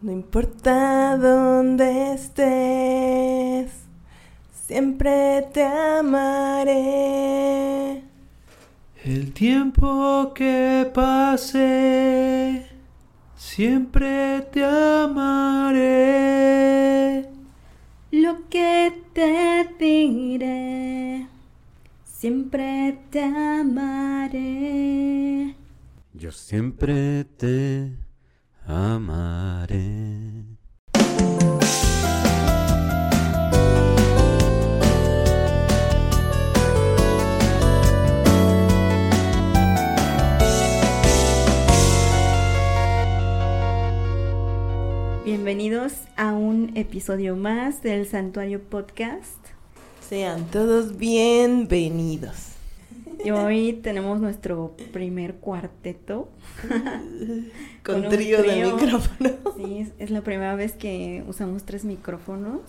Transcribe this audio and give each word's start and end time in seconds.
No 0.00 0.12
importa 0.12 1.16
dónde 1.16 2.12
estés, 2.12 3.72
siempre 4.52 5.42
te 5.52 5.64
amaré. 5.64 6.78
El 9.02 9.32
tiempo 9.32 10.32
que 10.36 10.88
pase, 10.94 12.64
siempre 13.34 14.42
te 14.52 14.64
amaré. 14.64 15.88
Lo 18.12 18.48
que 18.48 19.02
te 19.12 19.68
diré, 19.80 21.26
siempre 22.04 23.00
te 23.10 23.24
amaré. 23.24 24.36
Yo 26.14 26.30
siempre 26.30 27.24
te 27.36 28.07
amaré. 28.68 30.18
Bienvenidos 45.24 45.94
a 46.16 46.32
un 46.32 46.76
episodio 46.76 47.36
más 47.36 47.82
del 47.82 48.06
Santuario 48.06 48.62
Podcast. 48.62 49.38
Sean 50.06 50.44
todos 50.50 50.96
bienvenidos. 50.98 52.47
Y 53.24 53.30
hoy 53.30 53.72
tenemos 53.82 54.20
nuestro 54.20 54.76
primer 54.92 55.36
cuarteto. 55.36 56.30
Con, 57.84 58.04
un 58.04 58.08
trío, 58.08 58.42
de 58.42 58.48
trío. 58.48 58.76
micrófono. 58.76 59.30
Sí, 59.56 59.78
es, 59.80 59.92
es 59.98 60.10
la 60.10 60.22
primera 60.22 60.54
vez 60.54 60.74
que 60.74 61.24
usamos 61.26 61.64
tres 61.64 61.84
micrófonos. 61.84 62.60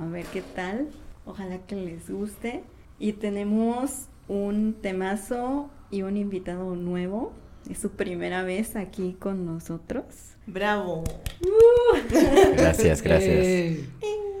A 0.00 0.06
ver 0.06 0.26
qué 0.26 0.42
tal. 0.42 0.88
Ojalá 1.24 1.58
que 1.58 1.76
les 1.76 2.10
guste. 2.10 2.62
Y 2.98 3.14
tenemos 3.14 4.06
un 4.28 4.74
temazo 4.74 5.70
y 5.90 6.02
un 6.02 6.16
invitado 6.16 6.74
nuevo. 6.74 7.32
Es 7.70 7.78
su 7.78 7.90
primera 7.90 8.42
vez 8.42 8.76
aquí 8.76 9.16
con 9.18 9.44
nosotros. 9.44 10.04
Bravo. 10.46 11.04
Gracias, 12.56 13.02
gracias. 13.02 13.78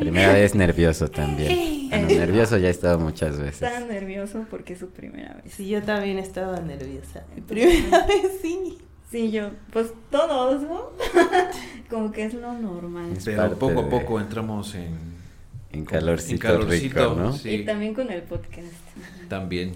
Primera 0.00 0.32
vez 0.32 0.54
nervioso 0.54 1.08
también. 1.08 1.76
Bueno, 1.88 2.06
nervioso 2.08 2.58
ya 2.58 2.68
he 2.68 2.70
estado 2.70 2.98
muchas 2.98 3.38
veces. 3.38 3.62
Está 3.62 3.80
nervioso 3.80 4.44
porque 4.50 4.74
es 4.74 4.78
su 4.78 4.88
primera 4.90 5.40
vez. 5.42 5.54
Sí, 5.54 5.68
yo 5.68 5.82
también 5.82 6.18
estaba 6.18 6.60
nerviosa. 6.60 7.24
Primera 7.48 8.06
vez 8.06 8.32
sí. 8.42 8.76
Sí, 9.10 9.30
yo, 9.30 9.52
pues 9.72 9.86
todos, 10.10 10.60
¿no? 10.64 10.90
Como 11.88 12.12
que 12.12 12.24
es 12.26 12.34
lo 12.34 12.52
normal. 12.52 13.12
Es 13.16 13.24
Pero 13.24 13.38
parte 13.38 13.56
poco 13.56 13.80
a 13.80 13.84
de- 13.84 13.90
poco 13.90 14.20
entramos 14.20 14.74
en, 14.74 14.94
En 15.72 15.86
calorcito, 15.86 16.34
en 16.34 16.38
calorcito, 16.60 16.98
rico, 17.08 17.14
¿no? 17.18 17.32
Sí, 17.32 17.48
Y 17.52 17.64
también 17.64 17.94
con 17.94 18.12
el 18.12 18.20
podcast. 18.22 18.66
también. 19.30 19.72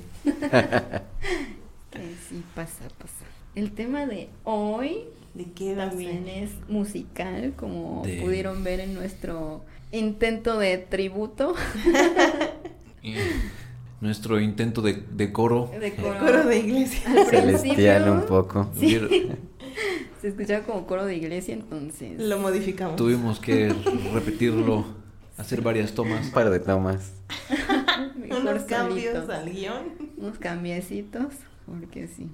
Que 1.91 2.00
sí, 2.28 2.42
pasa, 2.55 2.84
pasa. 2.98 3.24
El 3.55 3.72
tema 3.72 4.05
de 4.06 4.28
hoy 4.44 4.98
¿De 5.34 5.44
qué 5.44 5.74
va 5.74 5.84
a 5.84 5.89
también 5.89 6.28
es 6.28 6.50
musical, 6.69 7.55
como 7.56 8.02
De- 8.05 8.20
pudieron 8.20 8.62
ver 8.64 8.80
en 8.80 8.92
nuestro 8.92 9.64
intento 9.92 10.58
de 10.58 10.78
tributo 10.78 11.54
Y 13.02 13.14
nuestro 14.00 14.40
intento 14.40 14.80
de, 14.82 14.94
de 14.94 15.32
coro. 15.32 15.70
de 15.78 15.94
coro. 15.94 16.18
Coro 16.18 16.44
de 16.44 16.58
iglesia. 16.58 17.02
Al 17.06 17.26
Celestial 17.26 18.02
principio 18.02 18.12
un 18.12 18.26
poco. 18.26 18.70
Sí. 18.78 18.98
se 20.20 20.28
escuchaba 20.28 20.64
como 20.64 20.86
coro 20.86 21.04
de 21.04 21.16
iglesia, 21.16 21.54
entonces. 21.54 22.20
Lo 22.20 22.38
modificamos. 22.38 22.96
Tuvimos 22.96 23.40
que 23.40 23.74
repetirlo, 24.12 24.84
hacer 25.36 25.62
varias 25.62 25.94
tomas. 25.94 26.27
Un 26.27 26.32
par 26.32 26.50
de 26.50 26.60
tomas. 26.60 27.12
mejor 28.16 28.40
Unos 28.40 28.62
cambios 28.64 29.28
al 29.28 29.50
guion. 29.50 30.12
Unos 30.17 30.38
cambiecitos, 30.38 31.34
porque 31.67 32.06
sí. 32.06 32.28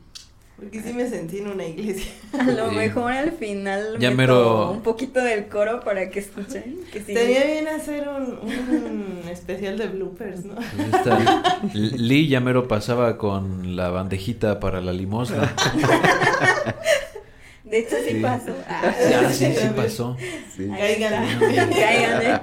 Porque 0.59 0.83
sí 0.83 0.93
me 0.93 1.09
sentí 1.09 1.39
en 1.39 1.47
una 1.49 1.65
iglesia. 1.65 2.11
A 2.39 2.43
lo 2.43 2.71
Sí. 2.71 2.77
mejor 2.77 3.13
al 3.13 3.31
final 3.33 3.97
Ya 4.01 4.11
mero- 4.11 4.73
un 4.73 4.83
poquito 4.83 5.21
del 5.23 5.47
coro 5.47 5.81
para 5.81 6.11
que 6.11 6.19
escuchen. 6.19 6.81
Que 6.93 6.99
sí. 7.01 7.13
Estaría 7.13 7.45
bien 7.45 7.69
hacer 7.69 8.09
un, 8.09 8.41
un 8.43 9.23
especial 9.31 9.79
de 9.79 9.87
bloopers, 9.87 10.45
¿no? 10.45 10.55
Pues 10.57 10.95
esta- 10.95 11.61
Lee 11.75 12.27
ya 12.29 12.41
mero 12.41 12.67
pasaba 12.67 13.17
con 13.19 13.77
la 13.77 13.91
bandejita 13.91 14.59
para 14.59 14.81
la 14.81 14.93
limosna. 14.93 15.55
De 17.65 17.79
hecho, 17.81 17.97
sí, 18.03 18.15
Sí. 18.15 18.21
pasó. 18.21 18.53
Ah, 18.67 18.83
Ya, 19.11 19.31
sí, 19.31 19.55
sí 19.55 19.69
pasó. 19.77 20.17
Cáiganle. 20.57 21.55
Cáiganle. 21.69 22.41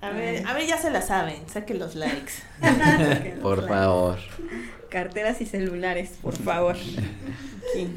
A 0.00 0.10
ver, 0.10 0.46
a 0.46 0.52
ver, 0.54 0.66
ya 0.66 0.76
se 0.76 0.90
la 0.90 1.00
saben. 1.02 1.36
Saquen 1.52 1.78
los 1.78 1.94
likes. 1.94 2.32
Por 3.40 3.66
favor. 3.68 4.18
Carteras 4.90 5.40
y 5.40 5.46
celulares, 5.46 6.18
por 6.22 6.34
favor. 6.36 6.76
Aquí. 6.76 7.88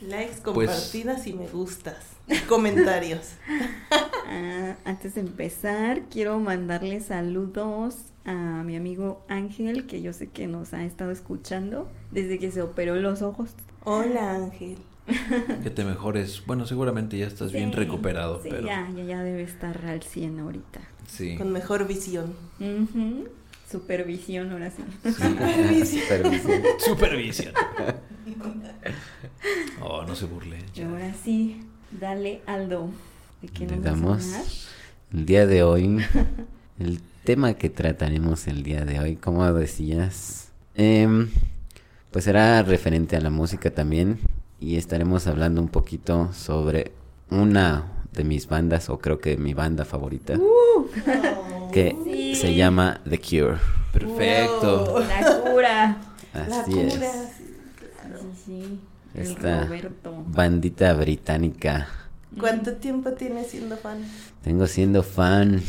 Likes, 0.00 0.40
Pues- 0.42 0.68
compartidas 0.68 1.26
y 1.26 1.32
me 1.32 1.46
gustas. 1.48 1.96
Comentarios. 2.48 3.32
Ah, 4.30 4.76
antes 4.84 5.14
de 5.14 5.22
empezar, 5.22 6.02
quiero 6.10 6.38
mandarle 6.38 7.00
saludos 7.00 7.96
a 8.26 8.62
mi 8.62 8.76
amigo 8.76 9.24
Ángel, 9.26 9.86
que 9.86 10.02
yo 10.02 10.12
sé 10.12 10.26
que 10.28 10.46
nos 10.46 10.74
ha 10.74 10.84
estado 10.84 11.10
escuchando 11.12 11.88
desde 12.10 12.38
que 12.38 12.50
se 12.52 12.60
operó 12.60 12.94
los 12.96 13.22
ojos. 13.22 13.52
Hola, 13.84 14.34
Ángel. 14.34 14.76
Que 15.62 15.70
te 15.70 15.82
mejores. 15.86 16.42
Bueno, 16.46 16.66
seguramente 16.66 17.16
ya 17.16 17.26
estás 17.26 17.52
bien 17.52 17.72
recuperado, 17.72 18.42
Sí, 18.42 18.50
pero 18.50 18.66
ya, 18.66 18.86
ya, 18.94 19.02
ya 19.04 19.22
debe 19.22 19.40
estar 19.44 19.82
al 19.86 20.02
100 20.02 20.40
ahorita. 20.40 20.80
sí. 21.06 21.36
Con 21.38 21.52
mejor 21.52 21.86
visión. 21.88 22.34
Ujú. 22.60 23.28
Supervisión, 23.70 24.50
ahora 24.52 24.70
sí. 24.70 24.82
Supervisión. 25.12 26.02
Supervisión. 26.04 26.62
Supervisión. 26.78 27.52
Oh, 29.80 30.02
no 30.04 30.14
se 30.16 30.26
burle. 30.26 30.58
Y 30.74 30.82
ahora 30.82 31.14
sí, 31.24 31.60
dale 31.90 32.42
Aldo. 32.46 32.90
¿De 33.40 33.48
qué 33.48 33.66
nos 33.66 33.78
vas 33.78 33.86
a 33.86 33.90
damos 33.90 34.24
hablar? 34.26 34.44
el 35.12 35.26
día 35.26 35.46
de 35.46 35.62
hoy. 35.62 35.98
El 36.78 37.00
tema 37.24 37.54
que 37.54 37.70
trataremos 37.70 38.46
el 38.48 38.62
día 38.62 38.84
de 38.84 38.98
hoy, 39.00 39.16
como 39.16 39.50
decías, 39.52 40.50
em, 40.74 41.30
pues 42.10 42.24
será 42.24 42.62
referente 42.62 43.16
a 43.16 43.20
la 43.20 43.30
música 43.30 43.70
también. 43.70 44.18
Y 44.60 44.76
estaremos 44.76 45.26
hablando 45.26 45.60
un 45.60 45.68
poquito 45.68 46.32
sobre 46.32 46.92
una 47.30 47.92
de 48.12 48.24
mis 48.24 48.48
bandas, 48.48 48.90
o 48.90 48.98
creo 48.98 49.20
que 49.20 49.36
mi 49.36 49.54
banda 49.54 49.84
favorita, 49.84 50.34
que 51.78 51.96
Sí. 52.04 52.34
se 52.34 52.54
llama 52.54 53.00
The 53.08 53.18
Cure. 53.20 53.58
Perfecto. 53.92 54.86
Wow. 54.92 54.98
La 55.00 55.40
cura. 55.52 55.96
La 56.34 56.60
Así 56.60 56.72
cura. 56.72 56.84
es. 56.86 57.28
Sí, 58.44 58.80
Esta 59.14 59.64
Roberto. 59.64 60.24
bandita 60.28 60.92
británica. 60.94 61.88
¿Cuánto 62.38 62.74
tiempo 62.74 63.12
tienes 63.12 63.48
siendo 63.50 63.76
fan? 63.76 63.98
Tengo 64.42 64.66
siendo 64.66 65.02
fan. 65.02 65.62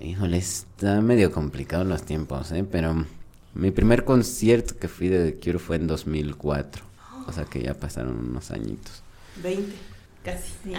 Híjole, 0.00 0.38
está 0.38 1.00
medio 1.00 1.30
complicado 1.32 1.84
los 1.84 2.02
tiempos, 2.02 2.52
¿eh? 2.52 2.64
Pero 2.70 3.04
mi 3.54 3.70
primer 3.70 4.04
concierto 4.04 4.76
que 4.76 4.88
fui 4.88 5.08
de 5.08 5.32
The 5.32 5.38
Cure 5.40 5.58
fue 5.58 5.76
en 5.76 5.86
2004. 5.86 6.84
O 7.26 7.32
sea 7.32 7.44
que 7.44 7.62
ya 7.62 7.74
pasaron 7.74 8.18
unos 8.18 8.50
añitos. 8.50 9.02
20. 9.42 9.72
Casi. 10.24 10.52
Sí, 10.64 10.72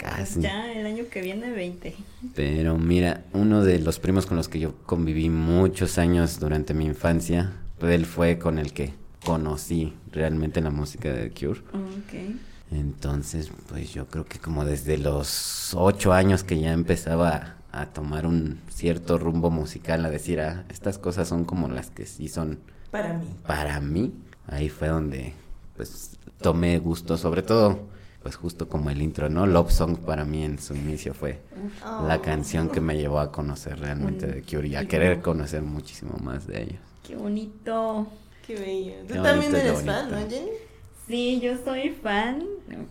Casi. 0.00 0.40
Ya 0.40 0.72
el 0.72 0.86
año 0.86 1.04
que 1.10 1.20
viene 1.20 1.50
20. 1.50 1.94
Pero 2.34 2.78
mira, 2.78 3.24
uno 3.32 3.64
de 3.64 3.78
los 3.80 3.98
primos 3.98 4.26
con 4.26 4.36
los 4.36 4.48
que 4.48 4.60
yo 4.60 4.74
conviví 4.86 5.28
muchos 5.28 5.98
años 5.98 6.38
durante 6.38 6.72
mi 6.74 6.84
infancia, 6.86 7.52
él 7.80 8.06
fue 8.06 8.38
con 8.38 8.58
el 8.58 8.72
que 8.72 8.94
conocí 9.24 9.92
realmente 10.12 10.60
la 10.60 10.70
música 10.70 11.12
de 11.12 11.28
The 11.28 11.46
Cure. 11.46 11.60
Ok. 11.72 12.36
Entonces, 12.70 13.50
pues 13.68 13.92
yo 13.92 14.06
creo 14.06 14.24
que 14.24 14.38
como 14.38 14.64
desde 14.64 14.96
los 14.98 15.74
ocho 15.74 16.12
años 16.12 16.42
que 16.44 16.58
ya 16.58 16.72
empezaba 16.72 17.56
a, 17.72 17.80
a 17.82 17.86
tomar 17.92 18.24
un 18.26 18.60
cierto 18.70 19.18
rumbo 19.18 19.50
musical, 19.50 20.04
a 20.06 20.10
decir, 20.10 20.40
ah, 20.40 20.64
estas 20.70 20.98
cosas 20.98 21.28
son 21.28 21.44
como 21.44 21.68
las 21.68 21.90
que 21.90 22.06
sí 22.06 22.28
son 22.28 22.60
Para 22.90 23.14
mí. 23.14 23.26
para 23.46 23.80
mí, 23.80 24.12
ahí 24.46 24.68
fue 24.70 24.88
donde 24.88 25.34
pues 25.76 26.12
tomé 26.40 26.78
gusto, 26.78 27.16
sobre 27.18 27.42
todo, 27.42 27.88
pues 28.22 28.36
justo 28.36 28.68
como 28.68 28.90
el 28.90 29.02
intro, 29.02 29.28
¿no? 29.28 29.46
Love 29.46 29.72
Song 29.72 29.96
para 29.98 30.24
mí 30.24 30.44
en 30.44 30.58
su 30.58 30.74
inicio 30.74 31.14
fue 31.14 31.40
la 32.06 32.16
Oh. 32.16 32.22
canción 32.22 32.68
que 32.68 32.80
me 32.80 32.96
llevó 32.96 33.18
a 33.20 33.32
conocer 33.32 33.78
realmente 33.80 34.26
de 34.26 34.42
Cure 34.42 34.68
y 34.68 34.76
a 34.76 34.86
querer 34.86 35.20
conocer 35.20 35.62
muchísimo 35.62 36.16
más 36.22 36.46
de 36.46 36.62
ellos. 36.62 36.80
Qué 37.06 37.16
bonito. 37.16 38.06
Qué 38.46 38.54
bello. 38.56 38.94
Tú 39.08 39.14
Qué 39.14 39.20
también 39.20 39.52
bonito, 39.52 39.56
eres 39.68 39.82
fan, 39.82 40.10
¿no. 40.10 40.16
Jenny? 40.18 40.48
Sí, 41.08 41.40
yo 41.40 41.54
soy 41.64 41.90
fan. 41.90 42.44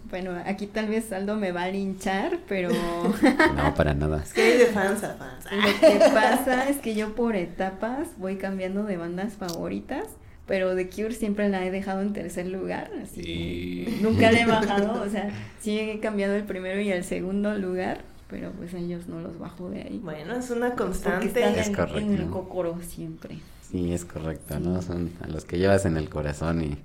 Bueno, 0.09 0.31
aquí 0.45 0.67
tal 0.67 0.87
vez 0.87 1.11
Aldo 1.13 1.37
me 1.37 1.51
va 1.53 1.63
a 1.63 1.69
linchar, 1.71 2.39
pero 2.47 2.69
No, 3.55 3.73
para 3.73 3.93
nada. 3.93 4.21
Es 4.23 4.33
que 4.33 4.41
hay 4.41 4.57
de 4.57 4.65
fans 4.67 5.03
a 5.03 5.13
fans. 5.15 5.45
lo 5.49 5.87
que 5.87 5.99
pasa 6.13 6.67
es 6.69 6.77
que 6.77 6.93
yo 6.93 7.15
por 7.15 7.35
etapas 7.37 8.09
voy 8.17 8.35
cambiando 8.35 8.83
de 8.83 8.97
bandas 8.97 9.33
favoritas. 9.33 10.05
Pero 10.51 10.75
The 10.75 10.89
Cure 10.89 11.13
siempre 11.13 11.47
la 11.47 11.65
he 11.65 11.71
dejado 11.71 12.01
en 12.01 12.11
tercer 12.11 12.45
lugar, 12.47 12.91
así. 13.01 13.21
Y- 13.21 13.99
Nunca 14.01 14.33
le 14.33 14.41
he 14.41 14.45
bajado, 14.57 15.01
o 15.01 15.09
sea, 15.09 15.29
sí 15.61 15.79
he 15.79 16.01
cambiado 16.01 16.35
el 16.35 16.43
primero 16.43 16.81
y 16.81 16.91
el 16.91 17.05
segundo 17.05 17.57
lugar, 17.57 18.01
pero 18.29 18.51
pues 18.51 18.73
ellos 18.73 19.07
no 19.07 19.21
los 19.21 19.39
bajo 19.39 19.69
de 19.69 19.83
ahí. 19.83 20.01
Bueno, 20.03 20.35
es 20.35 20.49
una 20.49 20.75
constante. 20.75 21.27
están 21.27 21.55
Es 21.55 21.67
en, 21.67 21.73
correcto. 21.73 21.99
en 21.99 22.15
el 22.15 22.25
cocoro 22.29 22.77
siempre. 22.85 23.37
Sí, 23.71 23.93
es 23.93 24.03
correcto, 24.03 24.59
¿no? 24.59 24.81
Son 24.81 25.11
a 25.21 25.27
los 25.27 25.45
que 25.45 25.57
llevas 25.57 25.85
en 25.85 25.95
el 25.95 26.09
corazón 26.09 26.61
y 26.61 26.77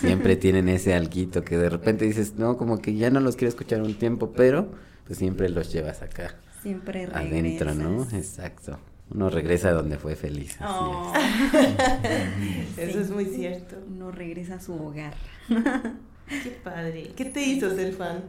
siempre 0.00 0.36
tienen 0.44 0.68
ese 0.68 0.92
alguito 0.92 1.42
que 1.44 1.56
de 1.56 1.70
repente 1.70 2.04
dices, 2.04 2.34
no, 2.36 2.58
como 2.58 2.82
que 2.82 2.94
ya 2.94 3.08
no 3.08 3.20
los 3.20 3.36
quiero 3.36 3.48
escuchar 3.48 3.80
un 3.80 3.94
tiempo, 3.94 4.32
pero 4.36 4.68
pues 5.06 5.18
siempre 5.18 5.48
los 5.48 5.72
llevas 5.72 6.02
acá, 6.02 6.34
Siempre 6.62 7.06
regresas. 7.06 7.26
adentro, 7.26 7.74
¿no? 7.74 8.02
Exacto. 8.12 8.78
Uno 9.10 9.30
regresa 9.30 9.72
donde 9.72 9.96
fue 9.98 10.16
feliz. 10.16 10.56
así 10.60 10.64
Oh, 10.68 11.12
Eso 12.76 12.92
Sí. 12.92 12.98
es 12.98 13.10
muy 13.10 13.24
cierto. 13.26 13.76
uno 13.88 14.10
regresa 14.10 14.54
a 14.56 14.60
su 14.60 14.74
hogar. 14.74 15.14
Qué 15.48 16.50
padre. 16.62 17.12
¿Qué 17.16 17.24
te 17.24 17.42
hizo 17.42 17.74
ser 17.74 17.94
fan? 17.94 18.22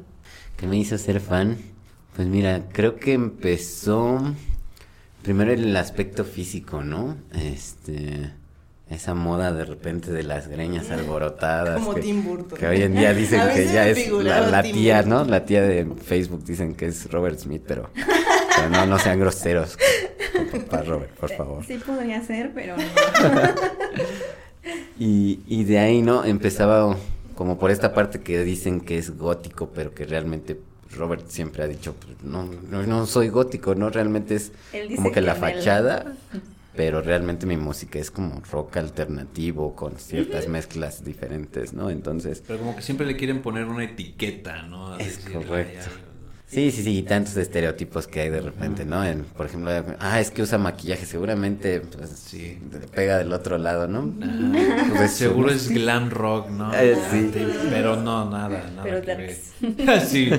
¿Qué 0.58 0.68
me 0.68 0.78
hizo 0.78 0.98
ser 0.98 1.20
fan? 1.20 1.58
Pues 2.16 2.28
mira, 2.28 2.64
creo 2.72 2.96
que 2.96 3.14
empezó 3.14 4.20
primero 5.22 5.52
el 5.52 5.76
aspecto 5.76 6.24
físico, 6.24 6.82
¿no? 6.82 7.18
Este, 7.34 8.32
esa 8.90 9.14
moda 9.16 9.52
de 9.52 9.66
repente 9.66 10.12
de 10.14 10.24
las 10.24 10.48
greñas 10.48 10.90
alborotadas. 10.92 11.80
Como 11.82 11.94
que- 11.96 12.02
Tim 12.02 12.24
Burton. 12.24 12.58
Que 12.58 12.68
hoy 12.68 12.82
en 12.84 12.94
día 12.96 13.14
dicen 13.14 13.42
A 13.42 13.54
que 13.54 13.66
ya 13.66 13.88
es 13.88 14.10
la, 14.10 14.64
tía. 14.64 15.02
¿no? 15.04 15.26
La 15.26 15.44
tía 15.46 15.62
de 15.62 15.86
Facebook 16.04 16.46
dicen 16.46 16.76
que 16.76 16.86
es 16.88 17.12
Robert 17.12 17.38
Smith, 17.38 17.64
pero, 17.68 17.90
pero 18.56 18.70
no, 18.70 18.86
no 18.86 19.00
sean 19.00 19.20
groseros. 19.20 19.78
con 20.52 20.62
Papá 20.62 20.84
Robert, 20.84 21.12
por 21.16 21.30
favor. 21.32 21.66
Sí 21.66 21.78
podría 21.78 22.22
ser, 22.24 22.52
pero 22.54 22.76
no. 22.78 22.84
Y, 25.00 25.40
y 25.48 25.64
de 25.64 25.80
ahí, 25.80 26.02
¿no? 26.02 26.26
Empezaba 26.26 26.96
como 27.36 27.58
por 27.58 27.72
esta 27.72 27.94
parte 27.94 28.20
que 28.20 28.44
dicen 28.44 28.82
que 28.82 28.98
es 28.98 29.18
gótico, 29.18 29.70
pero 29.74 29.94
que 29.94 30.06
realmente 30.06 30.60
Robert 30.96 31.28
siempre 31.30 31.64
ha 31.64 31.68
dicho, 31.68 31.94
pues, 31.96 32.22
no, 32.24 32.46
no, 32.70 32.84
no 32.86 33.06
soy 33.06 33.30
gótico, 33.30 33.76
¿no? 33.76 33.90
Realmente 33.90 34.36
es 34.36 34.52
como 34.96 35.12
que 35.12 35.22
la 35.22 35.36
que 35.36 35.40
me 35.42 35.48
la- 35.48 35.54
fachada, 35.56 36.14
pero 36.76 37.02
realmente 37.02 37.46
mi 37.46 37.56
música 37.56 37.98
es 37.98 38.12
como 38.12 38.42
rock 38.52 38.76
alternativo 38.78 39.74
con 39.76 39.98
ciertas 39.98 40.48
mezclas 40.50 41.06
diferentes, 41.06 41.72
¿no? 41.74 41.90
Entonces... 41.90 42.44
Pero 42.46 42.60
como 42.60 42.76
que 42.76 42.82
siempre 42.82 43.08
le 43.08 43.16
quieren 43.16 43.42
poner 43.42 43.66
una 43.66 43.86
etiqueta, 43.86 44.64
¿no? 44.64 44.94
A 44.94 44.98
Es 45.00 45.24
decir, 45.24 45.32
correcto. 45.48 45.86
"Ay, 46.52 46.64
ay, 46.66 46.72
Sí, 46.72 46.78
sí, 46.78 46.84
sí, 46.84 46.98
y 46.98 47.04
tantos 47.04 47.38
estereotipos 47.38 48.08
que 48.08 48.22
hay 48.22 48.30
de 48.30 48.42
repente, 48.42 48.84
¿no? 48.86 49.04
En, 49.06 49.24
por 49.24 49.46
ejemplo, 49.46 49.72
ah, 50.00 50.20
es 50.20 50.32
que 50.32 50.42
usa 50.42 50.58
maquillaje, 50.58 51.06
seguramente 51.06 51.82
pues, 51.82 52.10
Sí. 52.10 52.58
le 52.72 52.88
pega 52.88 53.18
del 53.20 53.32
otro 53.34 53.58
lado, 53.58 53.88
¿no? 53.88 54.14
Ajá. 54.24 54.86
Pues, 54.98 55.12
Seguro 55.12 55.52
es 55.52 55.70
glam 55.70 56.10
rock, 56.10 56.50
¿no? 56.50 56.74
Eh, 56.74 56.96
sí. 57.12 57.32
Pero 57.70 57.96
no, 57.98 58.30
nada, 58.30 58.70
nada. 58.76 58.84
Pero 58.84 59.02
que 59.02 59.16
ver. 59.16 59.36
sí. 60.06 60.30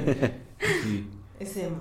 sí. 0.82 1.06
Es 1.38 1.56
emo. 1.56 1.80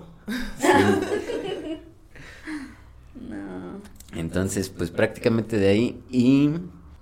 No. 3.27 3.81
Entonces, 4.15 4.69
pues 4.69 4.91
prácticamente 4.91 5.57
de 5.57 5.67
ahí 5.69 6.03
y 6.09 6.51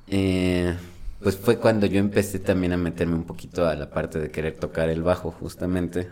eh, 0.07 0.75
pues 1.21 1.37
fue 1.37 1.57
cuando 1.57 1.85
yo 1.85 1.99
empecé 1.99 2.39
también 2.39 2.73
a 2.73 2.77
meterme 2.77 3.15
un 3.15 3.23
poquito 3.25 3.67
a 3.67 3.75
la 3.75 3.89
parte 3.89 4.19
de 4.19 4.29
querer 4.31 4.55
tocar 4.55 4.89
el 4.89 5.03
bajo 5.03 5.31
justamente, 5.31 6.09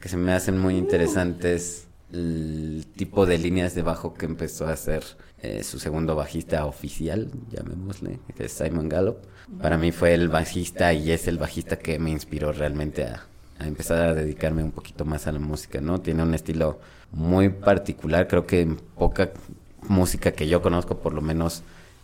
que 0.00 0.08
se 0.08 0.16
me 0.16 0.32
hacen 0.32 0.58
muy 0.58 0.76
interesantes 0.76 1.86
el 2.12 2.86
tipo 2.96 3.26
de 3.26 3.38
líneas 3.38 3.74
de 3.74 3.82
bajo 3.82 4.14
que 4.14 4.26
empezó 4.26 4.66
a 4.66 4.72
hacer 4.72 5.04
eh, 5.42 5.62
su 5.62 5.78
segundo 5.78 6.16
bajista 6.16 6.64
oficial, 6.64 7.30
llamémosle, 7.50 8.18
que 8.36 8.46
es 8.46 8.52
Simon 8.52 8.88
Gallup. 8.88 9.18
Para 9.60 9.76
mí 9.76 9.92
fue 9.92 10.14
el 10.14 10.28
bajista 10.28 10.92
y 10.92 11.10
es 11.10 11.28
el 11.28 11.38
bajista 11.38 11.78
que 11.78 11.98
me 11.98 12.10
inspiró 12.10 12.52
realmente 12.52 13.04
a, 13.04 13.26
a 13.58 13.66
empezar 13.66 14.00
a 14.08 14.14
dedicarme 14.14 14.62
un 14.62 14.72
poquito 14.72 15.04
más 15.04 15.26
a 15.26 15.32
la 15.32 15.38
música, 15.38 15.80
¿no? 15.80 16.00
Tiene 16.00 16.22
un 16.22 16.34
estilo 16.34 16.80
muy 17.12 17.48
particular, 17.48 18.28
creo 18.28 18.46
que 18.46 18.62
en 18.62 18.76
poca 18.76 19.30
música 19.88 20.32
que 20.32 20.48
yo 20.48 20.60
conozco 20.62 20.98
por 20.98 21.12
lo 21.12 21.20
menos 21.20 21.62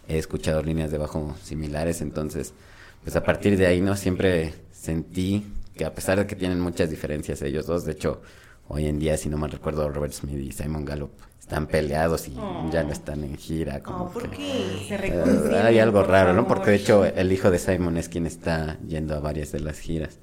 he 0.09 0.19
escuchado 0.19 0.63
líneas 0.63 0.91
de 0.91 0.99
bajo 0.99 1.35
similares, 1.43 2.01
entonces 2.01 2.55
pues 3.03 3.17
a 3.17 3.23
partir 3.23 3.57
de 3.59 3.67
ahí 3.67 3.81
no 3.81 3.97
siempre 3.97 4.55
sentí 4.73 5.45
que 5.75 5.85
a 5.85 5.93
pesar 5.95 6.19
de 6.19 6.27
que 6.27 6.37
tienen 6.37 6.61
muchas 6.61 6.91
diferencias 6.91 7.43
ellos 7.43 7.67
dos, 7.67 7.85
de 7.85 7.93
hecho 7.93 8.23
hoy 8.69 8.87
en 8.87 8.99
día 8.99 9.17
si 9.17 9.29
no 9.29 9.37
mal 9.37 9.51
recuerdo 9.51 9.89
Robert 9.89 10.13
Smith 10.13 10.39
y 10.39 10.53
Simon 10.53 10.85
Gallup 10.85 11.11
están 11.39 11.67
peleados 11.67 12.27
y 12.29 12.35
Oh. 12.39 12.71
ya 12.73 12.83
no 12.85 12.93
están 12.93 13.23
en 13.25 13.37
gira 13.37 13.83
como 13.83 14.05
Oh, 14.05 14.09
¿por 14.11 14.31
que- 14.31 14.37
qué? 14.37 14.85
Se 14.89 14.95
eh, 15.09 15.59
hay 15.63 15.79
algo 15.79 16.03
raro, 16.03 16.33
¿no? 16.33 16.47
Porque 16.49 16.71
de 16.71 16.77
hecho 16.77 17.05
el 17.05 17.31
hijo 17.33 17.51
de 17.51 17.59
Simon 17.59 17.97
es 17.99 18.09
quien 18.09 18.27
está 18.27 18.79
yendo 18.89 19.15
a 19.15 19.21
varias 19.21 19.53
de 19.53 19.61
las 19.61 19.79
giras. 19.79 20.19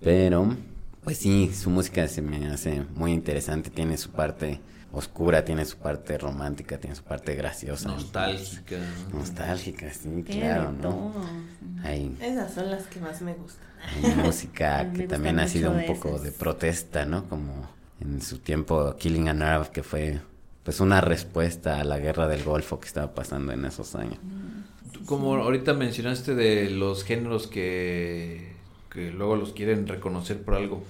Pero, 0.00 0.56
pues 1.04 1.18
sí, 1.18 1.52
su 1.54 1.70
música 1.70 2.08
se 2.08 2.22
me 2.22 2.48
hace 2.48 2.82
muy 2.96 3.12
interesante. 3.12 3.70
Tiene 3.70 3.96
su 3.96 4.10
parte 4.10 4.60
oscura, 4.92 5.44
tiene 5.44 5.64
su 5.64 5.76
parte 5.78 6.18
romántica, 6.18 6.78
tiene 6.78 6.94
su 6.96 7.02
parte 7.02 7.34
graciosa. 7.34 7.88
Nostálgica. 7.88 8.76
¿no? 9.10 9.18
Nostálgica, 9.18 9.90
sí, 9.92 10.22
Tiene 10.22 10.22
claro, 10.24 10.72
¿no? 10.72 11.12
Hay, 11.82 12.16
Esas 12.20 12.54
son 12.54 12.70
las 12.70 12.86
que 12.86 13.00
más 13.00 13.20
me 13.22 13.34
gustan. 13.34 13.66
hay 14.04 14.14
música 14.16 14.84
Me 14.92 14.98
que 14.98 15.06
también 15.08 15.38
ha 15.40 15.48
sido 15.48 15.70
un 15.70 15.78
de 15.78 15.84
poco 15.84 16.08
esas. 16.10 16.22
de 16.22 16.32
protesta, 16.32 17.04
¿no? 17.06 17.28
Como 17.28 17.68
en 18.00 18.20
su 18.22 18.38
tiempo 18.38 18.94
Killing 18.96 19.28
a 19.28 19.34
Nerve, 19.34 19.70
que 19.72 19.82
fue 19.82 20.20
pues 20.62 20.78
una 20.80 21.00
respuesta 21.00 21.80
a 21.80 21.84
la 21.84 21.98
guerra 21.98 22.28
del 22.28 22.44
Golfo 22.44 22.78
que 22.78 22.86
estaba 22.86 23.14
pasando 23.14 23.52
en 23.52 23.64
esos 23.64 23.94
años. 23.96 24.18
Tú, 24.92 25.04
Como 25.04 25.34
ahorita 25.36 25.72
mencionaste 25.74 26.34
de 26.34 26.70
los 26.70 27.02
géneros 27.04 27.46
que, 27.48 28.52
que 28.90 29.10
luego 29.10 29.36
los 29.36 29.52
quieren 29.52 29.88
reconocer 29.88 30.42
por 30.42 30.54
algo, 30.54 30.84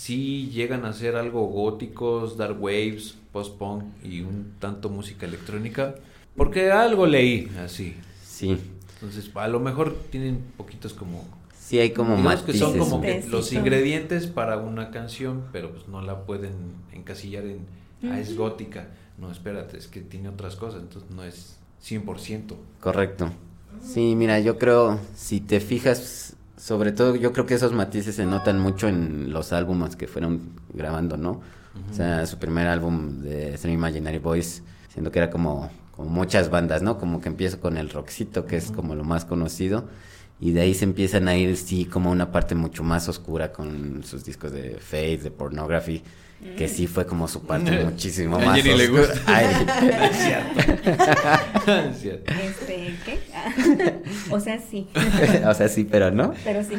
sí 0.00 0.48
llegan 0.50 0.86
a 0.86 0.94
ser 0.94 1.14
algo 1.16 1.44
góticos, 1.46 2.38
dark 2.38 2.56
waves, 2.58 3.16
post-punk 3.32 3.84
y 4.02 4.22
un 4.22 4.54
tanto 4.58 4.88
música 4.88 5.26
electrónica, 5.26 5.94
porque 6.36 6.72
algo 6.72 7.06
leí 7.06 7.50
así. 7.62 7.94
Sí, 8.24 8.56
Entonces, 8.94 9.30
a 9.34 9.48
lo 9.48 9.60
mejor 9.60 9.94
tienen 10.10 10.42
poquitos 10.56 10.94
como... 10.94 11.28
sí 11.54 11.78
hay 11.78 11.90
como 11.90 12.16
digamos 12.16 12.40
que 12.40 12.54
son 12.54 12.78
como 12.78 13.02
que 13.02 13.22
los 13.28 13.52
ingredientes 13.52 14.26
para 14.26 14.56
una 14.56 14.90
canción, 14.90 15.44
pero 15.52 15.70
pues 15.70 15.86
no 15.86 16.00
la 16.00 16.24
pueden 16.24 16.54
encasillar 16.94 17.44
en... 17.44 17.66
Ah, 18.02 18.18
es 18.18 18.34
gótica. 18.34 18.88
No, 19.18 19.30
espérate, 19.30 19.76
es 19.76 19.86
que 19.86 20.00
tiene 20.00 20.30
otras 20.30 20.56
cosas, 20.56 20.80
entonces 20.80 21.10
no 21.10 21.24
es 21.24 21.58
100%. 21.84 22.54
Correcto. 22.80 23.30
Sí, 23.82 24.14
mira, 24.16 24.40
yo 24.40 24.56
creo, 24.56 24.98
si 25.14 25.40
te 25.40 25.60
fijas, 25.60 26.36
sobre 26.60 26.92
todo 26.92 27.16
yo 27.16 27.32
creo 27.32 27.46
que 27.46 27.54
esos 27.54 27.72
matices 27.72 28.16
se 28.16 28.26
notan 28.26 28.58
mucho 28.60 28.86
en 28.86 29.32
los 29.32 29.52
álbumes 29.52 29.96
que 29.96 30.06
fueron 30.06 30.52
grabando, 30.74 31.16
¿no? 31.16 31.40
O 31.90 31.94
sea, 31.94 32.26
su 32.26 32.38
primer 32.38 32.66
álbum 32.66 33.22
de 33.22 33.56
Three 33.56 33.72
Imaginary 33.72 34.18
Boys, 34.18 34.62
siendo 34.92 35.10
que 35.10 35.20
era 35.20 35.30
como, 35.30 35.70
como 35.92 36.10
muchas 36.10 36.50
bandas, 36.50 36.82
¿no? 36.82 36.98
Como 36.98 37.20
que 37.22 37.28
empieza 37.28 37.58
con 37.58 37.78
el 37.78 37.88
rockcito, 37.88 38.44
que 38.44 38.56
es 38.56 38.70
como 38.72 38.94
lo 38.94 39.04
más 39.04 39.24
conocido, 39.24 39.88
y 40.38 40.50
de 40.52 40.60
ahí 40.60 40.74
se 40.74 40.84
empiezan 40.84 41.28
a 41.28 41.36
ir, 41.36 41.56
sí, 41.56 41.86
como 41.86 42.10
una 42.10 42.30
parte 42.30 42.54
mucho 42.54 42.82
más 42.82 43.08
oscura 43.08 43.52
con 43.52 44.04
sus 44.04 44.24
discos 44.24 44.52
de 44.52 44.76
Fate, 44.80 45.18
de 45.18 45.30
Pornography, 45.30 46.02
que 46.56 46.68
sí 46.68 46.86
fue 46.86 47.04
como 47.06 47.28
su 47.28 47.42
parte 47.42 47.84
muchísimo 47.84 48.36
A 48.36 48.40
más 48.40 48.62
Jenny 48.62 48.78
le 48.78 48.88
gusta. 48.88 49.14
Ay. 49.26 49.46
Es 50.10 50.16
cierto. 50.16 50.60
Es 51.90 51.98
cierto. 52.00 52.32
Este, 52.32 52.94
¿qué? 53.04 53.18
Ah, 53.34 53.52
o 54.34 54.40
sea, 54.40 54.58
sí, 54.58 54.88
o 55.46 55.52
sea, 55.54 55.68
sí, 55.68 55.84
pero 55.84 56.10
no. 56.10 56.32
pero 56.44 56.62
sí. 56.64 56.74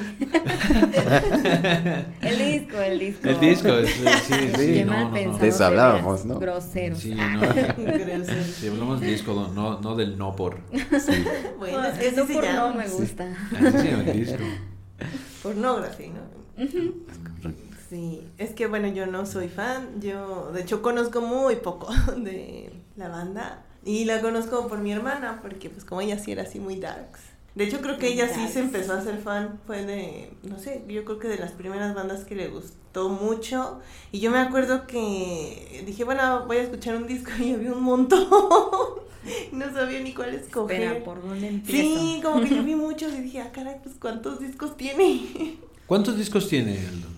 el 2.21 2.37
disco, 2.37 2.77
el 2.81 2.99
disco. 2.99 3.29
El 3.29 3.39
disco, 3.39 3.67
es- 3.69 3.89
sí, 3.91 4.03
sí, 4.27 4.33
sí, 4.57 4.83
no, 4.83 5.11
De 5.37 5.47
eso 5.47 5.65
hablábamos, 5.65 6.25
¿no? 6.25 6.39
Groseros. 6.39 6.99
Sí, 6.99 7.15
Ah. 7.19 7.37
no. 7.37 7.53
Si 8.59 8.67
hablamos 8.67 8.99
de 9.01 9.07
disco, 9.07 9.51
no, 9.53 9.79
no 9.79 9.95
del 9.95 10.17
no 10.17 10.35
por. 10.35 10.57
Sí. 10.73 11.23
Bueno, 11.59 11.83
es 11.85 11.99
que 11.99 12.07
Eso 12.07 12.25
por 12.27 12.43
no 12.47 12.73
me 12.73 12.87
gusta. 12.87 13.27
Se 13.51 13.91
llama 13.91 14.03
el 14.05 14.13
disco. 14.25 14.43
Pornography, 15.43 16.09
¿no? 16.09 16.21
Sí, 17.91 18.25
es 18.37 18.51
que 18.51 18.67
bueno, 18.67 18.87
yo 18.87 19.05
no 19.05 19.25
soy 19.25 19.49
fan, 19.49 19.99
yo 19.99 20.53
de 20.53 20.61
hecho 20.61 20.81
conozco 20.81 21.19
muy 21.19 21.57
poco 21.57 21.89
de 22.15 22.71
la 22.95 23.09
banda 23.09 23.65
y 23.83 24.05
la 24.05 24.21
conozco 24.21 24.69
por 24.69 24.77
mi 24.77 24.93
hermana 24.93 25.39
porque 25.41 25.69
pues 25.69 25.83
como 25.83 25.99
ella 25.99 26.17
sí 26.17 26.31
era 26.31 26.43
así 26.43 26.61
muy 26.61 26.77
darks. 26.77 27.19
De 27.53 27.65
hecho 27.65 27.81
creo 27.81 27.97
que 27.97 28.07
ella 28.07 28.33
sí 28.33 28.47
se 28.47 28.61
empezó 28.61 28.93
a 28.93 28.99
hacer 28.99 29.17
fan, 29.17 29.59
fue 29.67 29.83
de, 29.83 30.31
no 30.43 30.57
sé, 30.57 30.85
yo 30.87 31.03
creo 31.03 31.19
que 31.19 31.27
de 31.27 31.35
las 31.35 31.51
primeras 31.51 31.93
bandas 31.93 32.23
que 32.23 32.33
le 32.33 32.47
gustó 32.47 33.09
mucho 33.09 33.81
y 34.13 34.21
yo 34.21 34.31
me 34.31 34.39
acuerdo 34.39 34.87
que 34.87 35.83
dije, 35.85 36.05
bueno, 36.05 36.45
voy 36.47 36.57
a 36.57 36.61
escuchar 36.61 36.95
un 36.95 37.07
disco 37.07 37.31
y 37.41 37.51
había 37.51 37.73
un 37.73 37.83
montón, 37.83 38.25
no 39.51 39.73
sabía 39.73 39.99
ni 39.99 40.13
cuál 40.13 40.33
escoger. 40.33 40.81
Espera, 40.81 41.03
¿por 41.03 41.21
dónde 41.21 41.49
empiezo? 41.49 41.99
Sí, 41.99 42.21
como 42.23 42.39
que 42.39 42.55
yo 42.55 42.63
vi 42.63 42.75
muchos 42.75 43.11
y 43.15 43.17
dije, 43.17 43.41
ah, 43.41 43.51
caray, 43.51 43.81
pues 43.83 43.95
¿cuántos 43.99 44.39
discos 44.39 44.77
tiene? 44.77 45.57
¿Cuántos 45.87 46.17
discos 46.17 46.47
tiene 46.47 46.77
Aldo? 46.87 47.10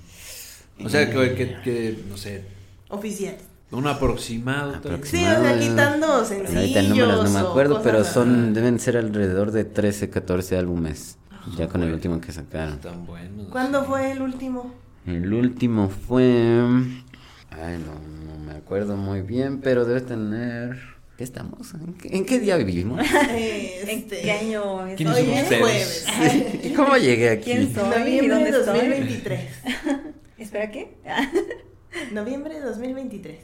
O 0.83 0.89
sea, 0.89 1.09
que, 1.09 1.33
que, 1.35 1.55
que, 1.63 1.99
no 2.09 2.17
sé. 2.17 2.43
Oficial. 2.89 3.35
Un 3.71 3.87
aproximado. 3.87 4.73
vez. 4.81 5.09
Sí, 5.09 5.17
o 5.25 5.41
sea, 5.41 5.59
quitando 5.59 6.23
sencillos. 6.25 6.55
ahorita 6.55 6.79
el 6.79 6.89
número 6.89 7.23
no 7.23 7.29
me 7.29 7.39
acuerdo, 7.39 7.81
pero 7.81 8.03
son 8.03 8.53
deben 8.53 8.79
ser 8.79 8.97
alrededor 8.97 9.51
de 9.51 9.65
13, 9.65 10.09
14 10.09 10.57
álbumes. 10.57 11.17
Ya 11.57 11.67
con 11.67 11.81
el 11.81 11.87
Bueno. 11.89 11.95
último 11.95 12.21
que 12.21 12.31
sacaron. 12.31 12.75
Están 12.75 13.05
buenos. 13.05 13.47
¿Cuándo 13.49 13.81
sí. 13.81 13.87
fue 13.89 14.11
el 14.11 14.21
último? 14.21 14.73
El 15.05 15.33
último 15.33 15.89
fue. 15.89 16.23
Ay, 17.49 17.77
no, 17.79 17.93
no 18.33 18.45
me 18.45 18.53
acuerdo 18.53 18.95
muy 18.95 19.21
bien, 19.21 19.59
pero 19.59 19.83
debe 19.85 20.01
tener. 20.01 20.79
¿Qué 21.17 21.23
estamos? 21.23 21.73
¿En 21.73 21.93
qué, 21.95 22.15
en 22.15 22.25
qué 22.25 22.39
día 22.39 22.57
vivimos? 22.57 22.99
¿En 23.29 23.89
Este, 23.89 24.21
qué 24.21 24.31
año 24.31 24.87
es? 24.87 24.95
¿Quiénes 24.95 25.15
Hoy 25.17 25.29
es 25.31 25.47
jueves. 25.47 26.05
¿Y 26.63 26.69
cómo 26.73 26.95
llegué 26.97 27.29
aquí? 27.31 27.43
¿Quién 27.51 27.73
soy? 27.73 28.19
¿Y 28.19 28.27
dónde 28.27 28.51
de 28.51 28.59
estoy? 28.59 28.79
2023. 28.79 29.41
¿Espera 30.43 30.69
qué? 30.71 30.93
Noviembre 32.11 32.55
de 32.55 32.61
2023. 32.61 33.37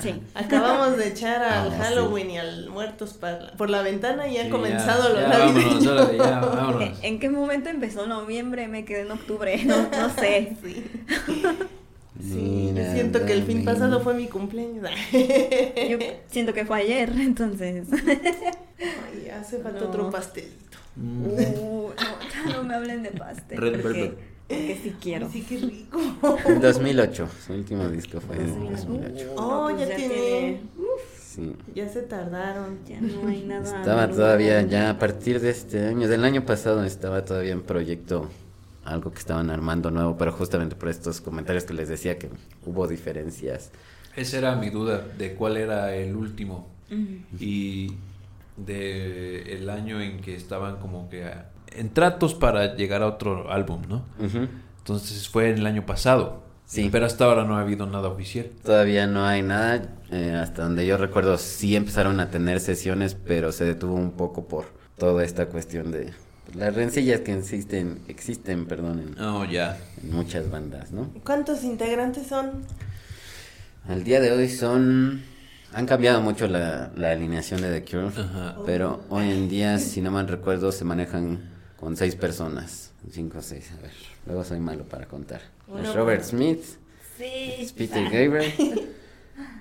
sí. 0.00 0.14
Acabamos 0.34 0.96
de 0.96 1.08
echar 1.08 1.42
al 1.42 1.68
Ah, 1.68 1.70
sí. 1.74 1.78
Halloween 1.82 2.30
y 2.30 2.38
al 2.38 2.68
Muertos 2.70 3.14
para- 3.14 3.52
por 3.56 3.70
la 3.70 3.82
ventana 3.82 4.26
y 4.28 4.36
ha 4.38 4.44
Sí, 4.44 4.50
comenzado 4.50 5.14
ya, 5.14 5.20
lo 5.20 5.20
ya, 5.20 5.38
navideño. 5.38 5.64
vámonos, 5.64 5.86
órale, 5.86 6.18
ya, 6.18 6.40
vámonos. 6.40 6.82
¿En- 6.82 6.94
¿En 7.14 7.20
qué 7.20 7.30
momento 7.30 7.68
empezó 7.70 8.06
noviembre? 8.06 8.68
Me 8.68 8.84
quedé 8.84 9.00
en 9.02 9.10
octubre. 9.12 9.64
No, 9.64 9.76
no 9.90 10.10
sé. 10.14 10.56
Sí. 10.64 10.84
Sí, 12.22 12.72
yo 12.76 12.84
siento 12.92 13.24
que 13.26 13.32
el 13.32 13.42
fin 13.42 13.64
pasado 13.64 14.00
fue 14.00 14.14
mi 14.14 14.28
cumpleaños. 14.28 14.88
Yo 15.10 15.98
siento 16.28 16.52
que 16.54 16.64
fue 16.64 16.78
ayer, 16.82 17.10
entonces. 17.18 17.88
Ay, 17.90 19.28
hace 19.30 19.58
falta 19.58 19.80
No. 19.80 19.86
otro 19.88 20.10
pastelito. 20.10 20.78
Mm. 20.94 21.24
Uh, 21.24 21.88
no, 21.88 21.94
ya 22.48 22.52
no 22.56 22.62
me 22.62 22.74
hablen 22.74 23.02
de 23.02 23.10
pastel. 23.10 23.58
Red 23.58 23.80
porque. 23.82 24.14
Porque 24.52 24.80
sí 24.82 24.96
quiero. 25.00 25.30
Sí, 25.30 25.42
qué 25.48 25.58
rico. 25.58 25.98
En 26.46 26.60
2008. 26.60 27.28
Su 27.46 27.52
último 27.54 27.88
disco 27.88 28.20
fue 28.20 28.36
en 28.36 28.50
Uh, 28.50 28.70
2008. 28.70 29.32
Oh, 29.36 29.68
pues 29.70 29.88
ya 29.88 29.96
tiene- 29.96 30.60
Sí. 31.18 31.56
Ya 31.74 31.88
se 31.88 32.02
tardaron. 32.02 32.78
Ya 32.86 33.00
no 33.00 33.26
hay 33.28 33.42
nada. 33.46 33.80
Estaba 33.80 34.08
todavía, 34.08 34.60
ya 34.62 34.90
a 34.90 34.98
partir 34.98 35.40
de 35.40 35.50
este 35.50 35.86
año, 35.86 36.06
del 36.08 36.24
año 36.24 36.44
pasado, 36.44 36.84
estaba 36.84 37.24
todavía 37.24 37.52
en 37.52 37.62
proyecto 37.62 38.28
algo 38.84 39.12
que 39.12 39.18
estaban 39.20 39.48
armando 39.48 39.90
nuevo, 39.90 40.18
pero 40.18 40.32
justamente 40.32 40.74
por 40.76 40.88
estos 40.88 41.20
comentarios 41.20 41.64
que 41.64 41.72
les 41.72 41.88
decía 41.88 42.18
que 42.18 42.28
hubo 42.66 42.86
diferencias. 42.88 43.70
Esa 44.16 44.38
era 44.38 44.56
mi 44.56 44.68
duda 44.70 45.06
de 45.16 45.34
cuál 45.34 45.56
era 45.56 45.94
el 45.94 46.16
último 46.16 46.68
y 47.40 47.92
de 48.58 49.54
el 49.54 49.70
año 49.70 50.00
en 50.00 50.20
que 50.20 50.34
estaban 50.36 50.76
como 50.76 51.08
que 51.08 51.24
a- 51.24 51.48
en 51.76 51.90
tratos 51.90 52.34
para 52.34 52.74
llegar 52.76 53.02
a 53.02 53.06
otro 53.06 53.50
álbum, 53.50 53.82
¿no? 53.88 54.04
Ujú. 54.18 54.48
Entonces 54.78 55.28
fue 55.28 55.50
el 55.50 55.66
año 55.66 55.86
pasado. 55.86 56.42
Sí. 56.64 56.88
Pero 56.90 57.04
hasta 57.06 57.24
ahora 57.26 57.44
no 57.44 57.56
ha 57.56 57.60
habido 57.60 57.86
nada 57.86 58.08
oficial. 58.08 58.46
Todavía 58.64 59.06
no 59.06 59.26
hay 59.26 59.42
nada, 59.42 59.90
eh, 60.10 60.34
hasta 60.40 60.62
donde 60.62 60.86
yo 60.86 60.96
recuerdo 60.96 61.36
sí 61.36 61.76
empezaron 61.76 62.18
a 62.20 62.30
tener 62.30 62.60
sesiones, 62.60 63.14
pero 63.14 63.52
se 63.52 63.64
detuvo 63.64 63.94
un 63.94 64.12
poco 64.12 64.48
por 64.48 64.66
toda 64.96 65.22
esta 65.24 65.46
cuestión 65.46 65.90
de 65.90 66.12
pues, 66.46 66.56
las 66.56 66.74
rencillas 66.74 67.20
que 67.20 67.34
existen, 67.36 68.00
existen, 68.08 68.64
perdón, 68.66 69.00
en, 69.00 69.14
No, 69.16 69.44
ya. 69.44 69.76
en 70.02 70.12
muchas 70.14 70.50
bandas, 70.50 70.92
¿no? 70.92 71.10
¿Cuántos 71.24 71.62
integrantes 71.62 72.28
son? 72.28 72.64
Al 73.88 74.04
día 74.04 74.20
de 74.20 74.32
hoy 74.32 74.48
son... 74.48 75.22
Han 75.74 75.86
cambiado 75.86 76.20
mucho 76.20 76.46
la, 76.48 76.90
la 76.96 77.10
alineación 77.12 77.60
de 77.62 77.80
The 77.80 77.90
Cure, 77.90 78.08
Ajá. 78.08 78.56
pero 78.66 79.02
hoy 79.08 79.30
en 79.30 79.48
día, 79.48 79.78
si 79.78 80.00
no 80.02 80.10
mal 80.10 80.28
recuerdo, 80.28 80.70
se 80.70 80.84
manejan 80.84 81.40
con 81.82 81.96
seis 81.96 82.14
personas. 82.14 82.92
Cinco 83.10 83.38
o 83.38 83.42
seis, 83.42 83.72
a 83.76 83.82
ver. 83.82 83.90
Luego 84.26 84.44
soy 84.44 84.60
malo 84.60 84.84
para 84.84 85.06
contar. 85.06 85.40
Es 85.82 85.92
Robert 85.96 86.22
Smith, 86.22 86.62
Sí. 87.18 87.24
es 87.58 87.72
Peter 87.72 88.04
Gabriel, 88.04 88.52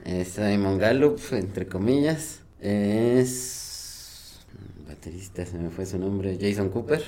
es 0.06 0.28
Simon 0.28 0.78
Gallup, 0.78 1.20
entre 1.32 1.66
comillas, 1.66 2.42
es... 2.60 4.40
Baterista, 4.88 5.44
se 5.48 5.58
me 5.58 5.72
fue 5.72 5.88
su 5.88 5.98
nombre, 5.98 6.38
Jason 6.40 6.70
Cooper. 6.70 7.04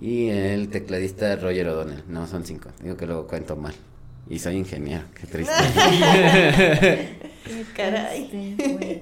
Y 0.00 0.28
el 0.28 0.70
tecladista 0.70 1.36
Roger 1.36 1.68
O'Donnell. 1.68 2.04
No, 2.08 2.26
son 2.26 2.44
cinco. 2.46 2.70
Digo 2.82 2.96
que 2.96 3.06
luego 3.06 3.26
cuento 3.26 3.54
mal. 3.56 3.74
Y 4.30 4.38
soy 4.38 4.56
ingeniero, 4.56 5.04
qué 5.14 5.26
triste. 5.26 5.52
Caray. 7.76 8.28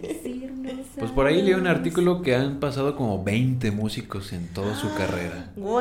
Este 0.02 0.50
Pues 0.98 1.10
por 1.10 1.26
ahí 1.26 1.42
leí 1.42 1.54
un 1.54 1.66
artículo 1.66 2.22
que 2.22 2.34
han 2.34 2.58
pasado 2.60 2.96
como 2.96 3.22
20 3.22 3.70
músicos 3.70 4.32
en 4.32 4.48
toda 4.48 4.74
su 4.76 4.92
carrera. 4.94 5.50
Wow. 5.56 5.80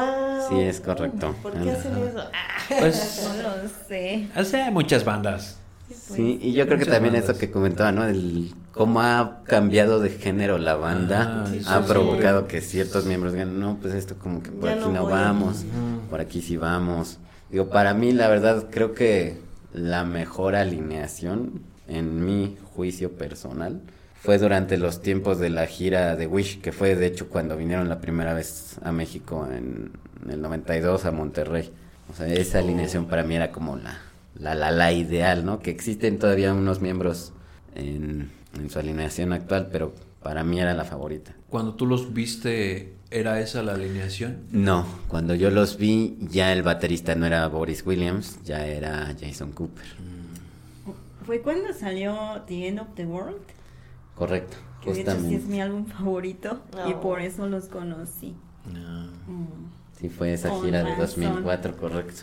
Sí, 0.50 0.60
es 0.60 0.80
correcto. 0.80 1.36
¿Por 1.42 1.54
qué 1.54 1.72
hacen 1.72 1.94
eso? 1.98 2.20
Ah, 2.34 2.58
Pues, 2.80 3.30
No 3.44 3.44
lo 3.64 3.70
sé. 3.88 4.28
hace 4.36 4.70
muchas 4.72 5.04
bandas. 5.06 5.60
Sí, 5.94 6.40
y 6.42 6.54
yo 6.54 6.66
creo 6.66 6.80
que 6.80 6.86
también 6.86 7.14
bandas. 7.14 7.30
eso 7.30 7.40
que 7.40 7.52
comentaba, 7.52 7.92
¿no? 7.92 8.06
El 8.06 8.54
cómo 8.72 9.02
ha 9.02 9.44
cambiado 9.46 10.00
de 10.00 10.10
género 10.10 10.58
la 10.58 10.76
banda 10.76 11.44
Ah, 11.46 11.48
sí, 11.50 11.62
ha 11.68 11.82
sí, 11.82 11.88
provocado 11.88 12.42
sí. 12.42 12.48
que 12.48 12.62
ciertos 12.62 13.06
miembros 13.06 13.34
digan, 13.34 13.60
no, 13.60 13.78
pues 13.80 13.94
esto 13.94 14.16
como 14.18 14.42
que 14.42 14.50
por 14.52 14.66
Ya 14.70 14.76
aquí 14.76 14.86
no 14.86 14.92
no, 14.92 15.04
voy". 15.04 15.12
vamos, 15.14 15.64
por 16.10 16.20
aquí 16.22 16.42
sí 16.42 16.58
vamos. 16.58 17.20
Digo, 17.52 17.70
para 17.70 17.94
mí 17.94 18.12
la 18.12 18.28
verdad 18.28 18.66
creo 18.72 18.94
que 18.94 19.40
la 19.74 20.04
mejor 20.06 20.56
alineación, 20.56 21.62
en 21.88 22.26
mi 22.26 22.58
juicio 22.74 23.12
personal, 23.14 23.82
fue 24.22 24.38
durante 24.40 24.78
los 24.78 25.02
tiempos 25.02 25.40
de 25.40 25.50
la 25.50 25.68
gira 25.68 26.16
de 26.16 26.26
Wish, 26.26 26.60
que 26.60 26.72
fue 26.72 26.96
de 26.96 27.06
hecho 27.06 27.30
cuando 27.30 27.56
vinieron 27.56 27.90
la 27.90 28.02
primera 28.02 28.34
vez 28.34 28.78
a 28.84 28.92
México 28.92 29.48
en, 29.52 29.92
en 30.24 30.32
el 30.32 30.42
92 30.42 31.06
a 31.06 31.12
Monterrey. 31.12 31.72
O 32.12 32.16
sea, 32.16 32.28
esa 32.28 32.60
alineación 32.60 33.06
para 33.06 33.24
mí 33.24 33.36
era 33.36 33.52
como 33.52 33.78
la, 33.78 34.00
la, 34.40 34.56
la, 34.56 34.72
la 34.72 34.92
ideal, 34.92 35.46
¿no? 35.46 35.60
Que 35.60 35.70
existen 35.72 36.18
todavía 36.18 36.54
unos 36.54 36.82
miembros 36.82 37.34
en, 37.76 38.30
en 38.60 38.70
su 38.70 38.80
alineación 38.80 39.32
actual, 39.34 39.70
pero 39.72 39.94
para 40.24 40.44
mí 40.44 40.60
era 40.60 40.74
la 40.74 40.86
favorita. 40.86 41.36
Cuando 41.50 41.76
tú 41.76 41.86
los 41.86 42.14
viste, 42.14 42.96
¿era 43.12 43.40
esa 43.40 43.62
la 43.62 43.74
alineación? 43.74 44.40
No, 44.52 44.86
cuando 45.08 45.36
yo 45.36 45.52
los 45.52 45.78
vi, 45.78 46.18
ya 46.20 46.52
el 46.52 46.64
baterista 46.64 47.14
no 47.14 47.28
era 47.28 47.48
Boris 47.48 47.86
Williams, 47.86 48.40
ya 48.44 48.66
era 48.66 49.16
Jason 49.20 49.52
Cooper. 49.52 49.86
¿Fue 51.26 51.42
cuando 51.42 51.74
salió 51.74 52.42
The 52.48 52.68
End 52.68 52.80
of 52.80 52.88
the 52.96 53.06
World? 53.06 53.42
Correcto, 54.16 54.58
Que 54.82 54.94
de 54.94 55.02
hecho 55.02 55.20
sí 55.20 55.36
es 55.36 55.46
mi 55.46 55.60
álbum 55.62 55.86
favorito 55.86 56.62
y 56.88 56.94
Oh. 56.94 57.02
por 57.02 57.20
eso 57.22 57.48
los 57.48 57.66
conocí. 57.66 58.36
No. 58.72 59.06
Mm. 59.28 59.48
Sí, 60.00 60.10
fue 60.10 60.34
esa 60.34 60.50
gira 60.62 60.84
de 60.84 60.96
razón. 60.96 61.24
2004, 61.24 61.78
correcto. 61.78 62.22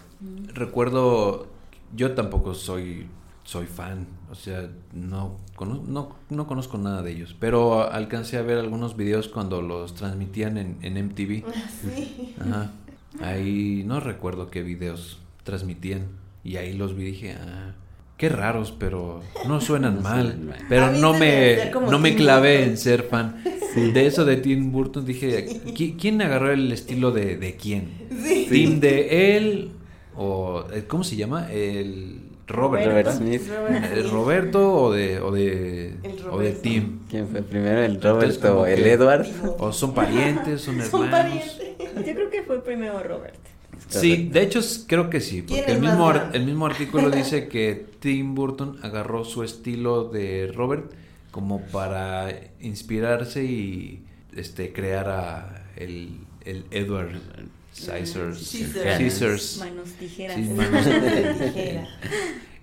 Recuerdo, 0.55 1.47
yo 1.95 2.13
tampoco 2.15 2.55
soy 2.55 3.07
soy 3.45 3.67
fan, 3.67 4.07
o 4.31 4.37
sea, 4.37 4.71
no, 4.93 5.37
cono- 5.57 5.83
no, 5.85 6.15
no 6.31 6.47
conozco 6.47 6.79
nada 6.79 7.03
de 7.03 7.11
ellos, 7.11 7.35
pero 7.41 7.91
alcancé 7.91 8.37
a 8.39 8.43
ver 8.43 8.57
algunos 8.59 8.97
videos 8.97 9.27
cuando 9.27 9.61
los 9.63 9.97
transmitían 9.97 10.59
en, 10.59 10.79
en 10.83 10.97
MTV. 11.09 11.43
Sí. 11.83 12.37
Ajá. 12.41 12.71
Ahí 13.21 13.83
no 13.85 13.99
recuerdo 13.99 14.49
qué 14.49 14.63
videos 14.63 15.21
transmitían 15.43 16.07
y 16.45 16.55
ahí 16.57 16.73
los 16.75 16.95
vi 16.95 17.03
y 17.03 17.07
dije, 17.07 17.33
ah, 17.35 17.75
qué 18.23 18.29
raros, 18.29 18.73
pero 18.79 19.21
no 19.49 19.61
suenan 19.61 19.97
No 19.97 20.01
mal. 20.03 20.23
suenan 20.29 20.47
mal. 20.47 20.59
A 20.61 20.69
Pero 20.69 20.93
no 20.93 21.13
me 21.13 21.71
no 21.91 21.99
me 21.99 22.15
clavé 22.15 22.59
Burton. 22.59 22.71
en 22.71 22.77
ser 22.79 23.03
fan. 23.03 23.43
De 23.95 24.07
eso 24.07 24.25
de 24.25 24.37
Tim 24.37 24.71
Burton 24.71 25.05
dije, 25.05 25.47
¿qui- 25.75 25.97
¿quién 25.99 26.21
agarró 26.23 26.53
el 26.53 26.71
estilo 26.71 27.11
de, 27.11 27.37
de 27.39 27.57
quién? 27.57 27.89
Sí. 28.23 28.47
¿Tim 28.51 28.79
de 28.81 29.37
él 29.37 29.71
o 30.15 30.65
eh, 30.73 30.85
cómo 30.87 31.03
se 31.05 31.17
llama? 31.17 31.51
El 31.51 32.21
Robert. 32.47 32.85
Robert 32.85 32.95
¿verdad? 33.07 33.17
Smith. 33.17 33.43
Robert 33.49 33.85
¿El 33.93 34.01
Smith. 34.03 34.13
Roberto 34.13 34.75
o 34.75 34.93
de 34.93 35.21
o 35.21 35.31
de 35.33 35.95
o 36.31 36.39
de. 36.39 36.51
Tim? 36.53 36.99
¿Quién 37.11 37.29
fue 37.29 37.41
primero, 37.43 37.83
el 37.83 38.01
Roberto 38.03 38.61
o 38.61 38.67
el 38.67 38.85
Edward? 38.87 39.27
O 39.59 39.73
son 39.73 39.95
parientes, 39.95 40.61
son 40.61 40.75
hermanos. 40.81 40.91
Son 40.91 41.11
parientes. 41.11 41.59
Yo 42.07 42.15
creo 42.15 42.31
que 42.31 42.43
fue 42.43 42.63
primero 42.63 43.03
Robert. 43.03 43.39
Sí, 43.89 44.29
de 44.33 44.43
hecho 44.43 44.61
creo 44.87 45.11
que 45.11 45.21
sí, 45.21 45.43
¿Quién 45.47 45.61
porque 45.61 45.73
el 45.73 45.81
mismo, 45.81 46.13
el 46.33 46.47
mismo 46.47 46.67
artículo 46.67 47.11
dice 47.13 47.49
que 47.49 47.87
Tim 48.01 48.35
Burton 48.35 48.79
agarró 48.83 49.25
su 49.25 49.43
estilo 49.43 50.05
de 50.05 50.51
Robert 50.55 50.93
como 51.31 51.63
para 51.67 52.29
inspirarse 52.61 53.45
y 53.45 54.05
este 54.35 54.73
crear 54.73 55.09
a 55.09 55.67
el, 55.77 56.19
el 56.45 56.65
Edward 56.71 57.21
Scissors, 57.73 58.39
Scissors. 58.39 58.97
Scissors, 58.99 59.59
Manos 59.59 59.89
tijeras. 59.99 60.37
Sí, 60.37 60.43
manos 60.57 60.85
De 60.85 61.35
tijera. 61.35 61.89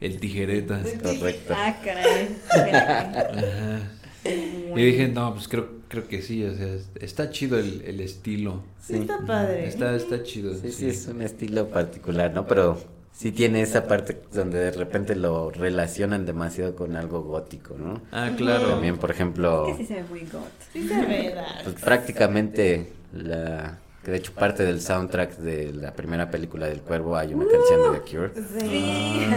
el 0.01 0.19
tijereta. 0.19 0.83
Correcto. 1.01 1.53
Ah, 1.55 1.75
caray. 1.83 2.37
Ajá. 2.49 3.91
Muy 4.23 4.81
Y 4.81 4.85
dije, 4.85 5.07
no, 5.07 5.33
pues 5.33 5.47
creo, 5.47 5.67
creo 5.87 6.07
que 6.07 6.21
sí, 6.21 6.43
o 6.43 6.55
sea, 6.55 6.75
está 6.99 7.29
chido 7.29 7.57
el, 7.57 7.81
el 7.85 7.99
estilo. 8.01 8.63
Sí, 8.85 8.95
está 8.95 9.19
padre. 9.25 9.67
Está, 9.67 9.95
está 9.95 10.23
chido. 10.23 10.53
Sí, 10.55 10.71
sí, 10.71 10.89
es 10.89 11.07
un 11.07 11.21
estilo 11.21 11.67
particular, 11.69 12.33
¿no? 12.33 12.45
Pero 12.47 12.77
sí 13.11 13.31
tiene 13.31 13.61
esa 13.61 13.87
parte 13.87 14.21
donde 14.33 14.59
de 14.59 14.71
repente 14.71 15.15
lo 15.15 15.51
relacionan 15.51 16.25
demasiado 16.25 16.75
con 16.75 16.95
algo 16.95 17.21
gótico, 17.23 17.75
¿no? 17.77 18.01
Ah, 18.11 18.31
claro. 18.35 18.69
También, 18.69 18.97
por 18.97 19.11
ejemplo, 19.11 19.65
Que 19.67 19.75
sí 19.75 19.85
se 19.85 19.95
ve 19.95 20.03
muy 20.09 20.21
got. 20.21 20.49
Sí 20.73 20.87
se 20.87 21.05
ve 21.05 21.35
pues, 21.63 21.75
prácticamente 21.75 22.87
la 23.13 23.79
que 24.03 24.11
de 24.11 24.17
hecho 24.17 24.33
parte 24.33 24.63
del 24.63 24.79
soundtrack 24.81 25.37
de 25.39 25.73
la 25.73 25.93
primera 25.93 26.31
película 26.31 26.67
del 26.67 26.81
Cuervo 26.81 27.17
hay 27.17 27.33
una 27.33 27.45
canción 27.45 27.91
de 27.93 27.99
The 27.99 28.09
Cure. 28.09 28.31
Sí. 28.59 29.27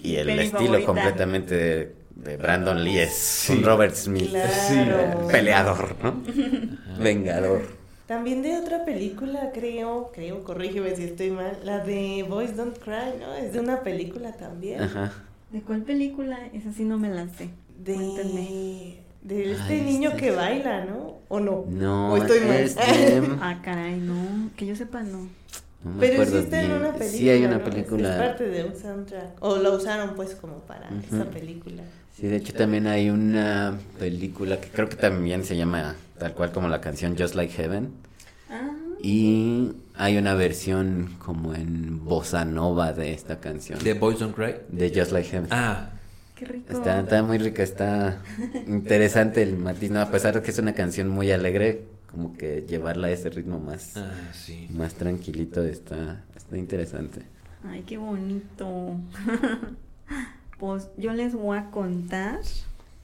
Y 0.00 0.14
el 0.14 0.26
Peli 0.28 0.42
estilo 0.42 0.64
favorita. 0.64 0.86
completamente 0.86 1.92
de, 2.18 2.36
Brandon 2.36 2.82
Lee 2.84 2.98
es 2.98 3.46
un 3.50 3.62
Robert 3.62 3.94
Smith. 3.94 4.30
Claro. 4.30 5.26
Peleador, 5.28 5.96
¿no? 6.02 6.22
Vengador. 7.02 7.62
También 8.06 8.42
de 8.42 8.56
otra 8.56 8.84
película, 8.84 9.50
creo, 9.52 10.10
creo, 10.14 10.42
corrígeme 10.42 10.96
si 10.96 11.04
estoy 11.04 11.30
mal, 11.30 11.58
la 11.64 11.80
de 11.84 12.24
Boys 12.28 12.56
Don't 12.56 12.78
Cry, 12.78 13.18
¿no? 13.20 13.34
Es 13.34 13.52
de 13.52 13.60
una 13.60 13.82
película 13.82 14.32
también. 14.32 14.82
Ajá. 14.82 15.12
¿De 15.50 15.60
cuál 15.60 15.82
película? 15.82 16.38
Esa 16.54 16.72
sí 16.72 16.84
no 16.84 16.98
me 16.98 17.08
la 17.10 17.28
sé. 17.28 17.50
Cuéntenme. 17.84 18.96
De, 19.22 19.34
de 19.34 19.52
este 19.52 19.74
Ay, 19.74 19.80
niño 19.82 20.10
este- 20.10 20.20
que 20.22 20.30
baila, 20.30 20.84
¿no? 20.86 21.18
¿O 21.28 21.40
no? 21.40 21.64
No, 21.68 22.12
¿O 22.14 22.16
estoy 22.16 22.40
mal? 22.40 22.56
es 22.56 22.76
de- 22.76 23.36
Ah, 23.42 23.60
caray, 23.62 23.96
no. 23.98 24.50
Que 24.56 24.64
yo 24.66 24.74
sepa, 24.74 25.02
no. 25.02 25.28
no 25.84 25.90
me 25.90 26.00
Pero 26.00 26.22
existe 26.22 26.60
en 26.60 26.70
una 26.72 26.92
película. 26.92 27.08
Sí, 27.10 27.28
hay 27.28 27.44
una 27.44 27.58
¿no? 27.58 27.64
película. 27.64 28.10
Es 28.10 28.16
parte 28.22 28.48
de 28.48 28.64
un 28.64 28.74
soundtrack. 28.76 29.36
O 29.40 29.56
lo 29.56 29.74
usaron 29.76 30.14
pues 30.14 30.34
como 30.34 30.60
para 30.60 30.88
esa 31.12 31.24
película. 31.26 31.82
Sí, 32.18 32.26
de 32.26 32.36
hecho 32.36 32.52
también 32.52 32.88
hay 32.88 33.10
una 33.10 33.78
película 33.96 34.60
que 34.60 34.68
creo 34.70 34.88
que 34.88 34.96
también 34.96 35.44
se 35.44 35.56
llama 35.56 35.94
tal 36.18 36.34
cual 36.34 36.50
como 36.50 36.66
la 36.66 36.80
canción 36.80 37.16
Just 37.16 37.36
Like 37.36 37.52
Heaven. 37.52 37.90
Ah, 38.50 38.72
Y 39.00 39.70
hay 39.94 40.16
una 40.16 40.34
versión 40.34 41.14
como 41.20 41.54
en 41.54 42.04
bossa 42.04 42.44
nova 42.44 42.92
de 42.92 43.12
esta 43.12 43.38
canción. 43.38 43.78
¿De 43.84 43.94
Boys 43.94 44.18
Don't 44.18 44.34
Cry? 44.34 44.56
De 44.68 44.92
Just 44.92 45.12
Like 45.12 45.28
Heaven. 45.28 45.48
Ah, 45.52 45.90
qué 46.34 46.46
rico. 46.46 46.72
Está, 46.72 46.98
está 46.98 47.22
muy 47.22 47.38
rica, 47.38 47.62
está 47.62 48.20
interesante 48.66 49.40
el 49.40 49.56
matiz, 49.56 49.92
¿no? 49.92 50.00
A 50.00 50.10
pesar 50.10 50.34
de 50.34 50.42
que 50.42 50.50
es 50.50 50.58
una 50.58 50.72
canción 50.72 51.08
muy 51.08 51.30
alegre, 51.30 51.84
como 52.10 52.36
que 52.36 52.64
llevarla 52.68 53.06
a 53.06 53.10
ese 53.12 53.30
ritmo 53.30 53.60
más, 53.60 53.96
ah, 53.96 54.10
sí. 54.32 54.66
más 54.70 54.94
tranquilito 54.94 55.62
está, 55.62 56.24
está 56.36 56.58
interesante. 56.58 57.22
Ay, 57.62 57.84
qué 57.86 57.96
bonito. 57.96 58.96
pues 60.58 60.88
yo 60.96 61.12
les 61.12 61.34
voy 61.34 61.58
a 61.58 61.70
contar 61.70 62.40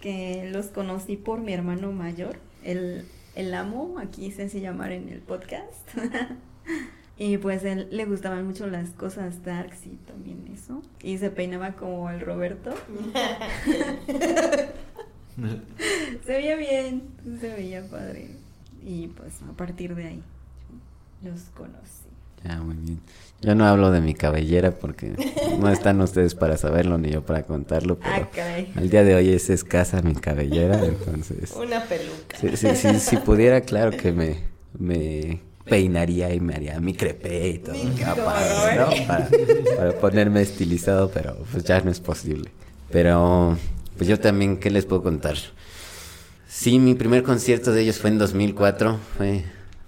que 0.01 0.51
los 0.53 0.67
conocí 0.67 1.17
por 1.17 1.41
mi 1.41 1.53
hermano 1.53 1.93
mayor, 1.93 2.37
el, 2.63 3.07
el 3.35 3.55
amo, 3.55 3.99
aquí 3.99 4.31
se 4.31 4.45
hace 4.45 4.61
llamar 4.61 4.93
en 4.93 5.09
el 5.09 5.21
podcast. 5.21 5.89
y 7.19 7.39
pues 7.39 7.65
él 7.65 7.89
le 7.91 8.05
gustaban 8.05 8.47
mucho 8.47 8.67
las 8.67 8.91
cosas 8.91 9.43
darks 9.45 9.87
y 9.87 9.97
también 10.07 10.45
eso. 10.53 10.83
Y 11.03 11.19
se 11.19 11.31
peinaba 11.31 11.73
como 11.73 12.11
el 12.11 12.21
Roberto. 12.21 12.75
Se 16.25 16.33
veía 16.33 16.57
bien, 16.57 17.03
se 17.41 17.49
veía 17.49 17.85
padre. 17.89 18.31
Y 18.83 19.09
pues 19.09 19.43
a 19.43 19.53
partir 19.53 19.95
de 19.95 20.07
ahí 20.07 20.23
los 21.23 21.41
conocí. 21.57 22.04
Ya, 22.45 22.59
muy 22.59 22.77
bien. 22.77 23.01
Yo 23.41 23.55
no 23.55 23.67
hablo 23.67 23.91
de 23.91 24.01
mi 24.01 24.15
cabellera 24.15 24.71
porque 24.71 25.13
no 25.59 25.69
están 25.71 26.01
ustedes 26.01 26.35
para 26.35 26.57
saberlo 26.57 26.97
ni 26.97 27.11
yo 27.11 27.23
para 27.23 27.43
contarlo, 27.43 27.99
pero 27.99 28.29
Ah, 28.39 28.57
al 28.77 28.89
día 28.89 29.05
de 29.05 29.15
hoy 29.15 29.29
es 29.31 29.51
escasa 29.51 30.01
mi 30.01 30.15
cabellera, 30.15 30.83
entonces... 30.85 31.53
Una 31.53 31.85
peluca. 31.85 32.39
Si, 32.41 32.57
si, 32.57 32.75
si, 32.77 33.01
si 33.01 33.17
pudiera, 33.19 33.61
claro 33.61 33.91
que 33.91 34.13
me, 34.13 34.39
me 34.79 35.41
peinaría 35.67 36.33
y 36.33 36.41
me 36.41 36.55
haría 36.55 36.81
mi 36.81 36.95
crepé 36.95 37.49
y 37.49 37.59
todo. 37.59 37.75
Padre, 38.25 38.77
¿no? 38.79 39.07
para, 39.07 39.29
para 39.77 39.93
ponerme 40.01 40.41
estilizado, 40.41 41.11
pero 41.11 41.37
pues 41.53 41.65
ya 41.65 41.81
no 41.81 41.91
es 41.91 42.01
posible. 42.01 42.51
Pero 42.91 43.59
pues 43.99 44.09
yo 44.09 44.19
también, 44.19 44.57
¿qué 44.59 44.71
les 44.71 44.87
puedo 44.87 45.03
contar? 45.03 45.37
Sí, 46.49 46.79
mi 46.79 46.95
primer 46.95 47.23
concierto 47.23 47.73
de 47.73 47.83
ellos 47.83 47.99
fue 47.99 48.11
en 48.11 48.19
2004. 48.19 48.99
Fue, 49.19 49.45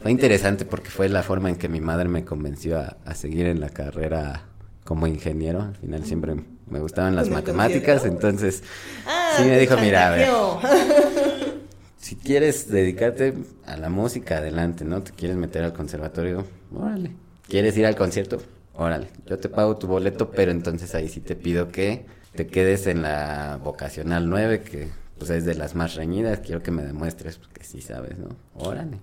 fue 0.06 0.12
interesante 0.12 0.64
porque 0.64 0.88
fue 0.88 1.08
la 1.08 1.24
forma 1.24 1.48
en 1.48 1.56
que 1.56 1.68
mi 1.68 1.80
madre 1.80 2.08
me 2.08 2.24
convenció 2.24 2.78
a, 2.78 2.96
a 3.04 3.16
seguir 3.16 3.46
en 3.46 3.58
la 3.58 3.70
carrera 3.70 4.44
como 4.84 5.08
ingeniero. 5.08 5.62
Al 5.62 5.74
final 5.74 6.04
siempre 6.04 6.36
me 6.70 6.78
gustaban 6.78 7.16
las 7.16 7.26
¿En 7.26 7.32
el 7.32 7.38
matemáticas, 7.40 8.04
entonces 8.04 8.62
Ah, 9.04 9.34
sí 9.36 9.42
me 9.42 9.58
dijo, 9.58 9.76
mira, 9.78 10.06
a 10.06 10.10
ver, 10.12 10.28
si 11.98 12.14
quieres 12.14 12.70
dedicarte 12.70 13.34
a 13.66 13.76
la 13.78 13.88
música, 13.88 14.36
adelante, 14.38 14.84
¿no? 14.84 15.02
Te 15.02 15.10
quieres 15.10 15.36
meter 15.36 15.64
al 15.64 15.72
conservatorio, 15.72 16.44
órale. 16.72 17.10
¿Quieres 17.48 17.76
ir 17.76 17.84
al 17.84 17.96
concierto? 17.96 18.40
Órale. 18.74 19.08
Yo 19.26 19.40
te 19.40 19.48
pago 19.48 19.76
tu 19.76 19.88
boleto, 19.88 20.30
pero 20.30 20.52
entonces 20.52 20.94
ahí 20.94 21.08
sí 21.08 21.18
te 21.18 21.34
pido 21.34 21.72
que 21.72 22.06
te 22.36 22.46
quedes 22.46 22.86
en 22.86 23.02
la 23.02 23.58
vocacional 23.60 24.30
9, 24.30 24.60
que 24.60 24.86
pues 25.18 25.30
es 25.30 25.44
de 25.44 25.56
las 25.56 25.74
más 25.74 25.96
reñidas. 25.96 26.38
Quiero 26.38 26.62
que 26.62 26.70
me 26.70 26.84
demuestres 26.84 27.40
que 27.52 27.64
sí 27.64 27.80
sabes, 27.80 28.16
¿no? 28.18 28.28
Órale. 28.54 28.98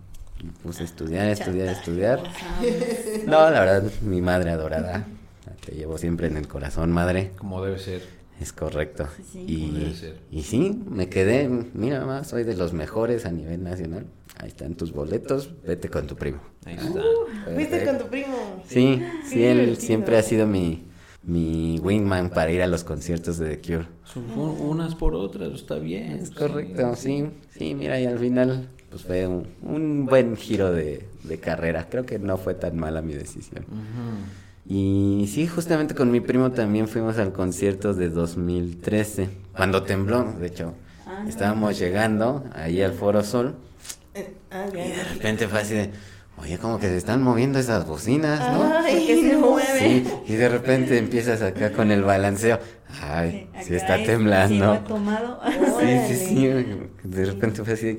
A 0.66 0.84
estudiar, 0.84 1.28
estudiar, 1.30 1.68
estudiar. 1.70 2.24
No, 3.26 3.50
la 3.50 3.60
verdad, 3.62 3.92
mi 4.02 4.22
madre 4.22 4.52
adorada. 4.52 5.06
Te 5.66 5.74
llevo 5.74 5.98
siempre 5.98 6.28
en 6.28 6.38
el 6.38 6.48
corazón, 6.48 6.92
madre. 6.92 7.32
Como 7.38 7.64
debe 7.64 7.80
ser. 7.80 8.02
Es 8.42 8.52
correcto. 8.52 9.08
Sí. 9.32 9.46
Como 9.68 9.78
debe 9.80 9.90
Y, 9.92 9.96
ser. 9.96 10.18
y 10.32 10.44
sí, 10.44 10.82
me 10.90 11.08
quedé, 11.08 11.48
mira 11.74 12.00
mamá, 12.02 12.24
soy 12.24 12.44
de 12.44 12.56
los 12.56 12.74
mejores 12.74 13.26
a 13.26 13.32
nivel 13.32 13.64
nacional. 13.64 14.06
Ahí 14.38 14.50
están 14.50 14.76
tus 14.76 14.92
boletos, 14.92 15.52
vete 15.66 15.90
con 15.90 16.08
tu 16.08 16.16
primo. 16.16 16.40
Ahí 16.66 16.76
está. 16.76 17.02
Fuiste 17.54 17.86
con 17.86 17.98
tu 18.00 18.08
primo. 18.08 18.64
Sí, 18.68 19.02
sí, 19.26 19.44
él 19.44 19.60
divertido. 19.60 19.86
siempre 19.88 20.18
ha 20.18 20.24
sido 20.24 20.48
mi, 20.48 20.84
mi 21.22 21.80
wingman 21.80 22.32
para 22.32 22.52
ir 22.52 22.62
a 22.64 22.68
los 22.68 22.84
conciertos 22.84 23.38
de 23.38 23.56
The 23.56 23.62
Cure. 23.62 23.88
Son 24.04 24.26
unas 24.38 24.96
por 24.96 25.14
otras, 25.16 25.54
está 25.54 25.76
bien. 25.76 26.14
Es 26.14 26.32
correcto, 26.32 26.96
sí, 26.96 27.30
sí, 27.58 27.76
mira, 27.76 28.00
y 28.02 28.06
al 28.08 28.18
final 28.20 28.68
pues 28.94 29.06
fue 29.06 29.26
un, 29.26 29.48
un 29.64 30.06
buen 30.06 30.38
giro 30.38 30.72
de, 30.72 31.08
de 31.24 31.40
carrera. 31.40 31.88
Creo 31.90 32.06
que 32.06 32.20
no 32.20 32.38
fue 32.38 32.54
tan 32.54 32.78
mala 32.78 33.02
mi 33.02 33.14
decisión. 33.16 33.66
Y 34.70 35.28
sí, 35.34 35.48
justamente 35.48 35.96
con 35.96 36.12
mi 36.12 36.20
primo 36.20 36.52
también 36.52 36.88
fuimos 36.88 37.18
al 37.18 37.34
concierto 37.34 37.96
de 37.96 38.10
2013, 38.10 39.30
cuando 39.56 39.82
tembló, 39.82 40.32
de 40.40 40.46
hecho. 40.46 40.74
Ah. 41.08 41.26
Estábamos 41.28 41.80
llegando 41.80 42.44
ahí 42.54 42.84
al 42.84 42.94
Foro 42.94 43.24
Sol 43.24 43.56
Eh, 44.14 44.32
ah, 44.52 44.66
y 44.72 44.76
de 44.78 45.04
repente 45.16 45.48
fue 45.48 45.62
así 45.62 45.74
de, 45.74 45.90
oye, 46.38 46.60
como 46.60 46.80
que 46.80 46.88
se 46.88 46.98
están 46.98 47.24
moviendo 47.24 47.58
esas 47.58 47.88
bocinas, 47.88 48.40
¿no? 48.52 48.72
Ay, 48.78 48.96
¿Por 48.98 49.08
qué 49.08 49.22
se 49.22 49.34
no. 49.34 49.50
mueve? 49.50 49.80
Sí, 49.80 50.08
y 50.28 50.36
de 50.36 50.50
repente 50.50 50.98
empiezas 51.00 51.42
acá 51.42 51.72
con 51.72 51.90
el 51.90 52.04
balanceo. 52.04 52.60
Ay, 53.02 53.50
sí 53.64 53.76
está 53.76 53.98
Sí, 53.98 54.06
temblando. 54.06 54.80
tomado. 54.88 55.40
Sí, 55.80 55.98
sí, 56.08 56.16
sí. 56.28 56.48
De 57.04 57.26
repente 57.26 57.64
fue 57.64 57.74
así. 57.74 57.98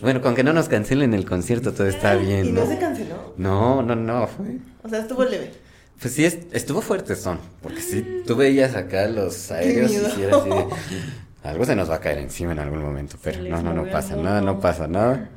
Bueno, 0.00 0.20
con 0.20 0.34
que 0.34 0.44
no 0.44 0.52
nos 0.52 0.68
cancelen 0.68 1.14
el 1.14 1.24
concierto, 1.24 1.72
todo 1.72 1.86
está 1.86 2.14
bien, 2.14 2.46
¿Y 2.48 2.52
¿no? 2.52 2.60
no 2.60 2.66
se 2.66 2.78
canceló? 2.78 3.34
No, 3.36 3.82
no, 3.82 3.96
no. 3.96 4.26
Fue... 4.26 4.58
O 4.82 4.88
sea, 4.88 5.00
estuvo 5.00 5.24
leve. 5.24 5.52
Pues 6.00 6.12
sí, 6.14 6.24
es- 6.24 6.38
estuvo 6.52 6.80
fuerte 6.82 7.14
son. 7.16 7.38
Porque 7.62 7.80
si 7.80 8.02
tú 8.26 8.36
veías 8.36 8.74
acá 8.74 9.06
los 9.08 9.50
aéreos 9.50 9.90
y 9.92 9.96
sí 9.96 10.22
era 10.22 10.36
así 10.36 10.48
de. 10.50 10.66
Algo 11.48 11.64
se 11.66 11.76
nos 11.76 11.90
va 11.90 11.96
a 11.96 12.00
caer 12.00 12.18
encima 12.18 12.52
en 12.52 12.58
algún 12.58 12.82
momento. 12.82 13.16
Pero 13.22 13.42
no, 13.42 13.62
no, 13.62 13.74
no 13.74 13.90
pasa 13.90 14.16
nada, 14.16 14.40
no 14.40 14.60
pasa 14.60 14.86
nada. 14.86 15.28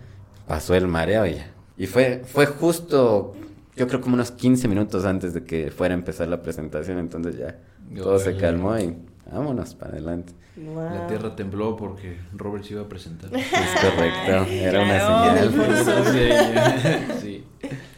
Pasó 0.47 0.73
el 0.75 0.87
mareo 0.87 1.25
y 1.25 1.35
ya. 1.35 1.47
Y 1.77 1.85
fue, 1.85 2.23
fue 2.25 2.45
justo, 2.45 3.35
yo 3.75 3.87
creo 3.87 3.99
como 4.01 4.15
unos 4.15 4.31
15 4.31 4.67
minutos 4.69 5.05
antes 5.05 5.33
de 5.33 5.43
que 5.43 5.69
fuera 5.69 5.93
a 5.93 5.97
empezar 5.97 6.27
la 6.29 6.41
presentación. 6.41 6.97
Entonces 6.97 7.37
ya 7.37 7.57
todo 7.95 8.19
se 8.19 8.35
calmó 8.37 8.77
y 8.77 8.95
vámonos 9.31 9.73
para 9.75 9.91
adelante. 9.93 10.33
Wow. 10.55 10.75
La 10.75 11.07
tierra 11.07 11.35
tembló 11.35 11.75
porque 11.77 12.17
Robert 12.33 12.63
se 12.63 12.73
iba 12.73 12.81
a 12.83 12.89
presentar. 12.89 13.29
Es 13.35 13.45
correcto, 13.81 14.51
era 14.51 14.81
una 14.81 14.99
señal. 15.45 17.13
Sí, 17.21 17.43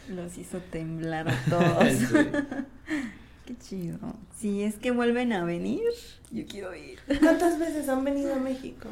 Los 0.09 0.37
hizo 0.37 0.57
temblar 0.71 1.29
a 1.29 1.35
todos. 1.49 1.93
sí. 1.93 2.15
Qué 3.45 3.57
chido. 3.57 3.97
Si 4.37 4.63
es 4.63 4.75
que 4.75 4.91
vuelven 4.91 5.33
a 5.33 5.43
venir, 5.43 5.81
yo 6.31 6.43
quiero 6.47 6.75
ir. 6.75 6.99
¿Cuántas 7.19 7.57
veces 7.59 7.87
han 7.89 8.03
venido 8.03 8.33
a 8.35 8.39
México? 8.39 8.87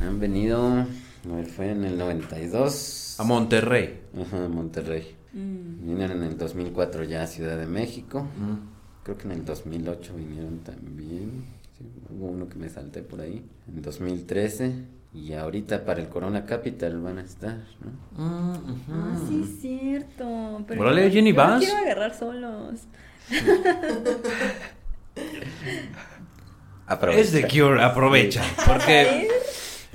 Han 0.00 0.18
venido, 0.18 0.64
a 0.66 0.86
ver, 1.36 1.46
fue 1.46 1.70
en 1.70 1.84
el 1.84 1.98
92. 1.98 3.16
A 3.18 3.24
Monterrey. 3.24 4.00
Ajá, 4.20 4.48
Monterrey. 4.48 5.14
Mm. 5.32 5.86
Vinieron 5.88 6.22
en 6.22 6.28
el 6.30 6.38
2004 6.38 7.04
ya 7.04 7.22
a 7.22 7.26
Ciudad 7.26 7.58
de 7.58 7.66
México. 7.66 8.22
Mm. 8.22 8.71
Creo 9.04 9.16
que 9.18 9.24
en 9.24 9.32
el 9.32 9.44
2008 9.44 10.14
vinieron 10.16 10.58
también. 10.60 11.44
Sí, 11.78 11.84
hubo 12.10 12.26
uno 12.28 12.48
que 12.48 12.54
me 12.56 12.68
salté 12.68 13.02
por 13.02 13.20
ahí. 13.20 13.44
En 13.68 13.82
2013. 13.82 14.72
Y 15.14 15.34
ahorita 15.34 15.84
para 15.84 16.00
el 16.00 16.08
Corona 16.08 16.46
Capital 16.46 16.98
van 17.00 17.18
a 17.18 17.22
estar, 17.22 17.58
¿no? 18.16 18.22
Mm, 18.24 18.54
ujú. 18.54 18.92
Ah, 18.92 19.16
sí, 19.28 19.42
es 19.44 19.60
cierto. 19.60 20.64
Pero 20.66 20.80
Órale, 20.80 21.04
yo- 21.08 21.10
Jenny, 21.14 21.32
yo 21.34 21.58
quiero 21.58 21.76
agarrar 21.76 22.14
solos. 22.14 22.80
Aprovecha. 26.86 27.20
Es 27.20 27.32
de 27.32 27.46
Cure, 27.48 27.82
aprovecha. 27.82 28.42
Porque, 28.66 29.28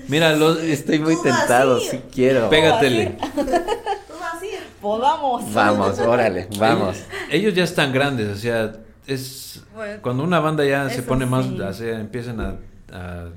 mira, 0.07 0.35
los, 0.35 0.59
Estoy 0.59 0.99
muy 0.99 1.15
tentado, 1.21 1.79
sí 1.79 2.01
quiero. 2.13 2.49
pégatele. 2.49 3.17
¿Tú 3.35 3.41
vas 4.19 4.41
a 4.41 4.45
ir? 4.45 4.59
Podamos. 4.81 5.53
Vamos, 5.53 5.99
órale, 5.99 6.47
vamos. 6.59 6.97
Ellos 7.29 7.53
ya 7.53 7.63
están 7.63 7.91
grandes, 7.91 8.29
o 8.29 8.35
sea, 8.35 8.73
es 9.07 9.63
Bueno, 9.73 10.01
cuando 10.01 10.23
una 10.23 10.39
banda 10.39 10.63
ya 10.65 10.89
se 10.89 11.01
pone 11.01 11.25
más, 11.25 11.45
sí. 11.45 11.59
o 11.59 11.73
sea, 11.73 11.99
empiezan 11.99 12.39
a, 12.41 12.55
a 12.91 13.29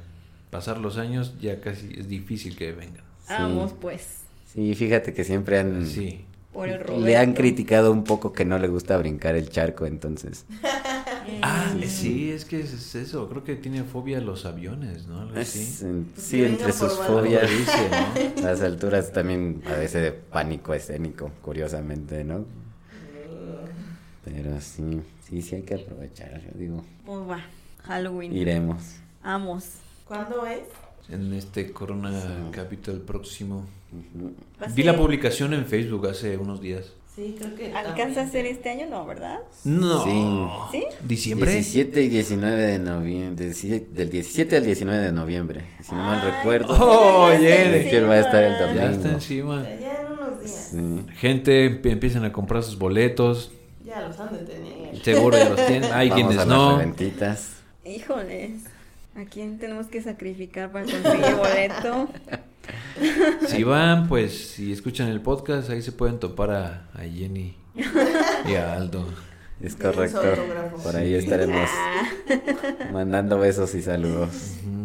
pasar 0.51 0.79
los 0.79 0.99
años, 0.99 1.35
ya 1.41 1.61
casi 1.61 1.93
es 1.99 2.09
difícil 2.09 2.57
que 2.57 2.73
vengan. 2.73 3.05
Vamos, 3.29 3.73
pues. 3.81 4.19
Sí, 4.53 4.75
fíjate 4.75 5.15
que 5.15 5.23
siempre 5.25 5.59
han... 5.61 5.87
Sí. 5.87 6.25
Por 6.53 6.69
el 6.69 6.81
Roberto. 6.81 7.07
Le 7.07 7.17
han 7.17 7.35
criticado 7.35 7.93
un 7.93 8.03
poco 8.03 8.33
que 8.33 8.45
no 8.45 8.59
le 8.59 8.67
gusta 8.67 8.97
brincar 8.97 9.37
el 9.37 9.49
charco, 9.51 9.87
entonces. 9.87 10.45
Ah, 11.43 11.73
sí, 11.87 12.33
es 12.33 12.45
que 12.45 12.61
es 12.61 12.95
eso. 12.97 13.29
Creo 13.29 13.45
que 13.45 13.55
tiene 13.55 13.85
fobia 13.85 14.19
a 14.19 14.21
los 14.21 14.47
aviones, 14.47 15.07
¿no? 15.07 15.21
Algo 15.21 15.39
así. 15.39 15.61
Es, 15.61 15.83
en- 15.83 16.07
Pues 16.13 16.27
sí, 16.27 16.43
entre 16.43 16.73
sus 16.73 16.93
fobias. 16.95 17.49
Dice, 17.49 17.89
¿no? 18.37 18.43
Las 18.43 18.63
alturas 18.63 19.13
también 19.13 19.61
padece 19.63 20.01
de 20.01 20.13
pánico 20.13 20.75
escénico, 20.75 21.31
curiosamente, 21.43 22.25
¿no? 22.25 22.47
Pero 24.25 24.61
sí, 24.61 25.01
sí, 25.31 25.41
sí 25.43 25.55
hay 25.57 25.63
que 25.63 25.75
aprovechar, 25.75 26.41
yo 26.43 26.59
digo. 26.59 26.85
Pues 27.07 27.19
va, 27.29 27.41
Halloween. 27.85 28.37
Iremos. 28.37 28.83
Vamos. 29.23 29.65
¿Cuándo 30.07 30.45
es? 30.47 30.61
En 31.09 31.33
este 31.33 31.73
Corona 31.73 32.21
Sí. 32.21 32.29
Capital 32.53 32.99
próximo. 33.01 33.65
Vi 34.75 34.83
la 34.83 34.97
publicación 34.97 35.55
en 35.55 35.67
Facebook 35.67 36.07
hace 36.09 36.37
unos 36.37 36.61
días. 36.61 36.93
Sí, 37.17 37.35
creo 37.39 37.55
que. 37.57 37.73
¿Alcanza 37.73 38.23
a 38.23 38.29
ser 38.29 38.47
este 38.47 38.71
año? 38.71 38.87
No, 38.89 39.05
¿verdad? 39.05 39.41
No. 39.65 40.05
Sí. 40.71 40.79
¿Sí? 40.79 40.85
¿Diciembre? 41.07 41.51
17 41.53 42.03
y 42.03 42.09
19 42.09 42.63
de 42.63 42.79
noviembre. 42.79 43.47
Del 43.53 44.11
17 44.11 44.57
al 44.57 44.65
19 44.65 45.03
de 45.03 45.13
noviembre. 45.13 45.65
Si 45.83 45.93
no 45.93 46.03
mal 46.03 46.23
recuerdo. 46.23 46.69
Oh, 46.79 47.29
ya 47.33 47.49
está 47.75 47.91
yeah. 47.91 48.07
va 48.07 48.15
a 48.15 48.21
estar 48.21 48.45
el 48.45 48.53
Ya 48.53 48.67
domingo. 48.67 48.89
está 48.97 49.13
encima. 49.13 49.63
Ya 49.65 50.01
en 50.03 50.13
unos 50.13 50.39
días. 50.41 50.69
Sí. 50.71 51.07
Gente 51.17 51.83
empie- 51.83 51.91
empiezan 51.93 52.25
a 52.25 52.33
comprar 52.33 52.63
sus 52.63 52.79
boletos. 52.79 53.51
Ya 53.85 54.01
los 54.07 54.19
han 54.21 54.33
de 54.33 54.39
tener. 54.45 54.80
Seguro 55.03 55.37
ya 55.37 55.49
los 55.51 55.67
tienen. 55.67 55.93
Hay 55.93 56.09
Vamos 56.11 56.25
quienes 56.27 56.37
a 56.43 56.47
las 56.47 56.49
no. 56.49 56.79
reventitas. 56.79 57.49
Híjoles. 57.85 58.51
¿A 59.17 59.25
quién 59.25 59.59
tenemos 59.59 59.87
que 59.89 60.03
sacrificar 60.03 60.71
para 60.71 60.85
conseguir 60.85 61.35
boleto? 61.37 62.09
Si 63.49 63.65
van, 63.65 64.07
pues, 64.07 64.51
si 64.53 64.71
escuchan 64.71 65.09
el 65.09 65.21
podcast, 65.21 65.71
ahí 65.71 65.83
se 65.83 65.91
pueden 65.91 66.21
topar 66.21 66.51
a, 66.53 66.89
a 66.95 67.01
Jenny 67.01 67.57
y 68.47 68.55
a 68.55 68.75
Aldo. 68.75 69.09
Es 69.61 69.75
correcto. 69.75 70.21
Por 70.85 70.95
ahí 70.95 71.09
Sí. 71.09 71.15
estaremos 71.17 71.69
mandando 72.93 73.39
besos 73.39 73.75
y 73.75 73.83
saludos. 73.83 74.31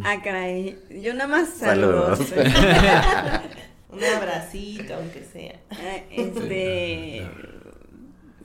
ah, 0.03 0.15
caray. 0.23 0.77
Yo 1.01 1.13
nada 1.13 1.27
más 1.27 1.49
Saludos. 1.49 2.19
saludos. 2.19 2.33
pero- 2.33 2.49
Un 3.89 4.03
abracito, 4.03 4.95
aunque 4.95 5.23
sea. 5.31 5.55
Ah, 5.71 5.97
este. 6.09 7.27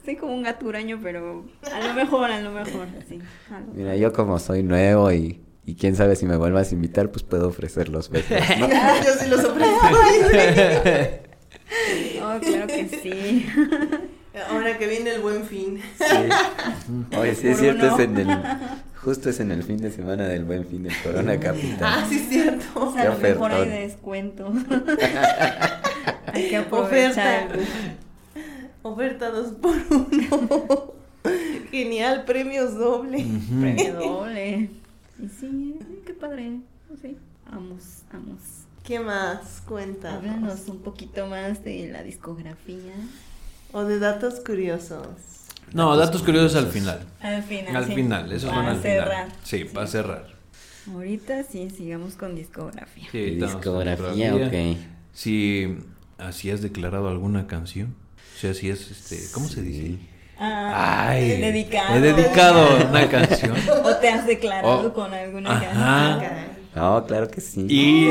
Soy 0.04 0.16
como 0.16 0.34
un 0.34 0.42
gaturaño, 0.42 0.98
pero 1.02 1.44
a 1.72 1.86
lo 1.86 1.94
mejor, 1.94 2.30
a 2.30 2.40
lo 2.40 2.50
mejor, 2.52 2.86
sí. 3.08 3.18
a 3.54 3.60
lo- 3.60 3.66
Mira, 3.74 3.96
yo 3.96 4.12
como 4.12 4.38
soy 4.38 4.62
nuevo 4.62 5.12
y, 5.12 5.40
y 5.66 5.74
quién 5.76 5.94
sabe 5.96 6.16
si 6.16 6.26
me 6.26 6.36
vuelvas 6.36 6.70
a 6.70 6.74
invitar, 6.74 7.10
pues 7.10 7.22
puedo 7.22 7.48
ofrecer 7.48 7.88
los 7.88 8.08
besos. 8.10 8.30
¿no? 8.58 8.68
Yo 9.04 9.12
sí 9.18 9.28
los 9.28 9.44
ofrezco. 9.44 9.86
Oh, 12.22 12.38
claro 12.40 12.66
que 12.66 12.88
sí. 13.02 13.46
Ahora 14.50 14.76
que 14.78 14.86
viene 14.86 15.10
el 15.14 15.20
buen 15.20 15.44
fin. 15.44 15.80
Sí. 15.96 17.16
Oye, 17.16 17.34
sí 17.34 17.48
es 17.48 17.58
cierto, 17.58 17.86
uno. 17.86 17.94
es 17.96 18.00
en 18.04 18.16
el, 18.18 18.38
justo 19.02 19.30
es 19.30 19.40
en 19.40 19.50
el 19.52 19.62
fin 19.62 19.76
de 19.78 19.90
semana 19.90 20.26
del 20.28 20.44
buen 20.44 20.66
fin 20.66 20.82
del 20.82 20.92
Corona 21.02 21.32
Ah, 21.32 21.40
Capital. 21.40 22.04
sí, 22.08 22.16
es 22.16 22.28
cierto. 22.28 22.64
O 22.74 22.92
sea, 22.92 23.02
a 23.02 23.14
lo 23.14 23.18
mejor 23.18 23.52
hay 23.52 23.68
descuento. 23.68 24.52
hay 26.32 26.48
que 26.48 26.56
aprovechar. 26.56 27.46
Oferta. 27.46 27.58
Oferta 28.82 29.30
dos 29.30 29.52
por 29.52 29.74
uno. 29.90 30.92
Genial, 31.70 32.24
premios 32.24 32.74
doble. 32.74 33.26
Premio 33.60 33.94
doble. 34.00 34.70
Y 35.22 35.28
sí, 35.28 35.76
eh, 35.80 36.02
qué 36.06 36.14
padre. 36.14 36.60
Sí. 37.00 37.16
Vamos, 37.50 38.02
vamos. 38.12 38.38
¿Qué 38.84 38.98
más? 39.00 39.62
Cuenta. 39.68 40.14
Háblanos 40.16 40.66
un 40.68 40.78
poquito 40.78 41.26
más 41.26 41.62
de 41.62 41.88
la 41.88 42.02
discografía. 42.02 42.94
O 43.72 43.84
de 43.84 43.98
datos 43.98 44.40
curiosos. 44.40 45.06
No, 45.72 45.96
datos 45.96 46.22
curiosos 46.22 46.56
al 46.56 46.68
final. 46.70 47.00
Al 47.20 47.42
final. 47.42 47.76
Al 47.76 47.86
sí. 47.86 47.94
final, 47.94 48.32
esos 48.32 48.50
Para 48.50 48.62
van 48.62 48.76
al 48.76 48.82
cerrar. 48.82 49.24
final. 49.26 49.38
Sí, 49.44 49.64
para 49.64 49.86
cerrar. 49.86 50.26
Ahorita 50.92 51.44
sí, 51.44 51.70
sigamos 51.70 52.14
con 52.14 52.34
discografía. 52.34 53.06
Sí, 53.12 53.30
discografía. 53.36 54.34
ok. 54.34 54.78
Si 55.12 55.76
así 56.18 56.50
has 56.50 56.62
declarado 56.62 57.08
alguna 57.08 57.46
canción. 57.46 57.94
O 58.40 58.42
sea, 58.42 58.54
si 58.54 58.70
es, 58.70 58.90
este, 58.90 59.18
¿cómo 59.34 59.48
se 59.48 59.60
dice? 59.60 59.98
Ah, 60.38 61.08
Ay, 61.10 61.28
dedicado. 61.42 61.94
he 61.94 62.00
dedicado 62.00 62.86
una 62.88 63.06
canción. 63.06 63.52
¿O 63.84 63.96
te 63.96 64.08
has 64.08 64.26
declarado 64.26 64.86
Oh. 64.88 64.92
con 64.94 65.12
alguna 65.12 65.50
Ajá. 65.50 65.60
canción? 65.60 65.82
Ah. 65.84 66.46
No, 66.74 67.04
claro 67.06 67.28
que 67.28 67.42
sí. 67.42 67.66
Y 67.68 68.08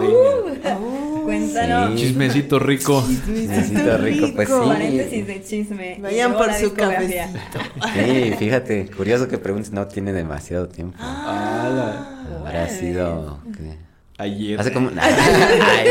Uh, 0.00 1.22
cuéntanos. 1.22 1.92
Sí. 1.92 2.06
chismecito 2.08 2.58
rico. 2.58 3.04
Necesito 3.28 3.98
rico, 3.98 4.26
pues 4.34 4.48
sí. 4.48 4.54
Paréntesis 4.66 5.26
de 5.28 5.42
chisme. 5.44 5.98
Vayan 6.00 6.32
por 6.36 6.52
su 6.54 6.74
cafecito. 6.74 7.60
Sí, 7.94 8.34
fíjate, 8.36 8.90
curioso 8.96 9.28
que 9.28 9.38
preguntes, 9.38 9.70
no 9.70 9.86
tiene 9.86 10.12
demasiado 10.12 10.66
tiempo. 10.68 10.96
Ah, 11.00 12.24
Habrá 12.40 12.62
órale. 12.64 12.70
sido... 12.70 13.40
¿qué? 13.56 13.87
Ayer. 14.18 14.60
Hace 14.60 14.72
como... 14.72 14.90
Ay, 15.00 15.86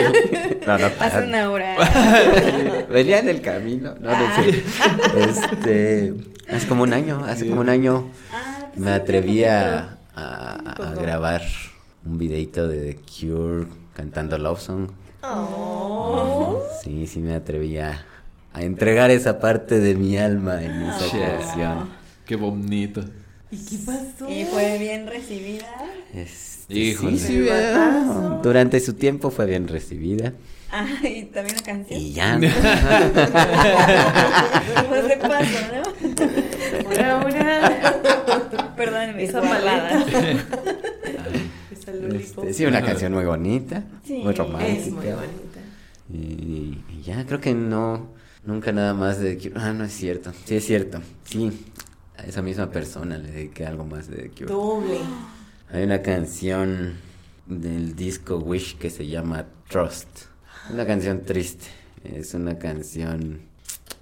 no, 0.65 0.77
no, 0.77 0.85
Hace 0.99 1.23
una 1.23 1.49
hora. 1.49 1.75
Venía 2.91 3.19
en 3.19 3.29
el 3.29 3.41
camino, 3.41 3.95
no, 4.01 4.09
no 4.11 4.35
sé. 4.35 4.63
Este, 5.17 6.13
hace 6.51 6.67
como 6.67 6.83
un 6.83 6.91
año, 6.93 7.23
hace 7.25 7.47
como 7.47 7.61
un 7.61 7.69
año 7.69 8.09
Ah, 8.33 8.57
pues 8.73 8.79
me 8.79 8.91
atreví 8.91 9.43
a, 9.45 9.97
a- 10.15 10.73
a 10.77 10.93
grabar 10.95 11.41
un 12.05 12.17
videito 12.17 12.67
de 12.67 12.93
The 12.93 12.99
Cure 13.27 13.67
cantando 13.95 14.37
Love 14.37 14.59
Song. 14.61 14.89
Oh. 15.23 16.61
Sí, 16.83 17.07
sí 17.07 17.19
me 17.19 17.33
atreví 17.33 17.77
a, 17.77 18.05
a 18.53 18.61
entregar 18.61 19.09
esa 19.09 19.39
parte 19.39 19.79
de 19.79 19.95
mi 19.95 20.17
alma 20.17 20.61
en 20.63 20.83
esa 20.83 20.99
Sí. 20.99 21.17
canción. 21.17 21.89
Qué 22.25 22.35
bonito. 22.35 23.03
¿Y 23.51 23.57
qué 23.65 23.77
pasó? 23.85 24.29
Y 24.29 24.45
fue 24.45 24.77
bien 24.77 25.07
recibida. 25.07 25.65
Este, 26.13 26.73
Híjole. 26.77 27.17
sí, 27.17 27.45
durante 28.43 28.79
su 28.79 28.93
tiempo 28.93 29.31
fue 29.31 29.45
bien 29.45 29.67
recibida. 29.67 30.33
Ah, 30.69 30.85
y 31.03 31.23
también 31.25 31.55
la 31.55 31.63
canción. 31.63 31.99
Y 31.99 32.11
ya. 32.13 32.37
Pues 34.89 35.07
de 35.07 35.17
paso, 35.17 35.59
¿no? 35.73 36.89
Ahora, 36.89 37.21
ahora. 37.21 38.73
Perdónenme, 38.75 39.23
Esa 39.23 39.39
guardadas. 39.39 40.05
Esa. 41.71 41.91
Este, 41.91 42.53
sí, 42.53 42.65
una 42.65 42.81
canción 42.81 43.13
muy 43.13 43.23
bonita, 43.25 43.83
Sí, 44.05 44.19
muy 44.23 44.31
es 44.33 44.37
romántica. 44.37 44.73
Es 44.73 44.87
muy 44.91 45.05
bonita. 45.05 45.59
Y, 46.13 46.77
y 46.89 47.01
ya 47.05 47.25
creo 47.25 47.39
que 47.39 47.53
no, 47.53 48.09
nunca 48.45 48.71
nada 48.73 48.93
más 48.93 49.19
de 49.19 49.37
Cure. 49.37 49.53
Ah, 49.55 49.71
no 49.73 49.85
es 49.85 49.93
cierto. 49.93 50.33
Sí, 50.45 50.55
es 50.57 50.65
cierto. 50.65 51.01
Sí, 51.23 51.51
a 52.17 52.23
esa 52.25 52.41
misma 52.41 52.69
persona 52.71 53.17
le 53.17 53.31
dediqué 53.31 53.65
algo 53.65 53.85
más 53.85 54.07
de 54.07 54.17
The 54.17 54.29
Cure. 54.29 54.45
Doble. 54.45 54.99
Hay 55.71 55.83
una 55.83 56.01
canción 56.01 56.95
del 57.45 57.95
disco 57.95 58.37
Wish 58.37 58.77
que 58.77 58.89
se 58.89 59.07
llama 59.07 59.45
Trust. 59.69 60.07
Una 60.71 60.85
canción 60.85 61.23
triste. 61.23 61.65
Es 62.03 62.33
una 62.33 62.57
canción 62.57 63.41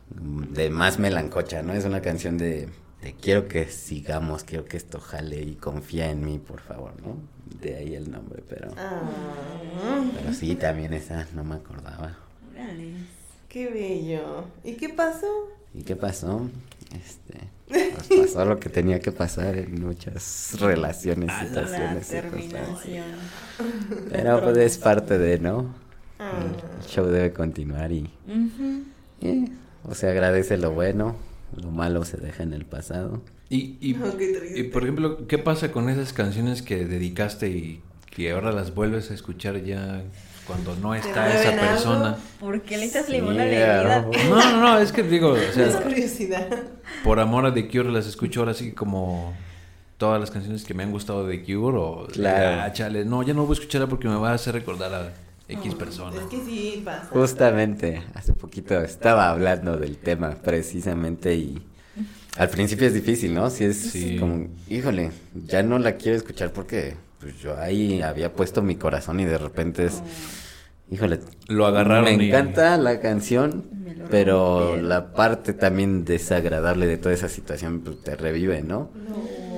de 0.10 0.69
más 0.69 0.99
melancocha, 0.99 1.62
¿no? 1.62 1.73
Es 1.73 1.86
una 1.86 2.01
canción 2.01 2.38
de, 2.38 2.69
de 3.01 3.13
quiero 3.13 3.47
que 3.47 3.67
sigamos, 3.67 4.43
quiero 4.43 4.65
que 4.65 4.78
esto 4.78 4.99
jale 4.99 5.41
y 5.41 5.56
confía 5.56 6.10
en 6.12 6.23
mí, 6.23 6.39
por 6.39 6.62
favor, 6.62 6.93
¿no? 7.01 7.17
De 7.62 7.75
ahí 7.75 7.95
el 7.95 8.12
nombre, 8.12 8.43
pero... 8.47 8.71
Ah, 8.78 9.01
Pero 10.17 10.34
sí, 10.34 10.56
también 10.56 10.93
esa 10.93 11.28
no 11.34 11.43
me 11.43 11.56
acordaba. 11.56 12.17
Qué 13.49 13.69
bello. 13.69 14.45
¿Y 14.63 14.73
qué 14.73 14.89
pasó? 14.89 15.28
¿Y 15.73 15.84
qué 15.84 15.95
pasó? 15.95 16.49
Este, 16.93 17.39
pues 17.67 18.08
pasó 18.34 18.45
lo 18.45 18.60
que 18.60 18.69
tenía 18.69 18.99
que 18.99 19.12
pasar 19.12 19.58
en 19.58 19.82
muchas 19.86 20.56
relaciones, 20.60 21.28
La 21.28 21.39
situaciones, 21.45 22.08
circunstancias. 22.08 22.84
terminación. 22.84 24.10
Pero 24.12 24.41
pues 24.43 24.58
es 24.58 24.78
parte 24.78 25.17
de, 25.17 25.39
¿no? 25.39 25.73
Ah, 26.19 26.32
El 26.80 26.86
show 26.88 27.06
debe 27.08 27.34
continuar 27.34 27.91
y, 27.91 28.10
eh, 29.21 29.45
o 29.84 29.93
se 29.95 30.10
agradece 30.10 30.58
lo 30.58 30.71
bueno, 30.71 31.15
lo 31.56 31.71
malo 31.71 32.06
se 32.06 32.17
deja 32.17 32.43
en 32.43 32.54
el 32.54 32.65
pasado. 32.65 33.21
Y, 33.49 33.78
y, 33.82 33.95
Oh, 34.01 34.13
y, 34.56 34.63
por 34.63 34.84
ejemplo, 34.84 35.28
¿qué 35.28 35.38
pasa 35.38 35.71
con 35.71 35.89
esas 35.89 36.13
canciones 36.13 36.62
que 36.62 36.86
dedicaste 36.86 37.49
y 37.49 37.82
que 38.10 38.32
ahora 38.32 38.51
las 38.51 38.73
vuelves 38.73 39.12
a 39.12 39.13
escuchar 39.13 39.63
ya 39.63 40.04
cuando 40.45 40.75
no 40.75 40.93
está 40.95 41.34
esa 41.34 41.49
algo? 41.49 41.62
persona? 41.62 42.17
¿Por 42.39 42.62
qué 42.62 42.77
le 42.77 42.86
echas 42.86 43.05
Sí, 43.05 43.13
limón 43.13 43.34
a 43.34 43.38
la 43.38 43.45
herida? 43.45 43.81
claro. 43.84 44.12
No, 44.29 44.36
no, 44.36 44.62
no, 44.62 44.77
es 44.79 44.91
que 44.91 45.03
digo, 45.03 45.29
o 45.29 45.36
es 45.38 45.53
sea, 45.55 45.81
curiosidad. 45.81 46.47
por 47.03 47.19
amor 47.19 47.45
a 47.45 47.53
The 47.53 47.67
Cure 47.67 47.91
las 47.91 48.05
escucho 48.08 48.41
ahora 48.41 48.53
sí 48.53 48.71
como 48.71 49.34
todas 49.97 50.19
las 50.19 50.29
canciones 50.31 50.63
que 50.65 50.73
me 50.73 50.84
han 50.84 50.91
gustado 50.91 51.25
de 51.25 51.38
The 51.38 51.43
Cure 51.45 51.77
o 51.77 52.08
Claro. 52.12 52.62
ah, 52.63 52.71
chale, 52.73 53.05
no, 53.05 53.23
ya 53.23 53.34
no 53.34 53.45
voy 53.45 53.55
a 53.55 53.60
escucharla 53.60 53.88
porque 53.88 54.08
me 54.08 54.15
va 54.15 54.31
a 54.31 54.34
hacer 54.34 54.53
recordar 54.53 54.93
a 54.93 55.13
X 55.47 55.75
persona. 55.75 56.17
Es 56.19 56.23
que 56.27 56.38
sí 56.43 56.81
pasa. 56.84 57.08
Justamente, 57.12 58.01
hace 58.13 58.34
poquito 58.34 58.79
estaba 58.81 59.29
hablando 59.29 59.77
del 59.77 59.97
tema 59.97 60.31
precisamente 60.31 61.36
y 61.36 61.62
al 62.38 62.49
principio 62.49 62.88
es 62.88 62.93
difícil, 62.93 63.34
¿no? 63.34 63.49
Si 63.49 63.63
es 63.63 63.77
Sí. 63.91 64.17
como, 64.19 64.47
híjole, 64.67 65.12
ya 65.47 65.63
no 65.63 65.79
la 65.79 65.93
quiero 65.95 66.17
escuchar 66.17 66.51
porque 66.51 66.95
pues 67.26 67.40
yo 67.40 67.58
ahí 67.60 68.04
había 68.04 68.32
puesto 68.34 68.62
mi 68.62 68.76
corazón 68.76 69.20
y 69.20 69.26
de 69.26 69.40
repente 69.40 69.86
es, 69.86 70.04
híjole, 70.92 71.22
Lo 71.48 71.66
agarraron 71.66 72.04
me 72.18 72.24
y- 72.24 72.28
encanta 72.30 72.78
la 72.78 73.00
canción, 73.00 73.66
pero 74.12 74.78
la 74.78 75.12
parte 75.14 75.54
también 75.54 76.06
desagradable 76.06 76.86
de 76.86 76.98
toda 76.98 77.16
esa 77.16 77.28
situación 77.28 77.80
pues, 77.82 78.04
te 78.04 78.16
revive, 78.16 78.62
¿no? 78.62 78.92
No. 79.10 79.16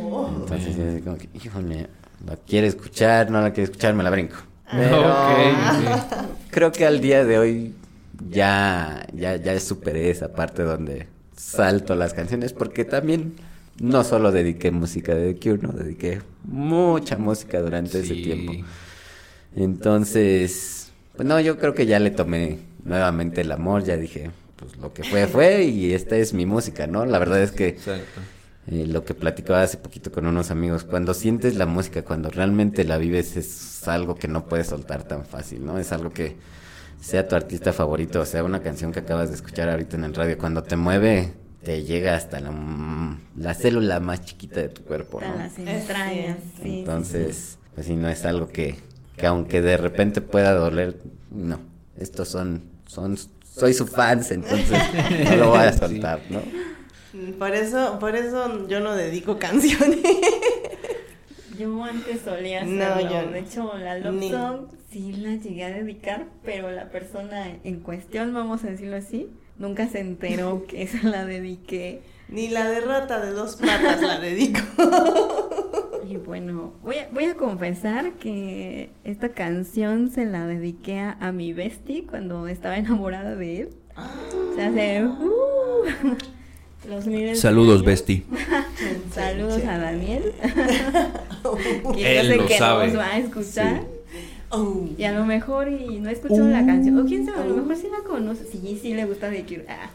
Oh. 0.09 0.31
Entonces, 0.33 0.75
sí, 0.75 0.81
así 0.81 1.01
como 1.01 1.17
que, 1.17 1.27
híjole, 1.33 1.87
la 2.25 2.37
quiere 2.37 2.67
escuchar, 2.67 3.29
no 3.31 3.41
la 3.41 3.51
quiere 3.51 3.65
escuchar, 3.65 3.93
me 3.95 4.03
la 4.03 4.11
brinco. 4.11 4.37
Ah. 4.65 4.77
Pero 4.77 5.01
Ok, 5.01 6.37
creo 6.51 6.71
que 6.71 6.85
al 6.85 7.01
día 7.01 7.25
de 7.25 7.37
hoy 7.37 7.73
ya, 8.29 9.05
ya, 9.13 9.35
ya 9.35 9.59
superé 9.59 10.09
esa 10.09 10.31
parte 10.31 10.63
donde 10.63 11.07
salto 11.35 11.95
las 11.95 12.13
canciones 12.13 12.53
porque 12.53 12.85
también 12.85 13.35
no 13.79 14.03
solo 14.03 14.31
dediqué 14.31 14.71
música 14.71 15.13
de 15.13 15.33
The 15.33 15.39
Cure, 15.39 15.61
no, 15.61 15.73
dediqué 15.73 16.21
mucha 16.43 17.17
música 17.17 17.61
durante 17.61 17.99
ese 17.99 18.15
tiempo. 18.15 18.53
Entonces, 19.55 20.91
pues 21.15 21.27
no, 21.27 21.39
yo 21.39 21.57
creo 21.57 21.73
que 21.73 21.85
ya 21.85 21.99
le 21.99 22.11
tomé 22.11 22.59
nuevamente 22.83 23.41
el 23.41 23.51
amor, 23.51 23.83
ya 23.83 23.97
dije, 23.97 24.31
pues 24.55 24.77
lo 24.77 24.93
que 24.93 25.03
fue 25.03 25.27
fue 25.27 25.63
y 25.65 25.93
esta 25.93 26.15
es 26.17 26.33
mi 26.33 26.45
música, 26.45 26.87
¿no? 26.87 27.05
La 27.05 27.19
verdad 27.19 27.41
es 27.41 27.51
que 27.51 27.69
Exacto. 27.69 28.21
eh, 28.67 28.85
lo 28.87 29.03
que 29.03 29.13
platicaba 29.13 29.61
hace 29.61 29.77
poquito 29.77 30.11
con 30.11 30.25
unos 30.27 30.51
amigos, 30.51 30.83
cuando 30.83 31.13
sientes 31.13 31.55
la 31.55 31.65
música, 31.65 32.03
cuando 32.03 32.29
realmente 32.29 32.83
la 32.83 32.97
vives, 32.97 33.35
es 33.37 33.87
algo 33.87 34.15
que 34.15 34.27
no 34.27 34.45
puedes 34.47 34.67
soltar 34.67 35.03
tan 35.07 35.25
fácil, 35.25 35.65
¿no? 35.65 35.77
Es 35.79 35.91
algo 35.91 36.11
que 36.11 36.35
sea 36.99 37.27
tu 37.27 37.35
artista 37.35 37.73
favorito, 37.73 38.21
o 38.21 38.25
sea 38.25 38.43
una 38.43 38.61
canción 38.61 38.91
que 38.91 38.99
acabas 38.99 39.29
de 39.29 39.35
escuchar 39.35 39.69
ahorita 39.69 39.97
en 39.97 40.03
el 40.03 40.13
radio, 40.15 40.37
cuando 40.37 40.63
te 40.63 40.75
mueve, 40.75 41.33
te 41.67 41.83
llega 41.83 42.15
hasta 42.15 42.39
la, 42.39 42.49
mm, 42.51 43.19
la 43.39 43.53
célula 43.53 43.99
más 43.99 44.23
chiquita 44.23 44.61
de 44.61 44.69
tu 44.69 44.83
cuerpo, 44.83 45.19
Hasta 45.19 45.31
¿no? 45.33 45.37
las 45.37 45.59
entrañas, 45.59 46.37
sí, 46.63 46.79
Entonces, 46.79 47.57
pues 47.75 47.87
sí, 47.87 47.95
no 47.97 48.07
es 48.07 48.23
algo 48.23 48.47
que, 48.47 48.77
que 49.17 49.27
aunque 49.27 49.61
de 49.61 49.75
repente 49.75 50.21
pueda 50.21 50.53
doler, 50.53 50.97
no, 51.29 51.59
estos 51.99 52.29
son, 52.29 52.63
son, 52.85 53.17
soy 53.43 53.73
su 53.73 53.85
fans, 53.85 54.31
entonces 54.31 54.79
no 55.29 55.35
lo 55.35 55.49
voy 55.49 55.59
a 55.59 55.73
soltar, 55.77 56.21
¿no? 56.29 56.39
Por 57.37 57.53
eso, 57.53 57.97
por 57.99 58.15
eso 58.15 58.65
yo 58.69 58.79
no 58.79 58.95
dedico 58.95 59.37
canciones. 59.47 59.99
Yo 61.59 61.83
antes 61.83 62.21
solía 62.21 62.63
No, 62.63 62.85
hacerlo. 62.85 63.11
yo. 63.25 63.31
De 63.31 63.39
hecho, 63.39 63.77
la 63.77 63.97
love 63.97 64.13
Ni- 64.15 64.31
song 64.31 64.67
sí 64.89 65.11
la 65.11 65.35
llegué 65.35 65.65
a 65.65 65.71
dedicar, 65.71 66.27
pero 66.45 66.71
la 66.71 66.87
persona 66.91 67.57
en 67.65 67.81
cuestión, 67.81 68.33
vamos 68.33 68.63
a 68.63 68.67
decirlo 68.67 68.95
así, 68.95 69.29
nunca 69.59 69.87
se 69.87 69.99
enteró 69.99 70.65
que 70.67 70.83
esa 70.83 71.03
la 71.03 71.25
dediqué. 71.25 72.01
Ni 72.29 72.49
la 72.49 72.69
de 72.69 72.81
rata 72.81 73.23
de 73.23 73.31
dos 73.31 73.55
patas 73.55 74.01
la 74.01 74.19
dedico. 74.19 74.59
Y 76.09 76.15
bueno, 76.15 76.73
voy 76.83 76.95
a, 76.99 77.09
voy 77.11 77.25
a 77.25 77.35
confesar 77.35 78.13
que 78.13 78.91
esta 79.03 79.29
canción 79.33 80.09
se 80.09 80.25
la 80.25 80.47
dediqué 80.47 80.99
a, 80.99 81.17
a 81.19 81.33
mi 81.33 81.51
bestie 81.51 82.05
cuando 82.05 82.47
estaba 82.47 82.77
enamorada 82.77 83.35
de 83.35 83.61
él. 83.61 83.69
O 83.97 84.55
sea, 84.55 84.69
hace 84.69 85.03
uh, 85.05 86.15
los 86.89 87.07
miles 87.07 87.31
de 87.31 87.35
Saludos. 87.35 87.83
Besti. 87.83 88.23
Saludos 89.11 89.61
a 89.65 89.77
Daniel. 89.79 90.33
que 91.93 92.19
Él 92.19 92.27
yo 92.27 92.31
sé 92.31 92.37
lo 92.37 92.45
que 92.47 92.57
sabe. 92.57 92.87
nos 92.87 92.97
va 92.97 93.07
a 93.07 93.17
escuchar. 93.17 93.83
Oh. 94.49 94.87
Y 94.97 95.03
a 95.03 95.11
lo 95.11 95.25
mejor 95.25 95.67
y 95.69 95.99
no 95.99 96.09
escuchó 96.09 96.43
la 96.47 96.65
canción. 96.65 96.97
O 96.99 97.05
quién 97.05 97.25
sabe, 97.25 97.41
a 97.41 97.45
lo 97.45 97.55
Uh. 97.55 97.57
mejor 97.57 97.75
sí 97.75 97.87
la 97.91 98.07
conoce. 98.07 98.45
Sí, 98.45 98.79
sí 98.81 98.93
le 98.93 99.05
gusta 99.05 99.29
de 99.29 99.43
Cure. 99.43 99.65
Ah, 99.67 99.89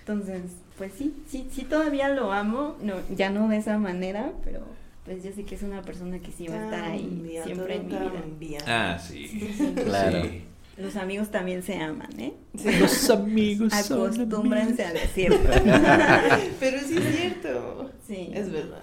entonces, 0.00 0.42
pues 0.76 0.92
sí, 0.96 1.14
sí, 1.26 1.46
sí 1.50 1.62
todavía 1.62 2.08
lo 2.10 2.32
amo. 2.32 2.76
No, 2.82 2.94
ya 3.16 3.30
no 3.30 3.48
de 3.48 3.56
esa 3.58 3.78
manera, 3.78 4.32
pero 4.44 4.60
pues 5.04 5.22
yo 5.24 5.32
sé 5.32 5.44
que 5.44 5.54
es 5.54 5.62
una 5.62 5.82
persona 5.82 6.18
que 6.18 6.32
sí 6.32 6.46
va 6.48 6.56
a 6.56 6.64
estar 6.64 6.84
ahí 6.84 7.00
Cambia, 7.06 7.44
siempre 7.44 7.76
en 7.76 7.86
mi 7.86 7.92
vida. 7.92 8.12
cambia. 8.12 8.58
Ah, 8.66 8.98
sí. 8.98 9.54
Claro. 9.84 10.22
Sí. 10.24 10.42
Los 10.76 10.96
amigos 10.96 11.30
también 11.30 11.62
se 11.62 11.76
aman, 11.78 12.10
¿eh? 12.18 12.32
Los 12.80 13.08
amigos 13.10 13.72
Acostúmbrense 13.72 14.84
a 14.84 14.92
decirlo. 14.92 15.38
Pero 16.60 16.78
sí 16.80 16.96
es 16.98 17.16
cierto. 17.16 17.90
Sí. 18.06 18.30
Es 18.34 18.50
verdad. 18.50 18.82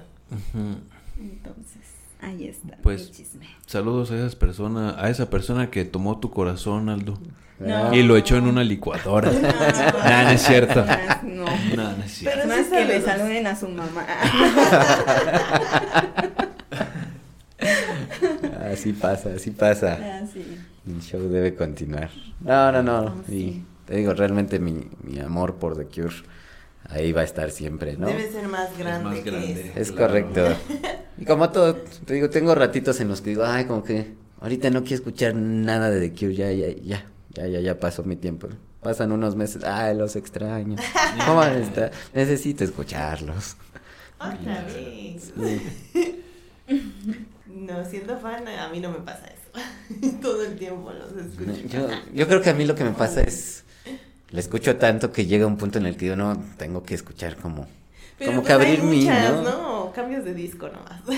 Entonces, 1.20 1.82
ahí 2.22 2.48
está 2.48 2.78
Pues- 2.82 3.12
chisme. 3.12 3.48
Saludos 3.66 4.12
a 4.12 4.16
esas 4.16 4.36
personas, 4.36 4.96
a 4.98 5.10
esa 5.10 5.30
persona 5.30 5.70
que 5.70 5.86
tomó 5.86 6.20
tu 6.20 6.30
corazón, 6.32 6.90
Aldo. 6.90 7.18
No. 7.60 7.94
Y 7.94 8.02
lo 8.02 8.18
echó 8.18 8.38
en 8.38 8.48
una 8.48 8.64
licuadora. 8.64 9.32
Nah, 10.04 10.24
no 10.24 10.30
es 10.32 10.42
cierto. 10.42 10.84
No. 11.24 11.46
No, 11.76 11.98
no 11.98 12.04
es 12.04 12.12
cierto. 12.12 12.40
Pero 12.44 12.48
más 12.56 12.66
sí 12.66 12.72
que 12.72 12.86
le 12.86 13.02
saluden 13.02 13.48
a 13.48 13.56
su 13.56 13.68
mamá. 13.70 14.06
Así 18.72 18.94
pasa, 18.94 19.30
así 19.36 19.52
pasa. 19.52 19.98
Ah, 20.02 20.22
sí. 20.32 20.58
El 20.88 21.02
show 21.02 21.22
debe 21.30 21.54
continuar. 21.56 22.10
No, 22.40 22.72
no, 22.72 22.82
no. 22.82 23.00
Oh, 23.04 23.24
y 23.32 23.32
sí. 23.32 23.66
te 23.86 23.98
digo, 23.98 24.14
realmente 24.14 24.60
mi, 24.60 24.88
mi 25.04 25.20
amor 25.20 25.56
por 25.56 25.76
The 25.78 25.86
Cure 25.86 26.16
ahí 26.89 27.12
va 27.12 27.22
a 27.22 27.24
estar 27.26 27.52
siempre, 27.52 27.96
¿no? 27.98 28.08
Debe 28.08 28.32
ser 28.32 28.48
más 28.48 28.78
grande. 28.78 29.04
más 29.10 29.20
que 29.20 29.32
grande. 29.32 29.62
eso. 29.70 29.80
Es 29.80 29.91
Claro. 29.91 30.08
correcto. 30.08 30.48
Y 31.17 31.26
como 31.26 31.52
todo, 31.52 31.76
te 31.76 32.15
digo, 32.15 32.32
tengo 32.32 32.56
ratitos 32.56 33.00
en 33.00 33.08
los 33.08 33.22
que 33.22 33.30
digo, 33.32 33.44
ay, 33.46 33.65
como 33.65 33.84
que 33.84 34.15
ahorita 34.39 34.72
no 34.72 34.82
quiero 34.82 34.96
escuchar 34.96 35.36
nada 35.36 35.91
de 35.91 36.10
The 36.10 36.15
Cure, 36.17 36.34
ya, 36.34 36.52
ya, 36.52 36.70
ya, 36.82 37.06
ya, 37.30 37.48
ya, 37.48 37.60
ya 37.60 37.80
pasó 37.80 38.02
mi 38.04 38.15
tiempo. 38.15 38.48
Pasan 38.82 39.12
unos 39.12 39.36
meses, 39.36 39.63
ay, 39.63 39.96
los 39.96 40.15
extraño. 40.15 40.78
¿Cómo 41.28 41.44
está? 41.44 41.91
Necesito 42.15 42.63
escucharlos. 42.63 43.56
Otra 44.20 44.63
vez. 44.63 45.32
No, 47.48 47.84
siendo 47.86 48.17
fan, 48.17 48.48
a 48.48 48.70
mí 48.70 48.80
no 48.80 48.89
me 48.91 49.00
pasa 49.00 49.26
eso. 49.28 50.12
Todo 50.22 50.44
el 50.46 50.58
tiempo 50.58 50.91
los 50.91 51.12
escucho. 51.26 51.67
Yo, 51.67 51.88
yo 52.13 52.28
creo 52.28 52.41
que 52.41 52.50
a 52.50 52.54
mí 52.54 52.65
lo 52.65 52.76
que 52.76 52.84
me 52.86 52.91
pasa 52.91 53.22
es, 53.22 53.65
le 54.32 54.39
escucho 54.39 54.78
tanto 54.78 55.12
que 55.12 55.26
llega 55.26 55.46
un 55.46 55.58
punto 55.58 55.78
en 55.78 55.86
el 55.86 55.98
que 55.98 56.08
yo 56.08 56.15
no 56.15 56.41
tengo 56.58 56.84
que 56.84 56.96
escuchar 56.96 57.36
como, 57.36 57.67
Pero 58.17 58.32
como 58.32 58.41
pues 58.41 58.48
que 58.48 58.54
abrir 58.54 58.84
mi, 58.84 59.06
¿no? 59.06 59.41
¿no? 59.41 59.91
Cambios 59.94 60.24
de 60.24 60.34
disco 60.34 60.67
nomás. 60.67 61.02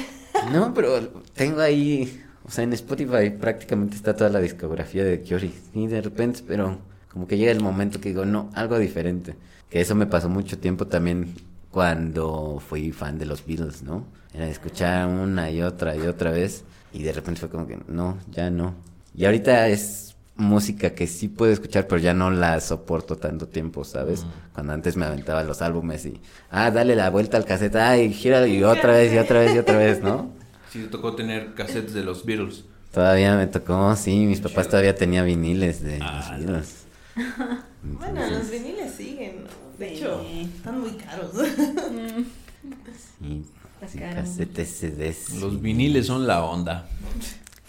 No, 0.52 0.74
pero 0.74 1.00
tengo 1.36 1.62
ahí, 1.62 2.22
o 2.44 2.50
sea, 2.50 2.64
en 2.64 2.74
Spotify 2.74 3.30
prácticamente 3.30 3.96
está 3.96 4.16
toda 4.16 4.32
la 4.32 4.40
discografía 4.40 5.04
de 5.04 5.22
Cure 5.22 5.52
y 5.74 5.88
de 5.88 6.02
repente, 6.02 6.42
pero 6.46 6.80
como 7.08 7.28
que 7.28 7.38
llega 7.38 7.52
el 7.52 7.62
momento 7.62 8.02
que 8.02 8.10
digo, 8.10 8.26
no, 8.26 8.50
algo 8.56 8.80
diferente. 8.80 9.36
Que 9.70 9.80
eso 9.80 9.94
me 9.94 10.08
pasó 10.08 10.30
mucho 10.30 10.58
tiempo 10.58 10.88
también 10.88 11.36
cuando 11.70 12.62
fui 12.68 12.92
fan 12.92 13.20
de 13.20 13.28
los 13.28 13.46
Beatles, 13.46 13.84
¿no? 13.84 14.06
Era 14.34 14.48
escuchar 14.48 15.08
una 15.08 15.52
y 15.52 15.62
otra 15.62 15.96
y 15.96 16.02
otra 16.02 16.32
vez 16.32 16.64
y 16.92 17.04
de 17.04 17.14
repente 17.14 17.40
fue 17.40 17.50
como 17.50 17.68
que, 17.68 17.80
no, 17.88 18.18
ya 18.32 18.50
no. 18.50 18.74
Y 19.16 19.26
ahorita 19.26 19.68
es 19.68 20.13
música 20.36 20.96
que 20.96 21.06
sí 21.08 21.28
puedo 21.28 21.52
escuchar, 21.52 21.88
pero 21.88 22.00
ya 22.02 22.14
no 22.14 22.32
la 22.32 22.60
soporto 22.60 23.18
tanto 23.18 23.48
tiempo, 23.48 23.84
¿sabes? 23.84 24.26
Cuando 24.54 24.74
antes 24.74 24.96
me 24.98 25.06
aventaba 25.06 25.44
los 25.44 25.62
álbumes 25.62 26.06
y, 26.06 26.20
ah, 26.50 26.72
dale 26.72 26.96
la 26.96 27.10
vuelta 27.10 27.38
al 27.38 27.46
cassette, 27.46 27.76
ay, 27.76 28.12
gira 28.14 28.48
y 28.48 28.64
otra 28.64 28.94
vez 28.94 29.14
y 29.14 29.18
otra 29.18 29.40
vez 29.42 29.56
y 29.56 29.58
otra 29.60 29.78
vez, 29.78 30.02
¿no? 30.02 30.32
Sí, 30.74 30.80
te 30.80 30.88
tocó 30.88 31.16
tener 31.16 31.54
cassettes 31.54 31.94
de 31.94 32.04
los 32.04 32.26
Beatles. 32.26 32.66
Todavía 32.92 33.36
me 33.36 33.46
tocó, 33.46 33.96
sí, 33.96 34.26
mis 34.26 34.42
papás 34.42 34.68
todavía 34.68 34.96
tenían 34.96 35.26
viniles 35.28 35.84
de 35.84 36.00
Ah, 36.02 36.36
los 36.40 36.46
Beatles. 36.48 36.84
Bueno, 37.84 38.22
los 38.30 38.50
viniles 38.50 38.92
siguen, 38.96 39.44
¿no? 39.44 39.78
De 39.78 39.90
Sí. 39.90 39.96
hecho, 39.98 40.22
están 40.56 40.80
muy 40.80 40.92
caros. 40.94 41.32
sí, 43.22 43.46
Está 43.82 43.88
sí, 43.88 44.00
caro. 44.00 44.16
casetes, 44.16 44.70
CDs. 44.70 45.34
Los 45.42 45.62
viniles 45.62 46.08
son 46.08 46.26
la 46.26 46.44
onda. 46.44 46.88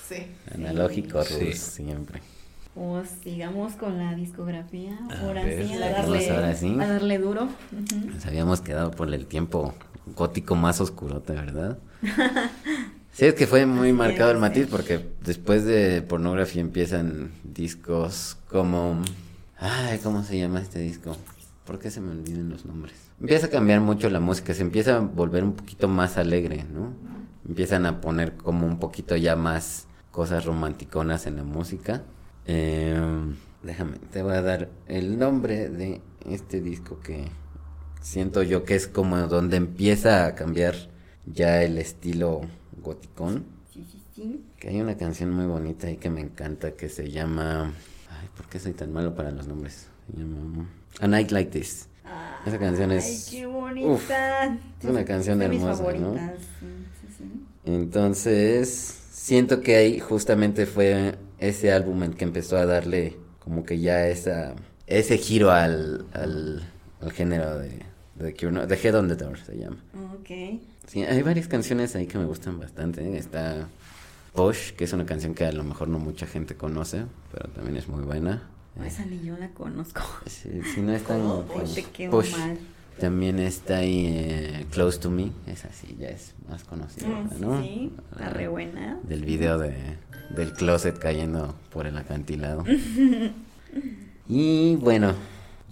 Sí. 0.08 0.26
Analógicos, 0.54 1.26
Sí. 1.28 1.52
siempre. 1.52 2.20
Pues 2.74 3.08
sigamos 3.22 3.74
con 3.74 3.98
la 3.98 4.14
discografía. 4.14 4.98
A 5.10 5.20
Ahora 5.20 5.44
ver. 5.44 5.66
sí, 5.66 5.74
a 5.74 5.78
darle, 5.90 6.30
ahora 6.30 6.54
sí. 6.54 6.76
a 6.80 6.86
darle 6.86 7.18
duro. 7.18 7.48
Nos 8.12 8.26
habíamos 8.26 8.60
quedado 8.60 8.90
por 8.90 9.12
el 9.12 9.26
tiempo 9.26 9.74
gótico 10.16 10.56
más 10.56 10.80
oscurote, 10.80 11.32
¿verdad? 11.32 11.78
Sí, 13.14 13.26
es 13.26 13.34
que 13.34 13.46
fue 13.46 13.64
muy 13.64 13.90
Así 13.90 13.96
marcado 13.96 14.32
el 14.32 14.38
matiz 14.38 14.66
porque 14.68 15.08
después 15.24 15.64
de 15.64 16.02
pornografía 16.02 16.60
empiezan 16.60 17.30
discos 17.44 18.36
como... 18.50 19.00
Ay, 19.56 20.00
¿cómo 20.02 20.24
se 20.24 20.36
llama 20.36 20.60
este 20.60 20.80
disco? 20.80 21.16
¿Por 21.64 21.78
qué 21.78 21.92
se 21.92 22.00
me 22.00 22.10
olvidan 22.10 22.48
los 22.48 22.66
nombres? 22.66 22.96
Empieza 23.20 23.46
a 23.46 23.50
cambiar 23.50 23.80
mucho 23.80 24.10
la 24.10 24.18
música, 24.18 24.52
se 24.52 24.62
empieza 24.62 24.96
a 24.96 24.98
volver 24.98 25.44
un 25.44 25.52
poquito 25.52 25.86
más 25.86 26.18
alegre, 26.18 26.64
¿no? 26.74 26.92
Empiezan 27.48 27.86
a 27.86 28.00
poner 28.00 28.32
como 28.32 28.66
un 28.66 28.80
poquito 28.80 29.14
ya 29.14 29.36
más 29.36 29.86
cosas 30.10 30.44
romanticonas 30.44 31.28
en 31.28 31.36
la 31.36 31.44
música. 31.44 32.02
Eh, 32.46 32.94
déjame, 33.62 33.96
te 34.12 34.22
voy 34.22 34.34
a 34.34 34.42
dar 34.42 34.68
el 34.88 35.18
nombre 35.18 35.68
de 35.68 36.00
este 36.30 36.60
disco 36.60 37.00
que 37.00 37.24
siento 38.00 38.42
yo 38.42 38.64
que 38.64 38.74
es 38.74 38.86
como 38.86 39.16
donde 39.28 39.56
empieza 39.56 40.26
a 40.26 40.34
cambiar 40.34 40.74
ya 41.26 41.62
el 41.62 41.78
estilo 41.78 42.42
goticón. 42.82 43.44
Sí, 43.72 43.84
sí, 43.90 44.02
sí. 44.14 44.44
Que 44.58 44.68
hay 44.68 44.80
una 44.80 44.96
canción 44.96 45.30
muy 45.30 45.46
bonita 45.46 45.90
y 45.90 45.96
que 45.96 46.10
me 46.10 46.20
encanta 46.20 46.72
que 46.72 46.88
se 46.88 47.10
llama... 47.10 47.72
Ay, 48.10 48.28
¿por 48.36 48.46
qué 48.46 48.58
soy 48.60 48.72
tan 48.72 48.92
malo 48.92 49.14
para 49.14 49.30
los 49.30 49.46
nombres? 49.46 49.88
Se 50.10 50.18
llama... 50.18 50.68
A 51.00 51.08
Night 51.08 51.30
Like 51.30 51.50
This. 51.58 51.88
Esa 52.46 52.58
canción 52.58 52.92
es- 52.92 53.28
Ay, 53.32 53.38
qué 53.40 53.46
bonita. 53.46 53.88
Uf, 53.88 54.10
es 54.10 54.84
una 54.90 55.04
canción 55.06 55.38
de 55.38 55.48
mis 55.48 55.62
hermosa, 55.62 55.92
¿no? 55.94 56.14
Entonces, 57.64 58.68
siento 59.10 59.60
que 59.62 59.76
ahí 59.76 59.98
justamente 59.98 60.66
fue 60.66 61.14
ese 61.38 61.72
álbum 61.72 62.02
el 62.02 62.16
que 62.16 62.24
empezó 62.24 62.56
a 62.56 62.66
darle 62.66 63.16
como 63.38 63.64
que 63.64 63.78
ya 63.78 64.06
esa, 64.08 64.54
ese 64.86 65.18
giro 65.18 65.50
al, 65.50 66.06
al, 66.12 66.68
al 67.00 67.12
género 67.12 67.58
de, 67.58 67.82
The 68.18 68.34
Cure, 68.34 68.52
no, 68.52 68.66
The 68.66 68.76
Head 68.76 68.94
on 68.94 69.08
the 69.08 69.16
Door 69.16 69.38
se 69.38 69.56
llama. 69.56 69.76
Ok. 70.14 70.60
Sí, 70.86 71.02
hay 71.02 71.22
varias 71.22 71.48
canciones 71.48 71.96
ahí 71.96 72.06
que 72.06 72.18
me 72.18 72.24
gustan 72.24 72.58
bastante. 72.60 73.16
Está 73.18 73.68
Push, 74.34 74.72
que 74.72 74.84
es 74.84 74.92
una 74.92 75.06
canción 75.06 75.34
que 75.34 75.44
a 75.44 75.52
lo 75.52 75.64
mejor 75.64 75.88
no 75.88 75.98
mucha 75.98 76.26
gente 76.26 76.56
conoce, 76.56 77.04
pero 77.32 77.48
también 77.50 77.76
es 77.76 77.88
muy 77.88 78.04
buena. 78.04 78.48
Esa 78.84 79.04
ni 79.06 79.20
yo 79.22 79.36
la 79.36 79.50
conozco. 79.50 80.02
sí, 80.26 80.48
no 80.78 80.92
es 80.92 81.04
tan... 81.04 81.20
Push. 81.46 81.74
te 81.74 81.82
quedo 81.84 82.22
mal. 82.38 82.58
También 82.98 83.38
está 83.40 83.78
ahí 83.78 84.06
eh, 84.08 84.66
Close 84.70 84.98
to 85.00 85.10
Me, 85.10 85.32
esa 85.46 85.68
sí, 85.72 85.96
ya 85.98 86.08
es 86.08 86.32
más 86.48 86.62
conocida, 86.64 87.08
Mm, 87.08 87.28
sí, 87.30 87.36
¿no? 87.40 87.62
sí, 87.62 87.92
está 88.12 88.26
Ah, 88.26 88.30
re 88.30 88.48
buena. 88.48 88.98
Del 89.02 89.24
video 89.24 89.58
de, 89.58 89.74
del 90.30 90.52
closet 90.52 90.98
cayendo 90.98 91.54
por 91.72 91.86
el 91.86 91.96
acantilado. 91.98 92.64
y 94.28 94.76
bueno, 94.76 95.14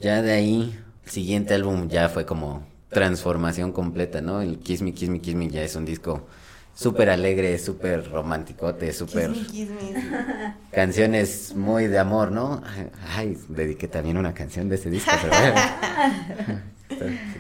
ya 0.01 0.21
de 0.23 0.33
ahí, 0.33 0.79
el 1.05 1.11
siguiente 1.11 1.55
álbum 1.55 1.89
ya 1.89 2.09
fue 2.09 2.27
como 2.27 2.67
transformación 2.91 3.73
completa, 3.73 4.21
¿no? 4.21 4.43
El 4.43 4.59
Kiss 4.59 4.83
Me, 4.83 4.93
Kiss 4.93 5.09
Me, 5.09 5.21
Kiss 5.21 5.35
Me 5.35 5.49
ya 5.49 5.63
es 5.63 5.77
un 5.77 5.85
disco 5.85 6.27
súper 6.75 7.09
alegre, 7.11 7.59
súper 7.59 8.11
romanticote, 8.11 8.93
súper... 8.93 9.33
Kiss 9.33 9.71
me, 9.71 9.77
kiss 9.79 9.95
me. 10.11 10.55
Canciones 10.73 11.55
muy 11.55 11.87
de 11.87 11.99
amor, 11.99 12.33
¿no? 12.33 12.63
Ay, 13.15 13.39
dediqué 13.49 13.89
también 13.89 14.17
una 14.19 14.35
canción 14.35 14.69
de 14.69 14.75
ese 14.75 14.91
disco, 14.91 15.13
pero 15.23 15.35
bueno. 15.39 16.63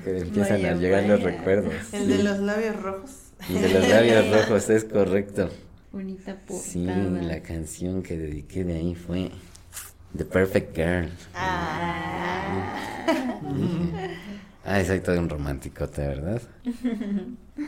Que 0.05 0.19
empiezan 0.19 0.59
Vaya, 0.59 0.73
a 0.73 0.75
llegar 0.75 1.05
los 1.05 1.23
recuerdos. 1.23 1.75
El 1.93 2.03
sí. 2.03 2.07
de 2.09 2.23
los 2.23 2.39
labios 2.41 2.83
rojos. 2.83 3.11
Y 3.49 3.55
de 3.55 3.69
los 3.69 3.89
labios 3.89 4.31
rojos, 4.31 4.71
es 4.71 4.85
correcto. 4.85 5.51
Bonita 5.93 6.35
portada. 6.35 6.63
Sí, 6.63 6.87
la 6.87 7.41
canción 7.43 8.03
que 8.03 8.17
dediqué 8.17 8.65
de 8.65 8.77
ahí 8.77 8.95
fue 8.95 9.31
The 10.17 10.25
Perfect 10.25 10.77
Girl. 10.77 11.11
Ay, 14.65 14.87
soy 14.87 15.01
todo 15.01 15.19
un 15.19 15.29
románticote, 15.29 16.07
¿verdad? 16.07 16.41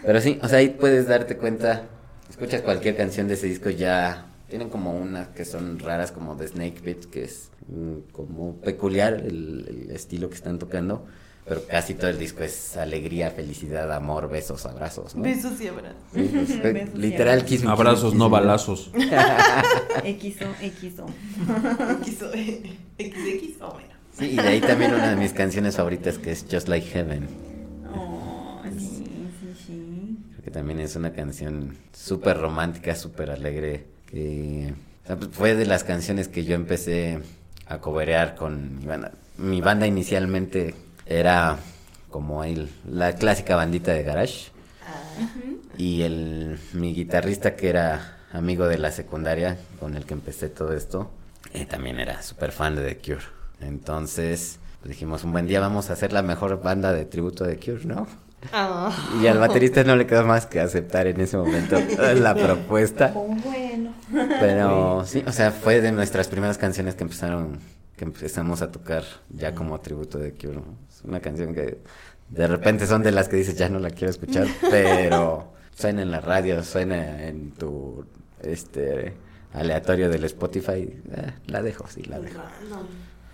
Pero 0.05 0.20
sí, 0.20 0.38
o 0.42 0.49
sea, 0.49 0.59
ahí 0.59 0.68
puedes 0.68 1.09
darte 1.09 1.37
cuenta, 1.37 1.87
escuchas 2.31 2.62
cualquier 2.62 2.97
canción 2.97 3.29
de 3.29 3.35
ese 3.35 3.47
disco 3.47 3.70
ya 3.70 4.27
tienen 4.49 4.68
como 4.68 4.92
unas 4.97 5.29
que 5.29 5.44
son 5.44 5.79
raras 5.79 6.12
como 6.12 6.37
The 6.37 6.49
Snake 6.49 6.81
Pit, 6.83 7.07
que 7.07 7.25
es 7.25 7.51
mm, 7.68 8.12
como 8.12 8.57
peculiar 8.57 9.14
el, 9.14 9.87
el 9.87 9.90
estilo 9.90 10.29
que 10.29 10.37
están 10.37 10.59
tocando, 10.59 11.07
pero 11.46 11.66
casi 11.66 11.94
todo 11.94 12.09
el 12.09 12.18
disco 12.18 12.42
es 12.42 12.76
alegría, 12.76 13.30
felicidad, 13.30 13.92
amor, 13.92 14.30
besos, 14.30 14.64
abrazos, 14.64 15.14
¿no? 15.14 15.22
Besos 15.22 15.61
y 15.61 15.68
abrazos. 15.68 15.98
Pues, 16.12 16.33
Besos 16.33 16.94
y 16.94 16.98
literal, 16.98 17.44
kiss 17.44 17.64
me, 17.64 17.70
Abrazos, 17.70 18.04
kiss 18.04 18.12
me, 18.14 18.18
no 18.18 18.30
balazos. 18.30 18.90
XO, 18.94 20.46
XO. 20.61 21.07
XO, 22.04 22.30
XX, 22.30 23.61
o 23.61 23.72
bueno. 23.72 23.94
Sí, 24.18 24.26
y 24.26 24.37
de 24.37 24.42
ahí 24.42 24.61
también 24.61 24.94
una 24.94 25.11
de 25.11 25.16
mis 25.16 25.33
canciones 25.33 25.76
favoritas 25.76 26.18
que 26.18 26.33
es 26.33 26.46
Just 26.50 26.68
Like 26.68 26.87
Heaven. 26.87 27.28
Oh, 27.94 28.62
sí, 28.78 29.04
sí, 29.40 29.66
sí. 29.66 30.18
Creo 30.30 30.44
que 30.44 30.50
también 30.50 30.80
es 30.80 30.96
una 30.96 31.12
canción 31.12 31.76
súper 31.92 32.38
romántica, 32.38 32.94
súper 32.94 33.30
alegre. 33.30 33.87
Que 34.07 34.72
o 35.04 35.07
sea, 35.07 35.16
pues, 35.16 35.30
fue 35.33 35.54
de 35.54 35.66
las 35.66 35.85
canciones 35.85 36.28
que 36.28 36.44
yo 36.44 36.54
empecé 36.54 37.20
a 37.66 37.78
coberear 37.78 38.35
con 38.35 38.78
mi 38.78 38.87
banda. 38.87 39.12
Mi 39.37 39.61
banda 39.61 39.87
inicialmente 39.87 40.74
era 41.07 41.59
como 42.11 42.45
el, 42.45 42.69
la 42.88 43.14
clásica 43.14 43.57
bandita 43.57 43.93
de 43.93 44.03
garage. 44.03 44.51
Ah, 44.87 45.27
Y 45.77 46.03
el, 46.03 46.59
mi 46.73 46.95
guitarrista 46.95 47.57
que 47.57 47.69
era 47.69 48.19
amigo 48.33 48.67
de 48.67 48.79
la 48.79 48.90
secundaria 48.90 49.57
con 49.81 49.97
el 49.97 50.05
que 50.05 50.14
empecé 50.14 50.49
todo 50.49 50.73
esto, 50.75 51.11
eh, 51.53 51.67
también 51.67 52.01
era 52.01 52.23
súper 52.23 52.53
fan 52.53 52.77
de 52.77 52.95
The 52.95 52.99
Cure. 52.99 53.27
Entonces 53.61 54.59
pues 54.85 54.90
dijimos, 54.90 55.25
un 55.25 55.33
buen 55.33 55.47
día 55.47 55.61
vamos 55.61 55.88
a 55.88 55.95
hacer 55.95 56.12
la 56.12 56.21
mejor 56.21 56.62
banda 56.62 56.93
de 56.93 57.07
tributo 57.07 57.45
de 57.45 57.57
Cure, 57.59 57.87
¿no? 57.87 58.07
ah. 58.53 58.93
Y 59.23 59.27
al 59.27 59.38
baterista 59.38 59.83
no 59.83 59.97
le 59.97 60.07
quedó 60.07 60.27
más 60.27 60.45
que 60.45 60.61
aceptar 60.61 61.07
en 61.07 61.19
ese 61.23 61.38
momento 61.38 61.79
la 62.17 62.35
propuesta. 62.35 63.11
Oh, 63.14 63.27
bueno. 63.29 63.95
Pero 64.40 65.03
sí, 65.07 65.25
o 65.27 65.33
sea, 65.33 65.53
fue 65.53 65.81
de 65.81 65.90
nuestras 65.90 66.29
primeras 66.29 66.59
canciones 66.59 66.95
que 66.97 67.05
empezaron, 67.05 67.61
que 67.96 68.04
empezamos 68.04 68.62
a 68.62 68.70
tocar 68.72 69.04
ya 69.30 69.54
como 69.54 69.80
tributo 69.80 70.18
de 70.18 70.33
Cure. 70.33 70.54
¿no? 70.57 70.64
Es 70.88 71.02
una 71.04 71.20
canción 71.20 71.54
que 71.54 71.78
de 72.28 72.46
repente 72.46 72.87
son 72.87 73.02
de 73.02 73.12
las 73.12 73.28
que 73.28 73.37
dices 73.37 73.57
ya 73.57 73.68
no 73.68 73.78
la 73.78 73.90
quiero 73.90 74.11
escuchar, 74.11 74.46
pero 74.70 75.52
suena 75.76 76.02
en 76.02 76.11
la 76.11 76.20
radio, 76.20 76.62
suena 76.64 77.26
en 77.26 77.52
tu 77.52 78.04
este 78.42 79.14
aleatorio 79.52 80.09
del 80.11 80.24
Spotify, 80.24 80.72
eh, 81.12 81.33
la 81.46 81.62
dejo, 81.62 81.87
sí, 81.88 82.02
la 82.02 82.18
dejo. 82.20 82.40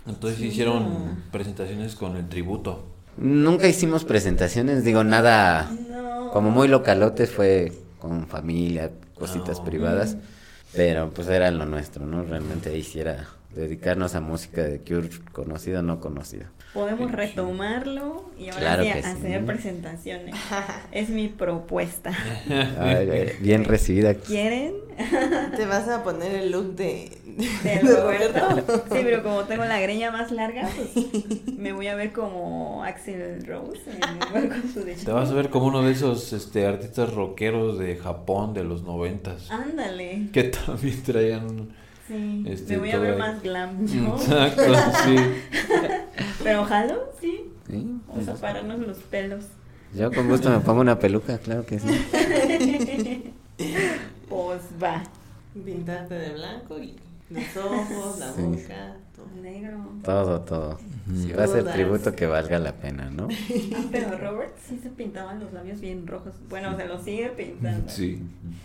Entonces 0.07 0.39
hicieron 0.41 1.23
presentaciones 1.31 1.95
con 1.95 2.15
el 2.15 2.27
tributo. 2.29 2.85
Nunca 3.17 3.67
hicimos 3.67 4.03
presentaciones, 4.05 4.83
digo, 4.83 5.03
nada 5.03 5.69
No. 5.89 6.31
como 6.31 6.49
muy 6.51 6.67
localotes, 6.67 7.29
fue 7.31 7.71
con 7.99 8.27
familia, 8.27 8.91
cositas 9.15 9.59
Ah. 9.59 9.63
privadas, 9.65 10.17
pero 10.73 11.09
pues 11.11 11.27
era 11.27 11.51
lo 11.51 11.65
nuestro, 11.65 12.05
¿no? 12.05 12.23
Realmente 12.23 12.69
ahí 12.69 12.83
sí 12.83 12.99
era 12.99 13.27
dedicarnos 13.53 14.15
a 14.15 14.21
música 14.21 14.63
de 14.63 14.79
Cure, 14.79 15.09
conocida 15.31 15.79
o 15.79 15.83
no 15.83 15.99
conocida. 15.99 16.51
Podemos 16.73 17.11
retomarlo 17.11 18.31
y 18.39 18.47
ahora 18.47 18.59
Claro 18.59 18.83
sí 18.83 18.89
hacer 18.89 19.45
presentaciones. 19.45 20.35
Es 20.91 21.09
mi 21.09 21.27
propuesta. 21.27 22.11
Ay, 22.79 23.09
ay, 23.09 23.31
bien 23.41 23.65
recibida. 23.65 24.13
¿Quieren? 24.13 24.73
Te 25.57 25.65
vas 25.65 25.87
a 25.89 26.03
poner 26.03 26.33
el 26.33 26.51
look 26.51 26.75
de, 26.75 27.11
De 27.63 27.79
Roberto. 27.81 28.83
Sí, 28.91 28.99
pero 29.03 29.21
como 29.21 29.43
tengo 29.43 29.65
la 29.65 29.79
greña 29.79 30.11
más 30.11 30.31
larga, 30.31 30.69
pues 30.75 31.45
me 31.57 31.73
voy 31.73 31.87
a 31.87 31.95
ver 31.95 32.13
como 32.13 32.83
Axel 32.85 33.45
Rose 33.45 33.81
en 33.89 34.27
igual 34.27 34.49
con 34.49 34.73
su 34.73 34.85
de 34.85 34.95
Te 34.95 35.11
vas 35.11 35.29
a 35.29 35.33
ver 35.33 35.49
como 35.49 35.67
uno 35.67 35.81
de 35.81 35.91
esos 35.91 36.31
este, 36.31 36.65
artistas 36.65 37.13
rockeros 37.13 37.79
de 37.79 37.97
Japón 37.97 38.53
de 38.53 38.63
los 38.63 38.83
noventas. 38.83 39.51
Ándale. 39.51 40.29
Que 40.31 40.43
también 40.43 41.03
traían... 41.03 41.81
Sí, 42.11 42.43
Este, 42.47 42.73
me 42.73 42.79
voy 42.79 42.91
a 42.91 42.99
ver 42.99 43.13
ahí. 43.13 43.19
más 43.19 43.41
glam, 43.41 43.85
¿no? 43.85 44.15
Exacto, 44.17 44.63
sí. 45.05 45.15
Pero 46.43 46.65
jalo, 46.65 47.09
sí. 47.21 47.51
Sí, 47.69 47.99
Vamos 48.07 48.27
a 48.27 48.33
pararnos 48.35 48.79
los 48.79 48.97
pelos. 48.97 49.45
Yo 49.95 50.11
con 50.11 50.27
gusto 50.27 50.49
me 50.49 50.59
pongo 50.59 50.81
una 50.81 50.99
peluca, 50.99 51.37
claro 51.37 51.65
que 51.65 51.79
sí. 51.79 51.87
Pues 54.29 54.61
va. 54.81 55.03
Pintarte 55.65 56.13
de 56.15 56.33
blanco 56.33 56.79
y 56.79 56.95
los 57.29 57.57
ojos, 57.57 58.19
la 58.19 58.33
Sí. 58.33 58.41
boca, 58.41 58.95
todo. 59.15 59.25
Negro. 59.41 59.77
Todo, 60.03 60.41
todo. 60.41 60.79
Si 61.15 61.31
va 61.33 61.43
a 61.43 61.47
ser 61.47 61.65
tributo 61.71 62.15
que 62.15 62.25
valga 62.25 62.57
la 62.59 62.73
pena, 62.73 63.09
¿no? 63.09 63.27
Ah, 63.75 63.83
pero 63.91 64.17
Robert 64.17 64.53
sí 64.67 64.79
se 64.81 64.89
pintaban 64.89 65.39
los 65.41 65.51
labios 65.53 65.79
bien 65.81 66.07
rojos. 66.07 66.33
Bueno, 66.49 66.75
se 66.77 66.87
los 66.87 67.03
sigue 67.03 67.29
pintando. 67.29 67.89
Sí. 67.89 68.21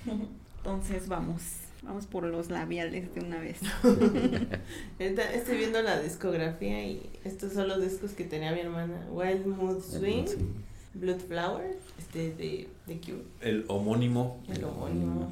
Entonces 0.59 1.09
vamos. 1.09 1.43
Vamos 1.87 2.07
por 2.07 2.25
los 2.25 2.51
labiales 2.51 3.15
de 3.15 3.21
una 3.21 3.39
vez. 3.39 3.59
Estoy 4.99 5.57
viendo 5.57 5.81
la 5.83 6.01
discografía 6.01 6.85
y 6.85 7.09
estos 7.25 7.53
son 7.53 7.69
los 7.69 7.81
discos 7.81 8.11
que 8.13 8.25
tenía 8.25 8.53
mi 8.53 8.61
hermana. 8.61 9.07
Wild 9.11 9.47
Mood 9.47 9.83
Swing, 9.83 10.27
Sí. 10.27 10.37
Blood 10.95 11.21
Flower, 11.29 11.77
este 11.99 12.33
de, 12.35 12.69
de 12.87 13.01
Cure, 13.01 13.23
El 13.41 13.65
homónimo. 13.69 14.41
el 14.53 14.65
homónimo 14.65 15.31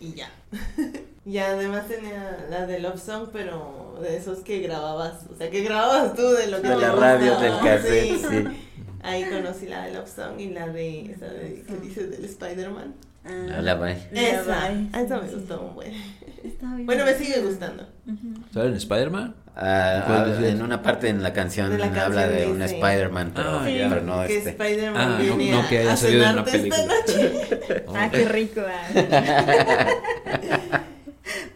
y, 0.00 0.06
y 0.06 0.12
ya. 0.14 0.30
y 1.26 1.38
además 1.38 1.88
tenía 1.88 2.46
la 2.50 2.66
de 2.66 2.78
Love 2.78 3.00
Song, 3.02 3.28
pero 3.32 3.98
de 4.02 4.16
esos 4.18 4.40
que 4.40 4.60
grababas, 4.60 5.24
o 5.32 5.36
sea, 5.36 5.50
que 5.50 5.62
grababas 5.62 6.14
tú 6.14 6.22
de 6.22 6.46
lo 6.48 6.60
que 6.60 6.68
De 6.68 6.76
la 6.76 6.92
radio, 6.92 7.38
del 7.40 7.58
cassette, 7.58 8.18
sí. 8.18 8.18
sí. 8.28 8.44
Ahí 9.02 9.24
conocí 9.24 9.66
la 9.66 9.86
de 9.86 9.94
Love 9.94 10.08
Song 10.14 10.38
y 10.38 10.50
la 10.50 10.68
de, 10.68 11.10
esa 11.12 11.26
de, 11.26 11.62
que 11.66 11.76
dices 11.78 12.10
del 12.10 12.24
Spider-Man. 12.26 12.94
Ah, 13.28 13.56
Hola, 13.58 13.74
bye. 13.74 13.96
Esa, 14.12 14.68
bye. 14.70 14.88
esa 15.04 15.20
me 15.20 15.28
Sí, 15.28 15.34
gustó 15.34 15.60
un 15.60 15.74
buen. 15.74 15.92
Bueno, 16.86 17.04
me 17.04 17.14
sigue 17.14 17.40
gustando. 17.40 17.82
Ujú. 18.06 18.34
¿Saben 18.54 18.74
Spider-Man? 18.74 19.34
Ah, 19.56 20.04
¿Cuál 20.06 20.36
ah, 20.42 20.46
en 20.48 20.62
una 20.62 20.80
parte 20.82 21.08
en 21.08 21.22
la 21.22 21.32
canción, 21.32 21.70
De 21.70 21.78
la 21.78 21.86
canción 21.90 22.04
habla 22.04 22.28
de 22.28 22.46
un 22.46 22.62
Spider-Man, 22.62 23.32
pero, 23.34 23.50
Ah, 23.58 23.62
pero 23.66 24.00
no 24.02 24.24
que 24.26 24.38
este. 24.38 24.50
Spider-Man 24.50 24.96
Ah, 25.02 25.18
no- 25.18 25.36
viene 25.36 25.50
no 25.62 25.68
que 25.68 25.78
haya 25.78 25.96
salido 25.96 26.24
en 26.24 26.32
una 26.32 26.44
película. 26.44 26.84
noche. 26.86 27.84
Ah, 27.94 28.08
qué 28.10 28.24
rico. 28.28 28.60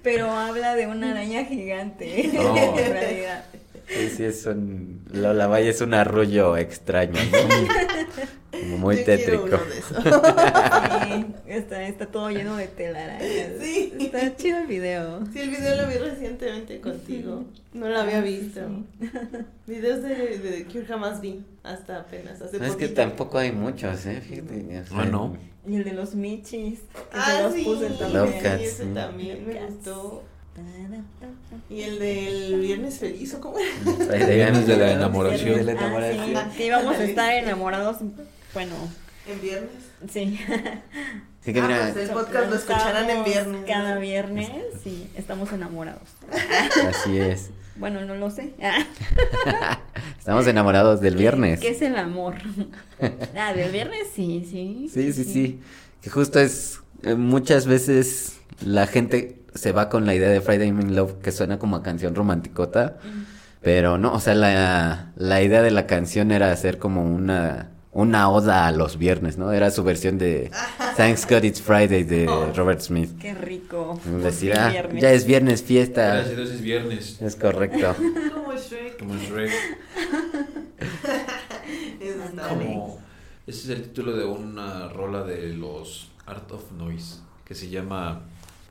Pero 0.03 0.31
habla 0.33 0.75
de 0.75 0.87
una 0.89 1.13
araña 1.13 1.45
gigante. 1.45 2.31
No. 2.35 2.57
En 2.57 2.93
realidad. 2.93 3.45
Sí, 3.89 4.09
sí, 4.17 4.25
es 4.25 4.47
un... 4.47 5.05
Lola 5.13 5.47
Valle 5.47 5.71
es 5.71 5.81
un 5.81 5.93
arrullo 5.95 6.57
extraño, 6.57 7.13
¿no? 7.31 8.59
Como 8.59 8.79
muy 8.79 8.97
Yo 8.99 9.05
tétrico. 9.05 9.45
uno 9.45 9.59
de 9.59 9.79
esos. 9.79 10.05
Sí, 11.13 11.27
está, 11.47 11.87
está 11.87 12.07
todo 12.07 12.31
lleno 12.31 12.57
de 12.57 12.69
telarañas. 12.69 13.51
Sí. 13.61 13.93
Está 13.99 14.35
chido 14.37 14.59
el 14.59 14.67
video. 14.67 15.27
Sí, 15.33 15.41
el 15.41 15.51
video 15.51 15.83
lo 15.83 15.89
vi 15.89 15.95
recientemente 15.97 16.81
contigo. 16.81 17.45
No 17.75 17.89
lo 17.89 17.99
había 17.99 18.21
visto. 18.21 18.61
Videos 19.67 20.03
de, 20.03 20.39
de 20.39 20.65
Cure 20.67 20.87
jamás 20.87 21.21
vi. 21.21 21.45
Hasta 21.65 21.99
apenas, 22.01 22.41
hace 22.41 22.59
No, 22.59 22.65
es 22.67 22.77
que 22.77 22.89
tampoco 22.89 23.39
hay 23.39 23.53
muchos, 23.53 24.07
¿eh? 24.07 24.21
Fíjate. 24.21 24.81
o 24.81 24.87
sea, 24.87 25.01
Ah, 25.01 25.05
¿no? 25.07 25.37
Y 25.67 25.77
el 25.77 25.85
de 25.85 25.93
los 25.93 26.15
michis. 26.15 26.81
Que 26.81 26.99
se 27.01 27.05
Ah, 27.13 27.41
los 27.43 27.55
sí. 27.55 27.65
puse 27.65 27.91
también. 27.91 28.41
Cats, 28.43 28.63
ese 28.63 28.85
sí. 28.85 28.91
también 28.95 29.47
me 29.47 29.55
Cats. 29.55 29.75
gustó. 29.75 30.23
Y 31.71 31.83
el 31.83 31.99
del 31.99 32.61
viernes 32.61 32.99
feliz, 32.99 33.35
¿o 33.35 33.41
cómo 33.41 33.57
era? 33.59 34.17
El 34.17 34.35
viernes 34.35 34.67
de 34.67 34.77
la 34.77 34.93
enamoración. 34.93 35.65
De 35.67 35.75
la 35.75 35.81
Ah, 35.81 36.49
sí, 36.51 36.57
que 36.59 36.67
íbamos 36.67 36.97
a 36.97 37.05
estar 37.05 37.33
enamorados, 37.35 37.97
bueno, 38.53 38.75
En 39.27 39.41
viernes. 39.41 39.71
sí. 40.11 40.39
Sí 41.45 41.53
que 41.53 41.61
Ah, 41.61 41.67
mira, 41.67 41.91
pues, 41.93 42.09
El 42.09 42.15
podcast 42.15 42.51
lo 42.51 42.57
escucharán 42.57 43.11
en 43.11 43.25
viernes. 43.25 43.65
Cada 43.67 43.99
viernes, 43.99 44.51
sí, 44.85 45.09
estamos 45.17 45.51
enamorados. 45.53 46.09
así 46.89 47.19
es. 47.19 47.51
Bueno, 47.77 48.05
no 48.05 48.15
lo 48.15 48.31
sé. 48.31 48.53
Estamos 50.19 50.47
enamorados 50.47 51.01
del 51.01 51.17
viernes. 51.17 51.59
¿Qué 51.61 51.71
es 51.71 51.83
el 51.83 51.97
amor? 51.97 52.35
Ah, 53.37 53.55
del 53.55 53.73
viernes 53.73 54.09
sí, 54.15 54.47
sí. 54.49 54.89
Sí, 54.93 55.13
sí, 55.13 55.25
sí. 55.25 55.61
Que 56.01 56.11
justo 56.11 56.39
es, 56.39 56.79
eh, 57.03 57.15
muchas 57.15 57.67
veces 57.67 58.37
la 58.65 58.87
gente 58.87 59.42
se 59.55 59.73
va 59.73 59.89
con 59.89 60.07
la 60.07 60.15
idea 60.15 60.29
de 60.29 60.41
Friday 60.41 60.69
in 60.69 60.97
Love 60.97 61.21
que 61.23 61.33
suena 61.33 61.59
como 61.59 61.77
a 61.77 61.83
canción 61.83 62.15
romanticota, 62.15 62.97
pero 63.61 63.99
no, 63.99 64.13
o 64.13 64.21
sea, 64.21 64.35
la, 64.35 65.13
la 65.17 65.43
idea 65.43 65.63
de 65.63 65.71
la 65.71 65.87
canción 65.87 66.33
era 66.33 66.51
hacer 66.51 66.79
como 66.79 67.05
una, 67.05 67.71
una 67.93 68.29
oda 68.31 68.67
a 68.67 68.73
los 68.73 68.97
viernes, 68.99 69.39
¿no? 69.39 69.53
Era 69.53 69.71
su 69.71 69.85
versión 69.85 70.19
de 70.19 70.51
Thanks 70.97 71.27
God 71.29 71.45
It's 71.45 71.61
Friday 71.61 72.03
de 72.05 72.27
Robert 72.57 72.81
Smith. 72.81 73.11
Qué 73.21 73.35
rico. 73.35 74.01
Decir, 74.23 74.55
ah, 74.59 74.71
viernes. 74.71 75.03
ya 75.03 75.13
es 75.13 75.25
viernes, 75.27 75.63
fiesta. 75.63 76.15
Gracias, 76.15 76.37
Dios, 76.37 76.51
es 76.51 76.61
viernes. 76.61 77.21
Es 77.21 77.37
correcto. 77.37 77.95
Como 78.35 78.55
Shrek. 78.57 78.99
Como 78.99 79.15
Shrek. 79.17 79.51
Eso 82.01 82.25
está 82.25 82.49
Ándale. 82.49 82.65
bien. 82.65 82.81
Como, 82.81 82.99
ese 83.47 83.73
es 83.73 83.79
el 83.79 83.83
título 83.85 84.17
de 84.17 84.25
una 84.25 84.89
rola 84.89 85.23
de 85.25 85.53
los 85.53 86.11
Art 86.27 86.51
of 86.53 86.73
Noise 86.73 87.19
que 87.45 87.55
se 87.55 87.69
llama 87.69 88.23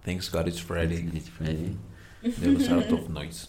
Thanks 0.06 0.30
God 0.32 0.48
It's 0.48 0.62
Friday 0.62 1.10
It's 1.14 1.30
Friday. 1.30 1.76
de 2.22 2.48
los 2.48 2.70
Art 2.70 2.92
of 2.92 3.10
Noise. 3.10 3.48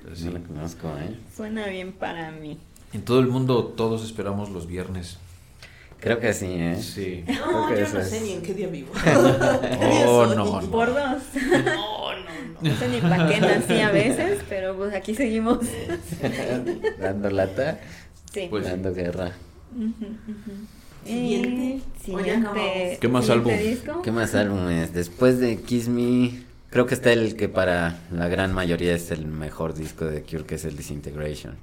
Entonces, 0.00 0.24
No 0.24 0.32
sí. 0.32 0.38
la 0.38 0.46
conozco, 0.46 0.88
¿eh? 0.98 1.16
Suena 1.34 1.66
bien 1.66 1.92
para 1.92 2.30
mí. 2.30 2.58
En 2.92 3.02
todo 3.02 3.20
el 3.20 3.26
mundo 3.26 3.64
todos 3.64 4.04
esperamos 4.04 4.50
los 4.50 4.66
viernes. 4.66 5.18
Creo 6.00 6.20
que 6.20 6.32
sí, 6.34 6.46
¿eh? 6.48 6.76
Sí. 6.80 7.24
No, 7.26 7.66
Creo 7.66 7.68
que 7.68 7.80
yo 7.86 7.94
no 7.94 8.00
es. 8.00 8.10
sé 8.10 8.20
ni 8.20 8.32
en 8.32 8.42
qué 8.42 8.54
día 8.54 8.68
vivo. 8.68 8.92
Oh, 10.06 10.26
no, 10.26 10.60
no. 10.60 10.70
Por 10.70 10.88
dos. 10.88 11.22
No, 11.64 12.12
no, 12.12 12.14
no. 12.14 12.70
No 12.70 12.76
sé 12.76 12.88
ni 12.88 13.00
para 13.00 13.28
qué 13.28 13.40
nací 13.40 13.80
a 13.80 13.90
veces, 13.90 14.40
pero 14.48 14.76
pues 14.76 14.94
aquí 14.94 15.14
seguimos. 15.14 15.58
Dando 17.00 17.30
lata, 17.30 17.80
Sí. 18.32 18.46
Pues- 18.50 18.64
dando 18.66 18.92
guerra. 18.94 19.32
Siguiente. 19.74 20.06
Eh, 20.06 20.14
O 20.26 20.34
ya 20.34 20.75
siguiente. 21.06 21.82
acabamos. 22.40 22.98
¿Qué 23.00 23.08
más 23.08 23.24
siguiente 23.26 23.52
álbum? 23.54 23.68
disco. 23.70 24.02
¿Qué 24.02 24.12
más 24.12 24.34
álbumes? 24.34 24.92
Después 24.94 25.38
de 25.40 25.56
Kiss 25.58 25.88
Me, 25.88 26.42
creo 26.70 26.86
que 26.86 26.94
está 26.94 27.12
el 27.12 27.36
que 27.36 27.48
para 27.48 27.98
la 28.12 28.28
gran 28.28 28.52
mayoría 28.52 28.94
es 28.94 29.10
el 29.10 29.26
mejor 29.26 29.74
disco 29.74 30.04
de 30.04 30.22
Cure, 30.22 30.44
que 30.44 30.54
es 30.56 30.64
el 30.64 30.76
Disintegration. 30.76 31.54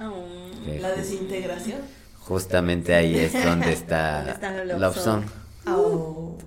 Oh. 0.00 0.24
Que 0.64 0.80
La 0.80 0.90
desintegración. 0.92 1.78
justamente 2.18 2.94
ahí 2.94 3.16
es 3.16 3.32
donde 3.44 3.72
está, 3.72 4.30
está 4.32 4.64
Love 4.64 4.80
Love 4.80 4.94
Song. 4.96 5.22
Song. 5.24 5.74
Oh. 5.76 6.38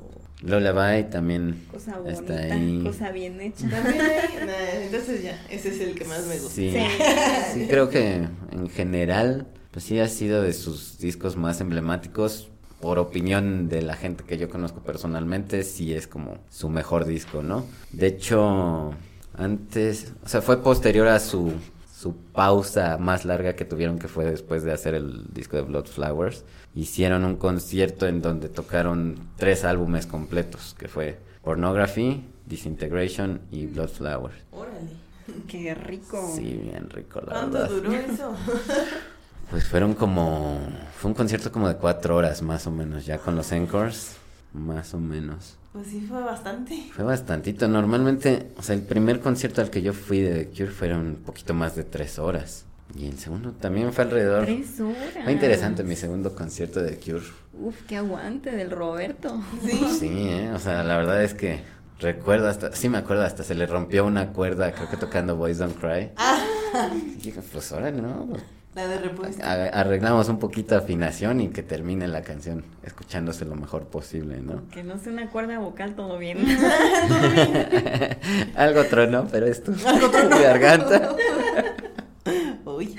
Lullaby 0.43 1.05
también 1.09 1.65
Cosa 1.71 1.97
está 2.07 2.31
bonita, 2.33 2.53
ahí. 2.53 2.81
cosa 2.83 3.11
bien 3.11 3.41
hecha. 3.41 3.67
También 3.69 4.01
hay. 4.01 4.45
nah, 4.45 4.83
entonces 4.83 5.23
ya, 5.23 5.41
ese 5.49 5.69
es 5.69 5.79
el 5.81 5.95
que 5.95 6.05
más 6.05 6.25
me 6.27 6.35
gusta. 6.35 6.49
Sí, 6.51 6.71
Sí. 6.71 6.79
sí, 7.55 7.67
creo 7.67 7.89
que 7.89 8.27
en 8.51 8.69
general, 8.69 9.47
pues 9.77 9.85
sí 9.85 9.99
ha 9.99 10.07
sido 10.07 10.41
de 10.41 10.53
sus 10.53 10.97
discos 10.97 11.37
más 11.37 11.61
emblemáticos. 11.61 12.49
Por 12.81 12.97
opinión 12.97 13.69
de 13.69 13.83
la 13.83 13.95
gente 13.95 14.23
que 14.23 14.39
yo 14.39 14.49
conozco 14.49 14.79
personalmente, 14.79 15.61
sí 15.61 15.93
es 15.93 16.07
como 16.07 16.39
su 16.49 16.67
mejor 16.67 17.05
disco, 17.05 17.43
¿no? 17.43 17.63
De 17.91 18.07
hecho, 18.07 18.95
antes, 19.37 20.13
o 20.25 20.27
sea, 20.27 20.41
fue 20.41 20.63
posterior 20.63 21.07
a 21.07 21.19
su, 21.19 21.53
su 21.95 22.15
pausa 22.15 22.97
más 22.97 23.23
larga 23.23 23.55
que 23.55 23.65
tuvieron, 23.65 23.99
que 23.99 24.07
fue 24.07 24.25
después 24.25 24.63
de 24.63 24.71
hacer 24.73 24.95
el 24.95 25.31
disco 25.31 25.57
de 25.57 25.61
Blood 25.61 25.85
Flowers. 25.85 26.43
Hicieron 26.73 27.23
un 27.23 27.35
concierto 27.35 28.07
en 28.07 28.23
donde 28.23 28.49
tocaron 28.49 29.29
tres 29.35 29.63
álbumes 29.63 30.07
completos, 30.07 30.75
que 30.79 30.87
fue 30.87 31.19
Pornography, 31.43 32.23
Disintegration 32.47 33.41
y 33.51 33.67
Blood 33.67 33.89
Flowers. 33.89 34.37
Órale. 34.49 34.89
Qué 35.47 35.75
rico. 35.75 36.33
Sí, 36.35 36.59
bien 36.63 36.89
rico, 36.89 37.21
la 37.21 37.27
¿Cuánto 37.33 37.59
verdad. 37.59 37.69
duró 37.69 37.91
eso? 37.93 38.35
Pues 39.49 39.65
fueron 39.65 39.93
como. 39.93 40.59
Fue 40.97 41.09
un 41.09 41.15
concierto 41.15 41.51
como 41.51 41.67
de 41.67 41.75
cuatro 41.75 42.15
horas, 42.15 42.41
más 42.41 42.67
o 42.67 42.71
menos, 42.71 43.05
ya 43.05 43.17
con 43.17 43.35
los 43.35 43.51
encores. 43.51 44.15
Más 44.53 44.93
o 44.93 44.99
menos. 44.99 45.57
Pues 45.73 45.87
sí, 45.87 46.05
fue 46.07 46.21
bastante. 46.21 46.89
Fue 46.93 47.05
bastantito. 47.05 47.67
Normalmente, 47.67 48.51
o 48.57 48.63
sea, 48.63 48.75
el 48.75 48.81
primer 48.81 49.19
concierto 49.19 49.61
al 49.61 49.69
que 49.69 49.81
yo 49.81 49.93
fui 49.93 50.21
de 50.21 50.45
The 50.45 50.51
Cure 50.51 50.71
fueron 50.71 50.99
un 50.99 51.15
poquito 51.17 51.53
más 51.53 51.75
de 51.75 51.83
tres 51.83 52.17
horas. 52.17 52.65
Y 52.97 53.05
el 53.07 53.19
segundo 53.19 53.51
también 53.51 53.93
fue 53.93 54.05
alrededor. 54.05 54.45
Tres 54.45 54.79
horas. 54.79 55.23
Fue 55.23 55.33
interesante 55.33 55.83
mi 55.83 55.95
segundo 55.95 56.33
concierto 56.33 56.81
de 56.81 56.91
The 56.91 57.11
Cure. 57.11 57.25
Uf, 57.59 57.75
qué 57.87 57.97
aguante 57.97 58.51
del 58.51 58.71
Roberto. 58.71 59.41
Sí. 59.63 59.97
Sí, 59.99 60.09
¿eh? 60.29 60.51
O 60.53 60.59
sea, 60.59 60.83
la 60.83 60.97
verdad 60.97 61.23
es 61.23 61.33
que 61.33 61.61
recuerdo 61.99 62.47
hasta. 62.47 62.75
Sí, 62.75 62.89
me 62.89 62.97
acuerdo, 62.97 63.23
hasta 63.23 63.43
se 63.43 63.55
le 63.55 63.67
rompió 63.67 64.05
una 64.05 64.33
cuerda, 64.33 64.71
creo 64.71 64.89
que 64.89 64.97
tocando 64.97 65.35
Boys 65.35 65.57
Don't 65.57 65.77
Cry. 65.79 66.11
Y 67.17 67.21
dije, 67.21 67.41
pues 67.51 67.71
ahora 67.71 67.91
no. 67.91 68.27
La 68.77 68.87
de 68.87 68.99
repuesto. 68.99 69.43
a- 69.43 69.53
arreglamos 69.69 70.29
un 70.29 70.37
poquito 70.37 70.75
de 70.75 70.81
afinación 70.81 71.41
y 71.41 71.47
que 71.49 71.63
termine 71.63 72.07
la 72.07 72.21
canción 72.21 72.63
escuchándose 72.83 73.43
lo 73.43 73.55
mejor 73.55 73.85
posible, 73.87 74.39
¿no? 74.39 74.69
Que 74.69 74.83
no 74.83 74.99
sea 74.99 75.11
una 75.13 75.31
cuerda 75.31 75.57
vocal, 75.57 75.95
todo 75.95 76.19
bien. 76.19 76.37
Algo 78.55 78.83
tronó, 78.85 79.27
pero 79.31 79.47
esto 79.47 79.71
mi 79.71 79.81
garganta. 80.43 81.15
Uy, 82.65 82.95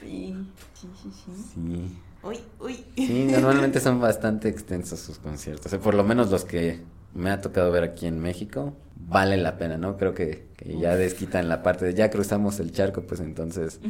Sí, 0.00 0.34
sí, 0.74 0.88
sí, 1.02 1.10
sí. 1.12 1.32
Sí. 1.54 1.98
uy, 2.22 2.38
uy. 2.60 2.84
Sí, 2.96 3.28
normalmente 3.30 3.80
son 3.80 4.00
bastante 4.00 4.48
extensos 4.48 5.00
sus 5.00 5.18
conciertos. 5.18 5.66
O 5.66 5.68
sea, 5.68 5.78
por 5.78 5.94
lo 5.94 6.04
menos 6.04 6.30
los 6.30 6.44
que 6.44 6.80
me 7.14 7.30
ha 7.30 7.40
tocado 7.40 7.70
ver 7.70 7.82
aquí 7.84 8.06
en 8.06 8.20
México, 8.20 8.74
vale 9.08 9.36
la 9.36 9.56
pena, 9.56 9.76
¿no? 9.78 9.96
Creo 9.96 10.14
que, 10.14 10.46
que 10.56 10.78
ya 10.78 10.96
desquitan 10.96 11.48
la 11.48 11.62
parte 11.62 11.84
de 11.86 11.94
ya 11.94 12.10
cruzamos 12.10 12.60
el 12.60 12.72
charco, 12.72 13.02
pues 13.02 13.20
entonces 13.20 13.80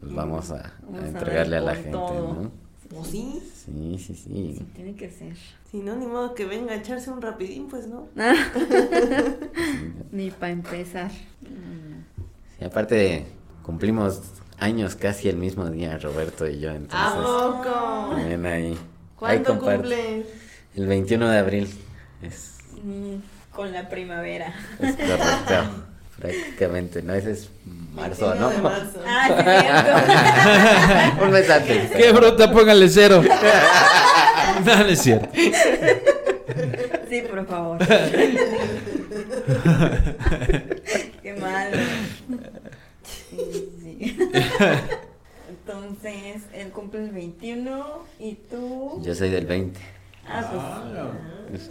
pues 0.00 0.12
vamos 0.14 0.50
a, 0.50 0.56
a 0.60 0.72
Vamos 0.82 1.02
a 1.04 1.08
entregarle 1.08 1.56
a 1.58 1.60
la 1.60 1.74
gente, 1.74 1.90
todo. 1.92 2.34
¿no? 2.42 2.68
¿O 2.98 3.04
sí? 3.04 3.42
Sí, 3.66 3.98
sí, 3.98 4.14
sí. 4.14 4.54
Sí, 4.58 4.66
tiene 4.74 4.94
que 4.94 5.10
ser. 5.10 5.36
Si 5.70 5.76
no, 5.78 5.94
ni 5.96 6.06
modo 6.06 6.34
que 6.34 6.46
venga 6.46 6.72
a 6.72 6.76
echarse 6.76 7.10
un 7.10 7.20
rapidín, 7.20 7.68
pues 7.68 7.86
no. 7.86 8.08
Ni 10.12 10.30
para 10.30 10.52
empezar. 10.52 11.10
Sí, 12.58 12.64
aparte 12.64 13.26
cumplimos 13.62 14.22
años 14.58 14.94
casi 14.96 15.28
el 15.28 15.36
mismo 15.36 15.68
día, 15.70 15.98
Roberto 15.98 16.48
y 16.48 16.58
yo, 16.60 16.70
¿A 16.70 16.76
entonces 16.76 17.20
poco? 17.20 18.08
también 18.16 18.46
ahí. 18.46 18.64
ahí 18.68 18.78
¿Cuándo 19.16 19.48
comparte. 19.58 19.76
cumple? 19.82 20.26
El 20.76 20.86
21 20.86 21.28
de 21.28 21.38
abril. 21.38 21.68
Es, 22.22 22.54
Mm, 22.82 23.16
Con 23.58 23.72
la 23.72 23.88
primavera. 23.88 24.54
es 24.80 24.94
correcto. 24.94 25.84
Prácticamente, 26.20 27.02
¿no? 27.02 27.12
Ese 27.12 27.32
es 27.32 27.50
marzo, 27.92 28.28
21 28.28 28.40
¿no? 28.40 28.50
de 28.50 28.62
marzo. 28.62 29.02
Ah, 29.04 31.12
Un 31.20 31.30
mes 31.32 31.50
antes. 31.50 31.90
¡Qué 31.90 32.12
bruta! 32.12 32.52
Póngale 32.52 32.88
cero. 32.88 33.20
no, 34.64 34.76
no 34.76 34.84
es 34.84 35.02
cierto. 35.02 35.28
sí, 35.34 35.50
es 35.52 35.60
cierto. 35.60 36.12
Sí, 37.10 37.20
por 37.22 37.44
favor. 37.48 37.78
Qué 41.20 41.32
malo. 41.40 41.76
Sí, 43.02 43.70
sí. 43.82 44.18
Entonces, 45.48 46.42
él 46.54 46.70
cumple 46.70 47.06
el 47.06 47.10
21 47.10 48.04
y 48.20 48.34
tú. 48.34 49.02
Yo 49.02 49.16
soy 49.16 49.30
del 49.30 49.46
20. 49.46 49.97
Ah, 50.30 50.78
pues. 51.50 51.70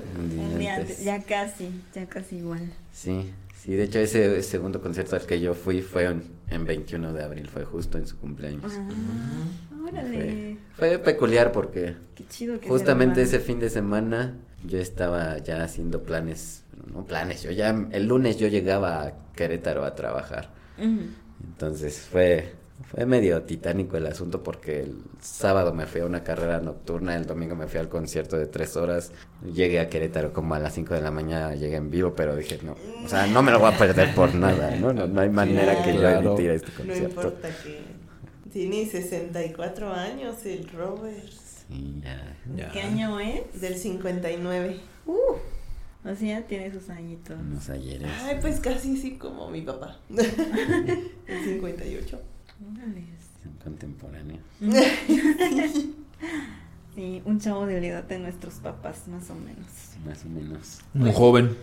Antes, 0.69 1.03
ya 1.03 1.21
casi, 1.23 1.69
ya 1.93 2.05
casi 2.07 2.37
igual. 2.37 2.61
Sí, 2.91 3.31
sí, 3.55 3.75
de 3.75 3.83
hecho 3.83 3.99
ese 3.99 4.41
segundo 4.41 4.81
concierto 4.81 5.15
al 5.15 5.25
que 5.25 5.39
yo 5.39 5.53
fui 5.53 5.81
fue 5.81 6.05
en, 6.05 6.23
en 6.49 6.65
21 6.65 7.13
de 7.13 7.23
abril, 7.23 7.47
fue 7.47 7.63
justo 7.63 7.97
en 7.97 8.07
su 8.07 8.17
cumpleaños. 8.17 8.73
Ah, 8.75 9.85
órale. 9.87 10.57
fue 10.75 10.97
peculiar 10.99 11.51
porque 11.51 11.95
Qué 12.15 12.25
chido 12.27 12.59
que 12.59 12.67
justamente 12.67 13.25
se 13.25 13.35
ese 13.35 13.45
fin 13.45 13.59
de 13.59 13.69
semana 13.69 14.35
yo 14.65 14.79
estaba 14.79 15.37
ya 15.37 15.63
haciendo 15.63 16.03
planes, 16.03 16.63
no 16.91 17.05
planes, 17.05 17.43
yo 17.43 17.51
ya 17.51 17.69
el 17.91 18.07
lunes 18.07 18.37
yo 18.37 18.47
llegaba 18.47 19.03
a 19.03 19.13
Querétaro 19.35 19.85
a 19.85 19.93
trabajar. 19.95 20.49
Entonces 20.77 21.99
fue, 21.99 22.53
fue 22.89 23.05
medio 23.05 23.41
titánico 23.43 23.97
el 23.97 24.07
asunto 24.07 24.41
porque 24.43 24.81
el 24.81 24.95
sábado 25.21 25.73
me 25.73 25.85
fui 25.85 26.01
a 26.01 26.05
una 26.05 26.23
carrera 26.23 26.59
nocturna, 26.61 27.15
el 27.15 27.25
domingo 27.25 27.55
me 27.55 27.67
fui 27.67 27.79
al 27.79 27.89
concierto 27.89 28.37
de 28.37 28.45
tres 28.47 28.75
horas, 28.77 29.11
llegué 29.53 29.79
a 29.79 29.89
Querétaro 29.89 30.31
como 30.33 30.55
a 30.55 30.59
las 30.59 30.73
5 30.73 30.93
de 30.93 31.01
la 31.01 31.11
mañana, 31.11 31.53
llegué 31.55 31.75
en 31.75 31.89
vivo, 31.89 32.13
pero 32.15 32.35
dije, 32.35 32.59
no, 32.63 32.75
o 33.03 33.07
sea, 33.09 33.27
no 33.27 33.43
me 33.43 33.51
lo 33.51 33.59
voy 33.59 33.73
a 33.73 33.77
perder 33.77 34.15
por 34.15 34.33
nada, 34.35 34.75
¿no? 34.77 34.93
No, 34.93 35.05
no 35.07 35.21
hay 35.21 35.29
manera 35.29 35.83
que 35.83 35.93
yo 35.93 35.99
Claro. 35.99 36.29
emitiera 36.29 36.53
este 36.53 36.71
No 36.71 36.77
concierto. 36.77 37.07
importa 37.09 37.49
que 37.63 37.79
tiene 38.51 38.85
64 38.85 39.91
años 39.93 40.45
el 40.45 40.67
Robert. 40.69 41.29
Sí, 41.67 42.01
ya. 42.01 42.37
Ya. 42.55 42.71
¿Qué 42.71 42.81
año 42.81 43.19
es? 43.19 43.59
Del 43.59 43.75
59. 43.75 44.79
Uh, 45.05 45.13
O 46.09 46.15
sea, 46.15 46.41
tiene 46.47 46.71
sus 46.71 46.89
añitos. 46.89 47.35
Unos 47.37 47.69
ayeres. 47.69 48.09
Ay, 48.23 48.37
pues 48.39 48.61
casi 48.61 48.95
sí 48.95 49.17
como 49.17 49.49
mi 49.49 49.61
papá. 49.61 49.97
El 50.09 51.43
58. 51.43 52.21
Son 53.43 53.53
contemporáneos. 53.63 54.41
Sí, 56.95 57.21
un 57.25 57.39
chavo 57.39 57.67
de 57.67 57.79
la 57.79 57.85
edad 57.85 58.03
de 58.05 58.17
nuestros 58.17 58.55
papás, 58.55 59.07
más 59.07 59.29
o 59.29 59.35
menos. 59.35 59.67
Más 60.03 60.25
o 60.25 60.29
menos. 60.29 60.79
Un 60.95 61.11
joven, 61.11 61.55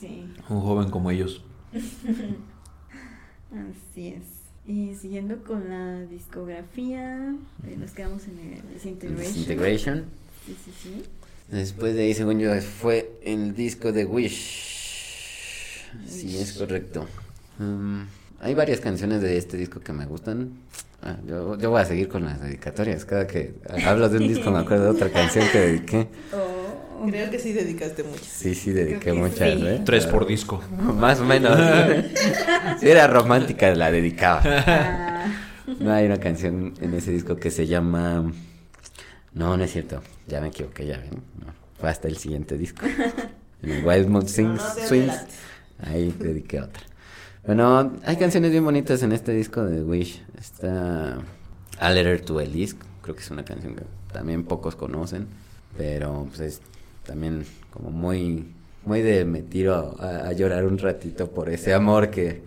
Sí, 0.00 0.24
un 0.48 0.60
joven 0.62 0.88
como 0.88 1.10
ellos. 1.10 1.44
así 3.52 4.08
es. 4.08 4.22
Y 4.66 4.94
siguiendo 4.94 5.44
con 5.44 5.68
la 5.68 6.00
discografía, 6.06 7.34
eh, 7.66 7.76
nos 7.78 7.90
quedamos 7.90 8.26
en 8.28 8.38
el 8.38 8.72
Disintegration. 8.72 9.34
Disintegration. 9.34 10.04
Sí, 10.46 10.56
sí, 10.64 10.72
sí. 10.82 11.02
Después 11.50 11.94
de 11.94 12.04
ahí, 12.04 12.14
según 12.14 12.38
yo, 12.38 12.58
fue 12.62 13.18
el 13.22 13.54
disco 13.54 13.92
de 13.92 14.06
Wish. 14.06 15.90
Sí, 16.06 16.38
es 16.38 16.54
correcto. 16.54 17.06
Mm, 17.58 18.04
hay 18.40 18.54
varias 18.54 18.80
canciones 18.80 19.20
de 19.22 19.36
este 19.36 19.56
disco 19.56 19.80
que 19.80 19.92
me 19.92 20.06
gustan. 20.06 20.52
Ah, 21.02 21.16
yo, 21.26 21.56
yo 21.58 21.70
voy 21.70 21.80
a 21.80 21.84
seguir 21.84 22.08
con 22.08 22.24
las 22.24 22.40
dedicatorias. 22.40 23.04
Cada 23.04 23.26
que 23.26 23.54
hablo 23.86 24.08
de 24.08 24.18
un 24.18 24.28
disco 24.28 24.50
me 24.50 24.58
acuerdo 24.58 24.84
de 24.84 24.90
otra 24.90 25.10
canción 25.10 25.46
que 25.50 25.58
dediqué. 25.58 26.08
Oh, 26.32 27.06
Creo 27.08 27.30
que 27.30 27.38
sí 27.38 27.52
dedicaste 27.52 28.02
muchas. 28.02 28.26
Sí, 28.26 28.54
sí, 28.54 28.72
dediqué 28.72 29.12
muchas, 29.14 29.58
sí. 29.58 29.66
¿eh? 29.66 29.80
Tres 29.84 30.06
por 30.06 30.26
disco. 30.26 30.62
Más 30.98 31.20
o 31.20 31.24
menos. 31.24 31.58
si 32.78 32.88
era 32.88 33.06
romántica, 33.06 33.74
la 33.74 33.90
dedicaba. 33.90 34.42
ah, 34.44 35.26
No, 35.78 35.92
hay 35.92 36.06
una 36.06 36.18
canción 36.18 36.74
en 36.80 36.92
ese 36.94 37.10
disco 37.12 37.36
que 37.36 37.50
se 37.50 37.66
llama... 37.66 38.30
No, 39.32 39.56
no 39.56 39.64
es 39.64 39.72
cierto. 39.72 40.02
Ya 40.26 40.40
me 40.42 40.48
equivoqué, 40.48 40.86
ya 40.86 40.98
ven. 40.98 41.22
No, 41.38 41.46
fue 41.78 41.88
hasta 41.88 42.08
el 42.08 42.16
siguiente 42.16 42.56
disco. 42.58 42.84
En 43.62 43.70
el 43.72 43.84
Wild 43.84 44.08
Mood 44.08 44.26
Sings, 44.26 44.62
Swings. 44.88 45.12
Ahí 45.82 46.14
dediqué 46.18 46.62
otra. 46.62 46.82
Bueno, 47.46 47.92
hay 48.04 48.16
canciones 48.16 48.50
bien 48.50 48.64
bonitas 48.64 49.02
en 49.02 49.12
este 49.12 49.32
disco 49.32 49.64
de 49.64 49.82
Wish. 49.82 50.22
Está 50.38 51.18
A 51.78 51.90
Letter 51.90 52.20
to 52.20 52.40
Elise. 52.40 52.76
Creo 53.02 53.14
que 53.14 53.22
es 53.22 53.30
una 53.30 53.44
canción 53.44 53.74
que 53.76 53.82
también 54.12 54.44
pocos 54.44 54.76
conocen. 54.76 55.26
Pero 55.76 56.26
pues 56.28 56.40
es 56.40 56.60
también 57.04 57.44
como 57.72 57.90
muy... 57.90 58.54
Muy 58.84 59.02
de 59.02 59.26
me 59.26 59.42
tiro 59.42 59.94
a, 60.00 60.28
a 60.28 60.32
llorar 60.32 60.64
un 60.64 60.78
ratito 60.78 61.30
por 61.30 61.50
ese 61.50 61.74
amor 61.74 62.10
que, 62.10 62.42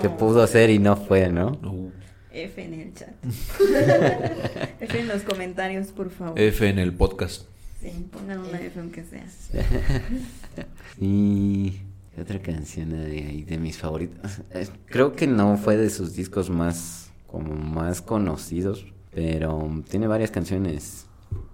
que 0.00 0.08
Oh. 0.08 0.16
pudo 0.16 0.46
ser 0.46 0.70
y 0.70 0.78
no 0.78 0.96
fue, 0.96 1.28
¿no? 1.28 1.48
Uh, 1.62 1.90
F 2.32 2.64
en 2.64 2.74
el 2.74 2.94
chat. 2.94 3.10
F 4.80 4.98
en 5.00 5.06
los 5.08 5.22
comentarios, 5.22 5.88
por 5.88 6.08
favor. 6.10 6.38
F 6.40 6.66
en 6.66 6.78
el 6.78 6.94
podcast. 6.94 7.42
Sí, 7.82 8.08
pongan 8.10 8.38
una 8.38 8.58
F 8.58 8.80
aunque 8.80 9.04
sea. 9.04 9.26
Y 10.98 11.72
¿qué 11.72 11.82
otra 12.22 12.40
canción 12.40 12.94
ahí 12.94 13.42
de 13.42 13.58
mis 13.58 13.78
favoritas. 13.78 14.42
Creo 14.86 15.12
que 15.12 15.26
no 15.26 15.56
fue 15.56 15.76
de 15.76 15.90
sus 15.90 16.14
discos 16.14 16.50
más 16.50 17.10
como 17.26 17.54
más 17.54 18.00
conocidos, 18.02 18.86
pero 19.12 19.82
tiene 19.88 20.06
varias 20.06 20.30
canciones 20.30 21.06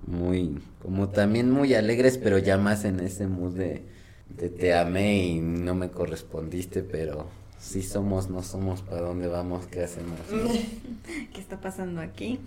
muy 0.06 0.60
como 0.82 1.08
también 1.08 1.50
muy 1.50 1.74
alegres, 1.74 2.18
pero 2.18 2.38
ya 2.38 2.58
más 2.58 2.84
en 2.84 3.00
ese 3.00 3.26
mood 3.26 3.52
de, 3.52 3.82
de 4.28 4.48
te 4.48 4.74
amé 4.74 5.24
y 5.26 5.40
no 5.40 5.74
me 5.74 5.90
correspondiste, 5.90 6.82
pero 6.82 7.26
sí 7.58 7.82
somos, 7.82 8.28
no 8.28 8.42
somos, 8.42 8.82
para 8.82 9.02
dónde 9.02 9.28
vamos, 9.28 9.66
qué 9.66 9.84
hacemos. 9.84 10.18
¿Qué 11.32 11.40
está 11.40 11.60
pasando 11.60 12.00
aquí? 12.00 12.40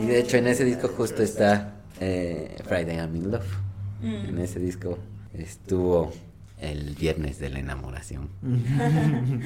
Y 0.00 0.06
de 0.06 0.20
hecho 0.20 0.36
en 0.36 0.46
ese 0.46 0.64
disco 0.64 0.88
justo 0.88 1.22
está 1.22 1.80
eh, 2.00 2.56
Friday 2.64 2.96
I'm 2.96 3.16
in 3.16 3.30
Love. 3.30 3.46
Mm. 4.02 4.26
En 4.28 4.38
ese 4.38 4.60
disco 4.60 4.98
estuvo 5.32 6.12
el 6.58 6.94
viernes 6.94 7.38
de 7.38 7.50
la 7.50 7.58
enamoración. 7.60 8.28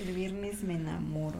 El 0.00 0.14
viernes 0.14 0.62
me 0.62 0.74
enamoro. 0.76 1.38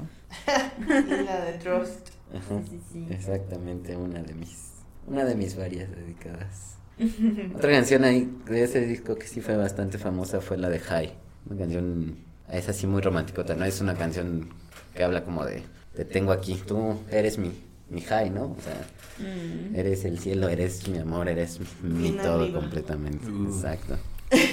Y 0.88 1.24
la 1.24 1.44
de 1.44 1.52
Trust. 1.58 2.08
Ajá, 2.34 2.60
Sí, 2.68 2.70
sí, 2.70 2.80
sí. 2.92 3.06
Exactamente, 3.10 3.96
una 3.96 4.20
de 4.22 4.34
mis 4.34 4.72
una 5.06 5.24
de 5.24 5.34
mis 5.36 5.56
varias 5.56 5.88
dedicadas. 5.90 6.76
Otra 7.54 7.70
canción 7.70 8.02
ahí 8.04 8.28
de 8.46 8.64
ese 8.64 8.80
disco 8.84 9.14
que 9.14 9.26
sí 9.28 9.40
fue 9.40 9.56
bastante 9.56 9.96
famosa 9.96 10.40
fue 10.40 10.56
la 10.58 10.68
de 10.68 10.80
High. 10.80 11.12
Una 11.48 11.58
canción, 11.60 12.16
es 12.50 12.68
así 12.68 12.86
muy 12.88 13.00
romántica, 13.00 13.42
no 13.54 13.64
es 13.64 13.80
una 13.80 13.94
canción 13.94 14.48
que 14.94 15.04
habla 15.04 15.22
como 15.24 15.44
de 15.44 15.62
te 15.94 16.04
tengo 16.04 16.32
aquí, 16.32 16.60
tú 16.66 16.98
eres 17.10 17.38
mi, 17.38 17.52
mi 17.90 18.00
high, 18.02 18.30
¿no? 18.30 18.44
O 18.46 18.56
sea, 18.62 18.86
Mm. 19.20 19.74
eres 19.74 20.04
el 20.04 20.18
cielo, 20.20 20.48
eres 20.48 20.86
mi 20.88 20.98
amor, 20.98 21.28
eres 21.28 21.58
mi 21.82 22.10
todo 22.12 22.52
completamente. 22.52 23.28
Uh. 23.28 23.46
Exacto. 23.48 23.96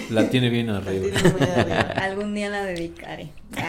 La 0.10 0.30
tiene 0.30 0.50
bien 0.50 0.68
La 0.68 0.78
arriba. 0.78 1.08
tienes 1.12 1.34
muy 1.34 1.42
arriba. 1.42 1.82
Algún 1.98 2.34
día 2.34 2.50
la 2.50 2.64
dedicaré. 2.64 3.30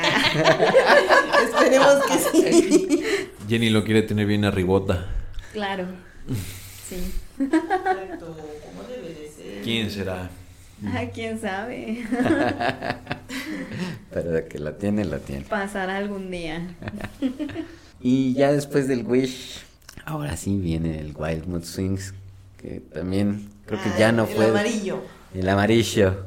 Esperemos 1.45 1.95
que 2.07 2.43
sí. 2.43 2.99
Jenny 3.49 3.71
lo 3.71 3.85
quiere 3.85 4.03
tener 4.03 4.27
bien 4.27 4.45
arribota. 4.45 5.07
claro. 5.53 5.87
Sí. 6.89 6.97
Exacto, 7.41 8.37
¿cómo 8.65 8.89
debe 8.89 9.09
de 9.09 9.29
ser? 9.29 9.63
¿Quién 9.65 9.91
será? 9.91 10.31
Ah, 10.87 11.05
quién 11.13 11.41
sabe. 11.41 12.05
Pero 14.13 14.31
de 14.31 14.47
que 14.47 14.59
la 14.59 14.77
tiene, 14.77 15.05
la 15.05 15.19
tiene. 15.19 15.43
Pasará 15.43 15.97
algún 15.97 16.31
día. 16.31 16.69
Y 18.01 18.35
ya 18.35 18.53
después 18.53 18.89
del 18.89 19.05
Wish, 19.07 19.61
ahora 20.05 20.37
sí 20.37 20.57
viene 20.59 21.01
el 21.01 21.15
Wild 21.17 21.47
Mood 21.47 21.65
Swings, 21.65 22.15
que 22.59 22.81
también 22.81 23.49
creo 23.67 23.83
que 23.83 23.89
Ah, 23.91 23.97
ya 23.99 24.13
no 24.13 24.25
el 24.25 24.35
fue 24.35 24.47
amarillo. 24.51 25.03
El 25.35 25.49
amarillo. 25.49 26.27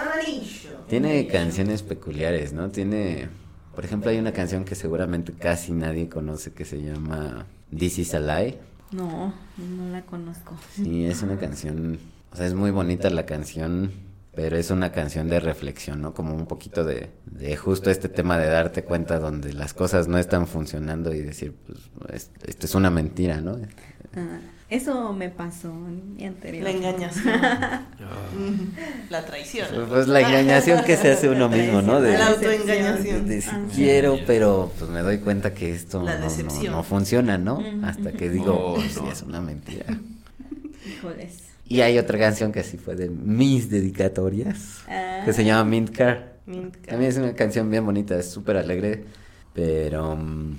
Amarillo. 0.00 0.70
Tiene 0.88 1.26
canciones 1.26 1.82
peculiares, 1.82 2.52
¿no? 2.52 2.70
Tiene, 2.70 3.28
por 3.74 3.84
ejemplo, 3.84 4.10
hay 4.10 4.18
una 4.18 4.32
canción 4.32 4.64
que 4.64 4.74
seguramente 4.74 5.32
casi 5.32 5.72
nadie 5.72 6.08
conoce 6.08 6.52
que 6.52 6.64
se 6.64 6.82
llama 6.82 7.46
This 7.76 7.98
Is 7.98 8.14
a 8.14 8.20
Lie. 8.20 8.58
No, 8.92 9.34
no 9.56 9.88
la 9.90 10.02
conozco. 10.02 10.56
Sí, 10.74 11.06
es 11.06 11.22
una 11.22 11.38
canción, 11.38 11.98
o 12.32 12.36
sea, 12.36 12.46
es 12.46 12.54
muy 12.54 12.70
bonita 12.70 13.08
la 13.10 13.24
canción, 13.24 13.90
pero 14.34 14.56
es 14.56 14.70
una 14.70 14.92
canción 14.92 15.28
de 15.28 15.40
reflexión, 15.40 16.02
¿no? 16.02 16.12
Como 16.14 16.34
un 16.34 16.46
poquito 16.46 16.84
de, 16.84 17.10
de 17.26 17.56
justo 17.56 17.90
este 17.90 18.08
tema 18.10 18.36
de 18.38 18.48
darte 18.48 18.84
cuenta 18.84 19.18
donde 19.18 19.52
las 19.54 19.72
cosas 19.72 20.08
no 20.08 20.18
están 20.18 20.46
funcionando 20.46 21.14
y 21.14 21.20
decir, 21.20 21.54
pues, 21.66 21.78
es- 22.12 22.30
esto 22.46 22.66
es 22.66 22.74
una 22.74 22.90
mentira, 22.90 23.40
¿no? 23.40 23.58
Ah, 24.14 24.40
eso 24.74 25.12
me 25.12 25.28
pasó 25.28 25.68
en 25.70 26.14
mi 26.16 26.24
anterior. 26.26 26.64
La 26.64 26.70
engañación. 26.70 27.34
Ah. 28.04 28.28
La 29.10 29.24
traición. 29.24 29.68
Pues 29.88 30.08
la 30.08 30.20
engañación 30.20 30.84
que 30.84 30.96
se 30.96 31.12
hace 31.12 31.28
uno 31.28 31.48
mismo, 31.48 31.80
¿no? 31.82 32.00
De, 32.00 32.18
La 32.18 32.28
autoengañación. 32.28 33.26
de- 33.28 33.36
de 33.36 33.40
sí 33.42 33.48
Ah. 33.52 33.64
quiero, 33.74 34.18
pero 34.26 34.72
pues 34.78 34.90
me 34.90 35.00
doy 35.00 35.18
cuenta 35.18 35.54
que 35.54 35.70
esto 35.72 36.02
no, 36.02 36.10
no, 36.18 36.70
no 36.70 36.82
funciona, 36.82 37.38
¿no? 37.38 37.60
Mm. 37.60 37.84
Hasta 37.84 38.12
que 38.12 38.28
digo, 38.28 38.54
Oh, 38.54 38.74
pues, 38.74 38.96
no. 39.00 39.10
es 39.10 39.22
una 39.22 39.40
mentira. 39.40 39.86
Híjoles. 40.86 41.38
Y 41.68 41.80
hay 41.80 41.96
otra 41.98 42.18
canción 42.18 42.52
que 42.52 42.64
sí 42.64 42.76
fue 42.76 42.96
de 42.96 43.08
mis 43.08 43.70
dedicatorias, 43.70 44.80
Ah. 44.88 45.22
que 45.24 45.32
se 45.32 45.44
llama 45.44 45.64
Mint 45.70 45.90
Car. 45.96 46.34
Mint 46.46 46.74
Car. 46.74 46.86
También 46.86 47.10
es 47.12 47.16
una 47.18 47.34
canción 47.34 47.70
bien 47.70 47.86
bonita, 47.86 48.18
es 48.18 48.28
súper 48.30 48.56
alegre, 48.56 49.04
pero... 49.54 50.16
mm, 50.16 50.56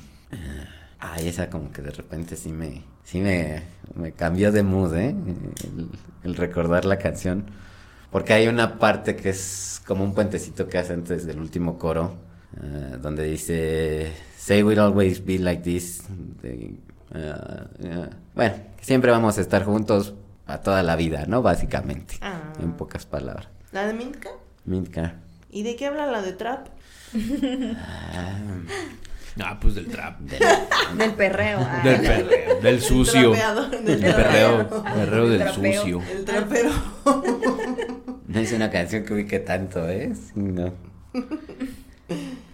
ay, 1.11 1.27
esa 1.27 1.49
como 1.49 1.71
que 1.71 1.81
de 1.81 1.91
repente 1.91 2.35
sí 2.35 2.51
me... 2.51 2.83
Sí 3.03 3.19
me, 3.19 3.61
me 3.95 4.13
cambió 4.13 4.51
de 4.51 4.63
mood, 4.63 4.95
¿eh? 4.95 5.09
El, 5.09 5.89
el 6.23 6.35
recordar 6.35 6.85
la 6.85 6.97
canción. 6.97 7.45
Porque 8.11 8.31
hay 8.33 8.47
una 8.47 8.79
parte 8.79 9.15
que 9.17 9.29
es 9.29 9.81
como 9.85 10.03
un 10.05 10.13
puentecito 10.13 10.69
que 10.69 10.77
hace 10.77 10.93
antes 10.93 11.25
del 11.25 11.39
último 11.39 11.77
coro, 11.77 12.15
ah, 12.57 12.97
donde 13.01 13.25
dice, 13.25 14.13
Say 14.37 14.63
we'll 14.63 14.79
always 14.79 15.23
be 15.25 15.37
like 15.39 15.63
this. 15.63 16.03
de, 16.41 16.75
ah, 17.13 17.65
ah, 17.85 18.09
bueno, 18.35 18.55
siempre 18.81 19.11
vamos 19.11 19.37
a 19.37 19.41
estar 19.41 19.65
juntos 19.65 20.13
a 20.45 20.59
toda 20.59 20.81
la 20.83 20.95
vida, 20.95 21.25
¿no? 21.27 21.41
Básicamente, 21.41 22.15
Ah. 22.21 22.53
en 22.61 22.73
pocas 22.73 23.05
palabras. 23.05 23.47
¿La 23.73 23.85
de 23.85 23.93
Mint 23.93 24.15
Car? 24.17 24.33
Mint 24.65 24.89
Car. 24.89 25.15
¿Y 25.49 25.63
de 25.63 25.75
qué 25.75 25.87
habla 25.87 26.05
la 26.07 26.21
de 26.21 26.33
Trap? 26.33 26.67
Ah, 27.75 28.37
Ah, 29.41 29.57
pues 29.59 29.75
del 29.75 29.87
trap. 29.87 30.19
Del 30.97 31.13
perreo. 31.13 31.57
ah. 31.61 31.81
Del 31.83 32.01
perreo. 32.01 32.61
Del 32.61 32.81
sucio. 32.81 33.31
del 33.31 33.83
Del 33.85 33.99
perreo. 34.13 34.83
Perreo 34.83 35.27
del 35.29 35.39
Trapeo. 35.39 35.73
sucio. 35.81 36.01
El 36.11 36.23
trapero. 36.25 36.69
No 38.27 38.39
es 38.39 38.51
una 38.53 38.69
canción 38.69 39.03
que 39.03 39.13
ubique 39.13 39.39
tanto, 39.39 39.89
¿eh? 39.89 40.13
Sí, 40.13 40.33
no. 40.39 40.71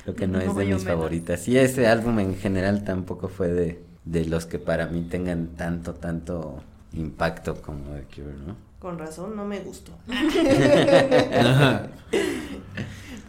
Creo 0.04 0.16
que 0.16 0.28
no 0.28 0.40
es 0.40 0.46
de 0.56 0.66
mis 0.66 0.68
menos. 0.68 0.84
favoritas. 0.86 1.48
Y 1.50 1.58
ese 1.58 1.88
álbum 1.88 2.20
en 2.20 2.36
general 2.38 2.84
tampoco 2.86 3.28
fue 3.28 3.50
de, 3.50 3.84
de 4.06 4.26
los 4.26 4.46
que 4.46 4.58
para 4.60 4.88
mí 4.88 5.02
tengan 5.02 5.48
tanto, 5.58 5.94
tanto 5.96 6.64
impacto 6.94 7.62
como 7.62 7.94
The 7.94 8.04
Cure, 8.16 8.36
¿no? 8.48 8.56
Con 8.80 8.98
razón, 8.98 9.36
no 9.36 9.44
me 9.44 9.60
gustó. 9.60 9.92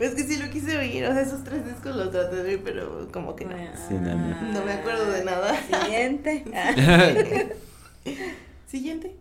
Pues 0.01 0.15
que 0.15 0.23
sí 0.25 0.39
lo 0.39 0.49
quise 0.49 0.79
oír, 0.79 1.05
o 1.05 1.13
sea, 1.13 1.21
esos 1.21 1.45
tres 1.45 1.63
discos 1.63 1.95
los 1.95 2.11
traté 2.11 2.37
de 2.37 2.49
oír, 2.53 2.63
pero 2.65 3.07
como 3.13 3.37
que 3.37 3.45
no. 3.45 3.55
Sí, 3.87 3.93
no, 3.93 4.15
no. 4.17 4.53
No 4.55 4.65
me 4.65 4.73
acuerdo 4.73 5.11
de 5.11 5.25
nada. 5.27 5.55
Siguiente. 5.85 6.43
Ah. 6.55 8.09
Siguiente. 8.67 9.15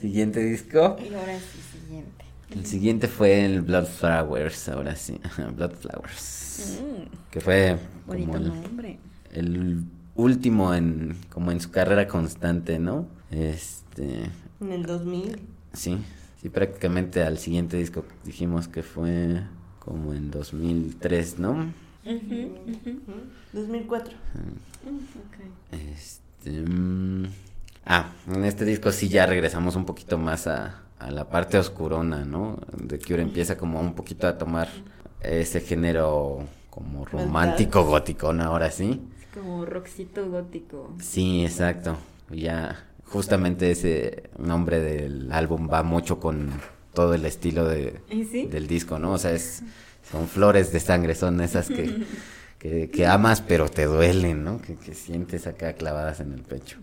Siguiente 0.00 0.40
disco. 0.40 0.96
Y 0.98 1.14
ahora 1.14 1.38
sí, 1.38 1.60
siguiente. 1.78 2.24
El 2.50 2.66
siguiente 2.66 3.06
fue 3.06 3.44
el 3.44 3.60
Blood 3.62 3.86
Flowers, 3.86 4.68
ahora 4.68 4.96
sí. 4.96 5.20
Blood 5.56 5.74
Flowers. 5.74 6.80
Mm, 6.82 7.30
Que 7.30 7.40
fue 7.40 7.78
bonito 8.04 8.32
como 8.32 8.44
el, 8.44 8.62
nombre. 8.62 8.98
el 9.32 9.84
último 10.16 10.74
en 10.74 11.16
como 11.30 11.52
en 11.52 11.60
su 11.60 11.70
carrera 11.70 12.08
constante, 12.08 12.80
¿no? 12.80 13.06
Este, 13.30 14.22
En 14.60 14.72
el 14.72 14.86
2000. 14.86 15.38
sí, 15.72 15.98
sí 16.42 16.48
prácticamente 16.48 17.22
al 17.22 17.38
siguiente 17.38 17.76
disco 17.76 18.04
dijimos 18.24 18.66
que 18.66 18.82
fue 18.82 19.42
como 19.88 20.12
en 20.12 20.30
2003, 20.30 21.38
¿no? 21.38 21.52
Ujú, 22.04 22.52
ujú. 22.66 23.00
2004. 23.54 24.12
Mm, 24.34 24.96
ok. 25.18 25.80
Este, 25.90 26.50
mm, 26.60 27.24
ah, 27.86 28.10
en 28.30 28.44
este 28.44 28.66
disco 28.66 28.92
sí 28.92 29.08
ya 29.08 29.24
regresamos 29.24 29.76
un 29.76 29.86
poquito 29.86 30.18
más 30.18 30.46
a, 30.46 30.82
a 30.98 31.10
la 31.10 31.30
parte 31.30 31.56
oscurona, 31.56 32.26
¿no? 32.26 32.58
De 32.76 32.98
Cure 32.98 33.22
empieza 33.22 33.56
como 33.56 33.80
un 33.80 33.94
poquito 33.94 34.26
a 34.26 34.36
tomar 34.36 34.68
ese 35.22 35.60
género 35.60 36.46
como 36.68 37.06
romántico 37.06 37.82
gótico, 37.84 38.34
¿no? 38.34 38.44
Ahora 38.44 38.70
sí. 38.70 39.00
Es 39.22 39.38
como 39.38 39.64
rockcito 39.64 40.28
gótico. 40.28 40.94
Sí, 41.00 41.46
exacto. 41.46 41.96
Ya 42.30 42.84
justamente 43.06 43.70
ese 43.70 44.28
nombre 44.38 44.80
del 44.80 45.32
álbum 45.32 45.66
va 45.72 45.82
mucho 45.82 46.20
con 46.20 46.50
todo 46.98 47.14
el 47.14 47.24
estilo 47.26 47.64
de, 47.64 48.00
del 48.50 48.66
disco, 48.66 48.98
¿no? 48.98 49.12
O 49.12 49.18
sea, 49.18 49.30
es, 49.30 49.62
son 50.10 50.26
flores 50.26 50.72
de 50.72 50.80
sangre, 50.80 51.14
son 51.14 51.40
esas 51.40 51.68
que, 51.68 52.02
que, 52.58 52.90
que 52.90 53.06
amas 53.06 53.40
pero 53.40 53.68
te 53.68 53.84
duelen, 53.84 54.42
¿no? 54.42 54.60
Que, 54.60 54.74
que 54.74 54.94
sientes 54.94 55.46
acá 55.46 55.74
clavadas 55.74 56.18
en 56.18 56.32
el 56.32 56.40
pecho. 56.40 56.76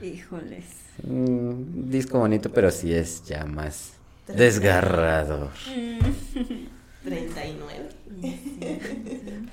Híjoles. 0.00 0.66
Un 1.02 1.90
disco 1.90 2.20
bonito, 2.20 2.52
pero 2.52 2.70
sí 2.70 2.94
es 2.94 3.24
ya 3.24 3.44
más 3.44 3.94
desgarrador. 4.28 5.50
39. 7.04 7.88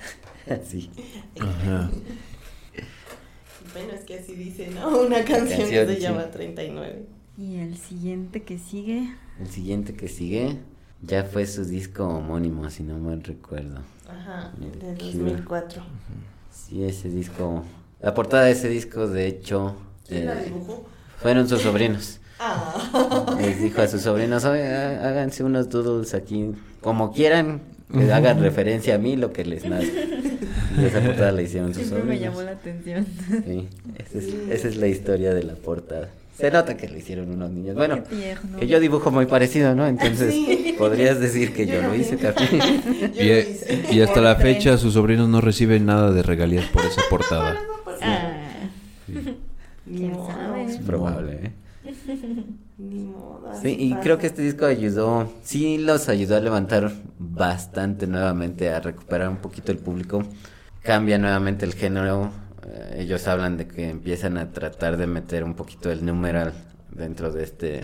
Sí. 0.68 0.90
Ajá. 1.40 1.90
Bueno, 3.74 3.94
es 3.94 4.02
que 4.02 4.20
así 4.20 4.36
dice, 4.36 4.68
¿no? 4.68 5.00
Una 5.00 5.24
canción, 5.24 5.48
que 5.48 5.58
Canción, 5.58 5.88
se 5.88 5.96
sí. 5.96 6.02
llama 6.02 6.26
39. 6.30 7.06
Y 7.42 7.56
el 7.58 7.76
siguiente 7.78 8.44
que 8.44 8.60
sigue. 8.60 9.10
El 9.40 9.48
siguiente 9.50 9.94
que 9.96 10.08
sigue 10.08 10.58
ya 11.02 11.24
fue 11.24 11.48
su 11.48 11.66
disco 11.66 12.06
homónimo, 12.08 12.70
si 12.70 12.84
no 12.84 13.00
mal 13.00 13.24
recuerdo. 13.24 13.80
Ajá, 14.08 14.52
El 14.62 14.80
de 14.80 14.96
Cure. 14.96 15.18
2004. 15.24 15.82
Sí, 16.52 16.84
ese 16.84 17.10
disco. 17.10 17.64
La 18.00 18.14
portada 18.14 18.44
de 18.46 18.52
ese 18.52 18.70
disco, 18.70 19.08
de 19.08 19.26
hecho, 19.28 19.76
¿Quién 20.08 20.28
la 20.28 20.40
eh, 20.40 20.46
dibujó? 20.46 20.86
fueron 21.18 21.48
sus 21.50 21.62
sobrinos. 21.62 22.20
Ah. 22.40 23.36
Les 23.40 23.62
dijo 23.62 23.82
a 23.82 23.88
sus 23.88 24.02
sobrinos, 24.02 24.46
"Oye, 24.46 24.68
há- 24.68 25.08
háganse 25.10 25.44
unos 25.44 25.70
doodles 25.70 26.14
aquí, 26.14 26.52
como 26.82 27.12
quieran, 27.12 27.62
que 27.92 28.12
hagan 28.12 28.40
referencia 28.40 28.96
a 28.96 28.98
mí, 29.00 29.16
lo 29.16 29.32
que 29.34 29.46
les 29.46 29.66
nazca. 29.68 29.92
Y 30.78 30.86
esa 30.86 31.02
portada 31.02 31.32
la 31.32 31.42
hicieron 31.42 31.74
sus 31.74 31.84
Siempre 31.88 32.04
me 32.04 32.16
sobrinos. 32.16 32.36
llamó 32.36 32.42
la 32.44 32.52
atención. 32.52 33.06
Sí, 33.46 33.68
esa 33.98 34.18
es, 34.18 34.26
esa 34.50 34.68
es 34.68 34.76
la 34.78 34.88
historia 34.88 35.34
de 35.34 35.44
la 35.44 35.54
portada. 35.56 36.10
Se 36.38 36.50
nota 36.50 36.76
que 36.76 36.88
lo 36.90 36.98
hicieron 36.98 37.30
unos 37.32 37.52
niños. 37.52 37.76
Bueno, 37.76 38.04
que 38.60 38.68
yo 38.68 38.80
dibujo 38.80 39.12
muy 39.12 39.26
parecido, 39.28 39.76
¿no? 39.76 39.86
Entonces, 39.88 40.34
Sí. 40.34 40.76
podrías 40.78 41.20
decir 41.20 41.54
que 41.54 41.68
yo, 41.68 41.76
Yo 41.76 41.82
lo 41.84 41.96
hice 41.96 42.18
también. 42.18 42.50
Yo 43.14 43.22
Y, 43.24 43.28
lo 43.30 43.38
hice. 43.40 43.86
y 43.92 44.02
hasta 44.02 44.22
la 44.22 44.36
fecha 44.36 44.78
sus 44.78 44.94
sobrinos 44.96 45.30
no 45.30 45.42
reciben 45.42 45.86
nada 45.86 46.12
de 46.12 46.24
regalías 46.24 46.66
por 46.66 46.84
esa 46.86 47.02
portada. 47.10 47.58
Ah, 48.04 48.32
Ni 49.86 49.98
¿Quién 49.98 50.12
modo. 50.14 50.28
sabe? 50.28 50.64
Es 50.64 50.78
probable, 50.78 51.40
¿eh? 51.44 51.52
Ni 52.80 53.04
modo. 53.04 53.52
Sí, 53.62 53.76
y 53.78 53.90
pasa. 53.92 54.02
creo 54.02 54.18
que 54.18 54.26
este 54.28 54.42
disco 54.42 54.66
ayudó, 54.66 55.32
sí 55.44 55.78
los 55.78 56.10
ayudó 56.10 56.36
a 56.38 56.40
levantar 56.40 56.92
bastante 57.20 58.08
nuevamente, 58.08 58.70
a 58.70 58.80
recuperar 58.80 59.30
un 59.30 59.38
poquito 59.38 59.72
el 59.72 59.78
público. 59.78 60.24
Cambia 60.82 61.20
nuevamente 61.20 61.66
el 61.66 61.74
género. 61.76 62.32
Eh, 62.66 62.98
ellos 63.00 63.28
hablan 63.28 63.58
de 63.58 63.68
que 63.68 63.90
empiezan 63.90 64.38
a 64.38 64.52
tratar 64.52 64.98
de 64.98 65.08
meter 65.08 65.44
un 65.44 65.56
poquito 65.56 65.92
el 65.92 66.06
numeral 66.06 66.54
dentro 66.92 67.32
de 67.32 67.44
este, 67.44 67.82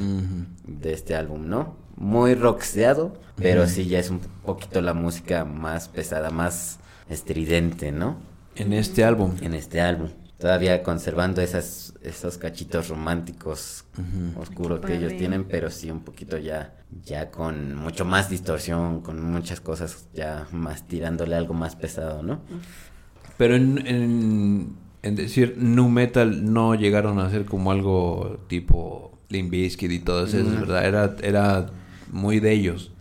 de 0.66 0.94
este 0.94 1.16
álbum, 1.16 1.48
¿no? 1.48 1.78
Muy 1.96 2.36
rockseado, 2.36 3.14
pero 3.36 3.68
sí 3.68 3.88
ya 3.88 4.00
es 4.00 4.10
un 4.10 4.20
poquito 4.20 4.82
la 4.82 4.94
música 4.94 5.46
más 5.46 5.88
pesada, 5.88 6.30
más 6.30 6.80
estridente, 7.10 7.92
¿no? 7.92 8.18
En 8.56 8.74
este 8.74 9.04
álbum. 9.04 9.36
En 9.42 9.54
este 9.54 9.82
álbum. 9.82 10.10
Todavía 10.38 10.84
conservando 10.84 11.42
esas, 11.42 11.96
esos 12.04 12.38
cachitos 12.38 12.90
románticos 12.90 13.86
oscuros 14.36 14.82
que 14.82 14.96
ellos 14.96 15.18
tienen, 15.18 15.46
pero 15.46 15.72
sí 15.72 15.90
un 15.90 16.02
poquito 16.02 16.38
ya, 16.38 16.76
ya 17.04 17.32
con 17.32 17.76
mucho 17.76 18.06
más 18.06 18.30
distorsión, 18.30 19.02
con 19.02 19.20
muchas 19.20 19.62
cosas 19.62 20.08
ya 20.14 20.48
más 20.52 20.88
tirándole 20.88 21.36
algo 21.36 21.56
más 21.56 21.76
pesado, 21.76 22.22
¿no? 22.22 22.42
Pero 23.38 23.56
en, 23.56 23.86
en, 23.88 24.68
en 25.04 25.16
decir 25.16 25.56
nu 25.58 25.90
metal 25.90 26.52
no 26.52 26.76
llegaron 26.76 27.20
a 27.20 27.30
ser 27.30 27.46
como 27.46 27.72
algo 27.72 28.40
tipo 28.48 29.12
Limp 29.30 29.52
Bizkit 29.52 29.92
y 29.92 30.00
todo 30.00 30.26
eso, 30.26 30.38
es 30.40 30.46
Mm. 30.46 30.60
verdad. 30.62 30.86
Era, 30.86 31.16
era 31.22 31.66
muy 32.12 32.40
de 32.40 32.52
ellos. 32.54 32.92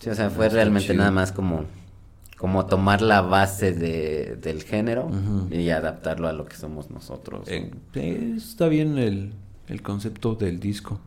Sí, 0.00 0.10
o 0.10 0.14
sea, 0.14 0.30
fue 0.30 0.48
realmente 0.48 0.94
nada 0.94 1.10
más 1.10 1.32
como, 1.32 1.64
como 2.36 2.66
tomar 2.66 3.02
la 3.02 3.20
base 3.20 3.72
de, 3.72 4.36
del 4.40 4.62
género 4.62 5.10
y 5.50 5.70
adaptarlo 5.70 6.28
a 6.28 6.32
lo 6.32 6.44
que 6.46 6.54
somos 6.56 6.90
nosotros. 6.90 7.48
Eh, 7.48 7.70
está 8.36 8.68
bien 8.68 8.96
el, 8.98 9.32
el 9.66 9.82
concepto 9.82 10.34
del 10.36 10.60
disco. 10.60 11.00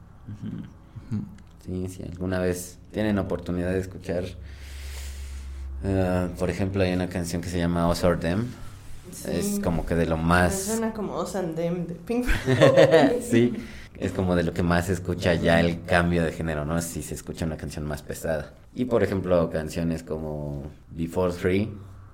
Sí, 1.65 1.87
sí, 1.89 2.03
alguna 2.03 2.39
vez 2.39 2.79
tienen 2.91 3.17
oportunidad 3.19 3.71
de 3.71 3.79
escuchar, 3.79 4.23
ah, 5.85 6.27
por 6.37 6.49
ejemplo, 6.49 6.83
hay 6.83 6.93
una 6.93 7.07
canción 7.09 7.41
que 7.41 7.49
se 7.49 7.57
llama 7.57 7.89
Us 7.89 8.03
or 8.03 8.19
Them. 8.19 8.47
Sí. 9.11 9.29
Es 9.31 9.59
como 9.61 9.85
que 9.85 9.95
de 9.95 10.05
lo 10.05 10.15
Me 10.17 10.23
más... 10.23 10.53
Suena 10.55 10.93
como 10.93 11.19
Us 11.21 11.35
and 11.35 11.55
Them 11.55 11.85
de 11.87 11.95
Pink 11.95 12.25
Floyd. 12.25 13.21
sí, 13.21 13.53
es 13.97 14.11
como 14.13 14.35
de 14.35 14.43
lo 14.43 14.53
que 14.53 14.63
más 14.63 14.85
se 14.85 14.93
escucha 14.93 15.33
ya 15.33 15.59
el 15.59 15.83
cambio 15.83 16.23
de 16.23 16.31
género, 16.31 16.63
¿no? 16.65 16.81
Si 16.81 17.03
se 17.03 17.13
escucha 17.13 17.45
una 17.45 17.57
canción 17.57 17.85
más 17.85 18.01
pesada. 18.01 18.53
Y 18.73 18.85
por 18.85 19.03
ejemplo, 19.03 19.49
canciones 19.49 20.01
como 20.03 20.63
Before 20.91 21.33
Three 21.33 21.69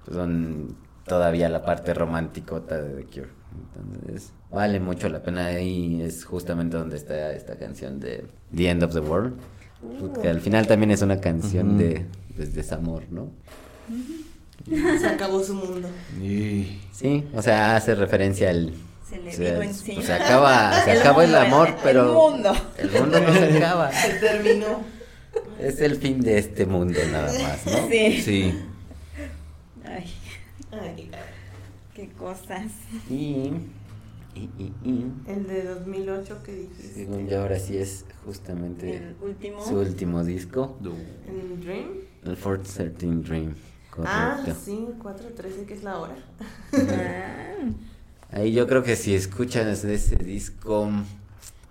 pues, 0.06 0.18
son 0.18 0.76
todavía 1.06 1.50
la 1.50 1.64
parte 1.64 1.94
romanticota 1.94 2.82
de 2.82 2.96
The 2.96 3.04
Cure. 3.06 3.30
Entonces, 3.76 4.34
vale 4.52 4.80
mucho 4.80 5.08
la 5.08 5.22
pena 5.22 5.60
y 5.62 6.02
es 6.02 6.26
justamente 6.26 6.78
donde 6.78 6.98
está 6.98 7.32
esta 7.34 7.58
canción 7.58 8.00
de 8.00 8.26
The 8.56 8.70
End 8.70 8.84
of 8.84 8.94
the 8.94 9.00
World. 9.02 9.36
Que 10.22 10.30
al 10.30 10.42
final 10.42 10.66
también 10.66 10.90
es 10.90 11.04
una 11.04 11.22
canción 11.22 11.70
Ujú. 11.76 11.78
de 11.78 12.06
pues, 12.38 12.54
desamor, 12.56 13.04
¿no? 13.12 13.32
Se 15.00 15.08
acabó 15.08 15.44
su 15.44 15.54
mundo. 15.54 15.90
Y 16.22 16.80
Sí, 16.92 17.24
o 17.34 17.42
sea, 17.42 17.76
hace 17.76 17.94
referencia 17.96 18.50
al... 18.50 18.74
Se 19.08 19.18
le 19.20 19.30
o 19.30 19.34
sea, 19.34 19.52
vino 19.54 19.62
es- 19.62 19.70
encima. 19.80 20.02
se 20.02 20.14
acaba, 20.14 20.84
se 20.84 20.92
El 20.92 21.00
acaba 21.00 21.24
el 21.24 21.30
mundo, 21.32 21.46
amor, 21.46 21.68
el- 21.70 21.76
pero... 21.84 22.02
El 22.08 22.14
mundo. 22.34 22.52
El 22.78 22.92
mundo 22.92 23.20
no 23.22 23.34
se 23.34 23.58
acaba. 23.58 23.92
Se 23.92 24.14
terminó. 24.16 24.82
Es 25.60 25.80
el 25.82 25.96
fin 25.98 26.20
de 26.22 26.38
este 26.40 26.66
mundo 26.66 27.00
nada 27.12 27.32
más, 27.42 27.66
¿no? 27.66 27.88
Sí. 27.90 28.22
sí. 28.22 28.54
Ay, 29.86 30.06
Ay, 30.72 31.10
qué 31.96 32.10
cosas. 32.10 32.66
Y, 33.10 33.52
y, 34.36 34.50
y, 34.60 34.74
y, 34.84 35.06
el 35.28 35.48
de 35.48 35.64
2008 35.64 36.44
que 36.44 36.52
dijiste. 36.54 36.94
según 37.06 37.28
yo 37.28 37.42
ahora 37.42 37.58
sí 37.60 37.78
es 37.78 38.06
justamente 38.26 38.98
El 38.98 39.16
último. 39.22 39.66
su 39.66 39.76
último 39.80 40.24
disco, 40.24 40.78
¿En 41.28 41.62
Dream? 41.62 41.88
El 42.26 42.38
Fort 42.38 42.64
13 42.64 42.90
Dream. 43.22 43.56
Ah, 44.06 44.44
sí, 44.64 44.88
4.13 45.00 45.66
que 45.66 45.74
es 45.74 45.84
la 45.84 45.98
hora. 45.98 46.16
Ah, 46.74 47.56
Ahí 48.32 48.52
yo 48.52 48.68
creo 48.68 48.84
que 48.84 48.96
si 48.96 49.16
escuchas 49.16 49.84
ese 49.84 50.18
disco 50.18 50.92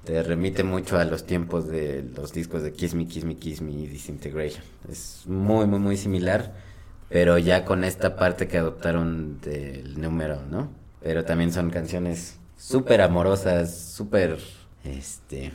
te 0.04 0.22
remite 0.22 0.64
mucho 0.64 0.98
a 0.98 1.04
los 1.04 1.26
tiempos 1.26 1.68
de 1.68 2.02
los 2.16 2.32
discos 2.32 2.62
de 2.62 2.72
Kiss 2.72 2.94
Me, 2.94 3.06
Kiss 3.06 3.24
Me, 3.24 3.36
Kiss 3.36 3.60
Me 3.60 3.72
y 3.72 3.86
Disintegration. 3.86 4.62
Es 4.90 5.24
muy, 5.26 5.66
muy, 5.66 5.78
muy 5.78 5.96
similar, 5.96 6.54
pero 7.08 7.36
ya 7.38 7.64
con 7.64 7.84
esta 7.84 8.16
parte 8.16 8.48
que 8.48 8.58
adoptaron 8.58 9.40
del 9.40 10.00
número, 10.00 10.40
¿no? 10.50 10.70
Pero 11.02 11.24
también 11.24 11.52
son 11.52 11.70
canciones 11.70 12.38
súper 12.56 13.02
amorosas, 13.02 13.76
súper, 13.76 14.38
este, 14.84 15.52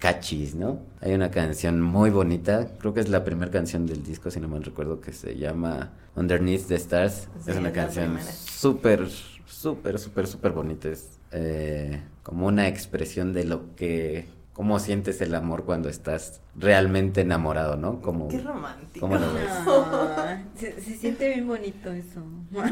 catchys, 0.00 0.54
¿no? 0.54 0.80
Hay 1.00 1.12
una 1.12 1.30
canción 1.30 1.80
muy 1.80 2.10
bonita, 2.10 2.68
creo 2.78 2.92
que 2.92 3.00
es 3.00 3.08
la 3.08 3.22
primera 3.22 3.52
canción 3.52 3.86
del 3.86 4.02
disco, 4.02 4.30
si 4.30 4.40
no 4.40 4.48
mal 4.48 4.64
recuerdo, 4.64 5.00
que 5.00 5.12
se 5.12 5.36
llama 5.36 5.92
Underneath 6.16 6.66
the 6.66 6.74
Stars. 6.74 7.28
Sí, 7.44 7.50
es 7.50 7.56
una 7.56 7.68
es 7.68 7.74
canción 7.74 8.18
súper, 8.20 9.08
súper, 9.46 9.98
súper, 9.98 10.26
súper 10.26 10.52
bonita. 10.52 10.88
Es 10.88 11.20
eh, 11.32 12.02
como 12.22 12.46
una 12.46 12.66
expresión 12.66 13.34
de 13.34 13.44
lo 13.44 13.76
que, 13.76 14.26
cómo 14.54 14.78
sientes 14.78 15.20
el 15.20 15.34
amor 15.34 15.64
cuando 15.64 15.90
estás 15.90 16.40
realmente 16.56 17.20
enamorado, 17.20 17.76
¿no? 17.76 18.00
Como, 18.00 18.28
Qué 18.28 18.40
romántico. 18.40 19.00
¿Cómo 19.00 19.18
lo 19.18 19.34
ves? 19.34 19.50
ah, 19.50 20.38
se, 20.56 20.80
se 20.80 20.96
siente 20.96 21.28
bien 21.28 21.46
bonito 21.46 21.92
eso. 21.92 22.22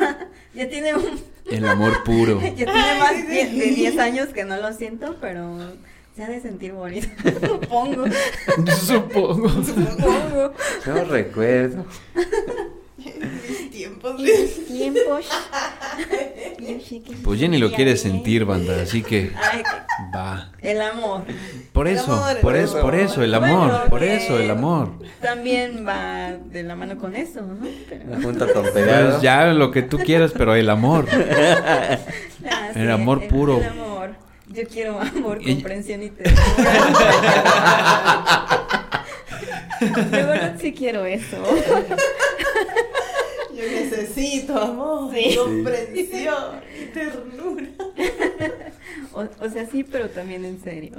ya 0.55 0.69
tiene 0.69 0.95
un, 0.95 1.21
El 1.51 1.69
amor 1.69 2.03
puro. 2.05 2.41
ya 2.43 2.55
tiene 2.55 2.99
más 2.99 3.29
de 3.29 3.51
de 3.51 3.71
10 3.75 3.99
años 3.99 4.29
que 4.29 4.45
no 4.45 4.57
lo 4.57 4.73
siento, 4.73 5.17
pero 5.21 5.59
Se 6.19 6.25
ha 6.25 6.29
de 6.31 6.41
sentir 6.41 6.73
bonito. 6.73 7.07
Supongo. 7.31 8.07
Supongo. 8.77 9.49
Supongo. 9.63 10.53
No 10.85 11.05
recuerdo. 11.05 11.87
Mis 13.49 13.71
tiempos. 13.71 14.21
Mis 14.21 14.67
tiempos. 14.67 15.29
Pues 17.23 17.39
Jenny 17.39 17.59
lo 17.59 17.71
quiere 17.71 17.97
sentir, 17.97 18.45
banda, 18.45 18.83
así 18.83 19.05
que 19.05 19.31
va. 20.13 20.51
el 20.61 20.81
amor. 20.83 21.23
Por 21.73 21.87
eso, 21.87 22.13
amor, 22.13 22.41
por 22.41 22.57
eso, 22.57 22.81
por 22.81 22.95
eso, 22.97 23.23
el 23.23 23.31
Bueno, 23.39 23.63
amor, 23.63 23.89
por 23.89 24.03
eso, 24.03 24.41
el 24.41 24.51
amor. 24.51 24.91
También 25.23 25.87
va 25.87 26.33
de 26.33 26.65
la 26.65 26.75
mano 26.75 26.99
con 26.99 27.15
eso, 27.15 27.43
¿no? 27.43 27.57
Pero- 27.89 28.21
Junto 28.21 28.53
con. 28.53 28.65
Pues 28.73 29.23
ya 29.23 29.47
lo 29.53 29.71
que 29.71 29.83
tú 29.83 29.99
quieras, 29.99 30.33
pero 30.37 30.57
el 30.57 30.69
amor. 30.69 31.07
Ah, 31.13 31.97
El 32.75 32.91
amor 32.91 33.23
el- 33.23 33.29
puro. 33.29 33.59
El 33.61 33.67
amor. 33.69 33.88
Yo 34.49 34.65
quiero 34.67 34.99
amor, 35.01 35.39
Y- 35.43 35.55
comprensión 35.55 36.03
y 36.03 36.11
ternura. 36.11 36.45
De 40.11 40.11
verdad 40.11 40.57
sí 40.61 40.73
quiero 40.73 41.05
eso. 41.07 41.37
Yo 43.55 43.63
necesito 43.65 44.57
amor, 44.61 45.13
Sí. 45.15 45.37
comprensión 45.37 46.61
y 46.81 46.85
ternura. 46.87 47.67
O, 49.13 49.25
o 49.45 49.49
sea, 49.51 49.67
sí, 49.67 49.85
pero 49.85 50.09
también 50.11 50.45
en 50.45 50.61
serio. 50.63 50.93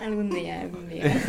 algún 0.00 0.30
día, 0.30 0.60
algún 0.62 0.88
día. 0.88 1.20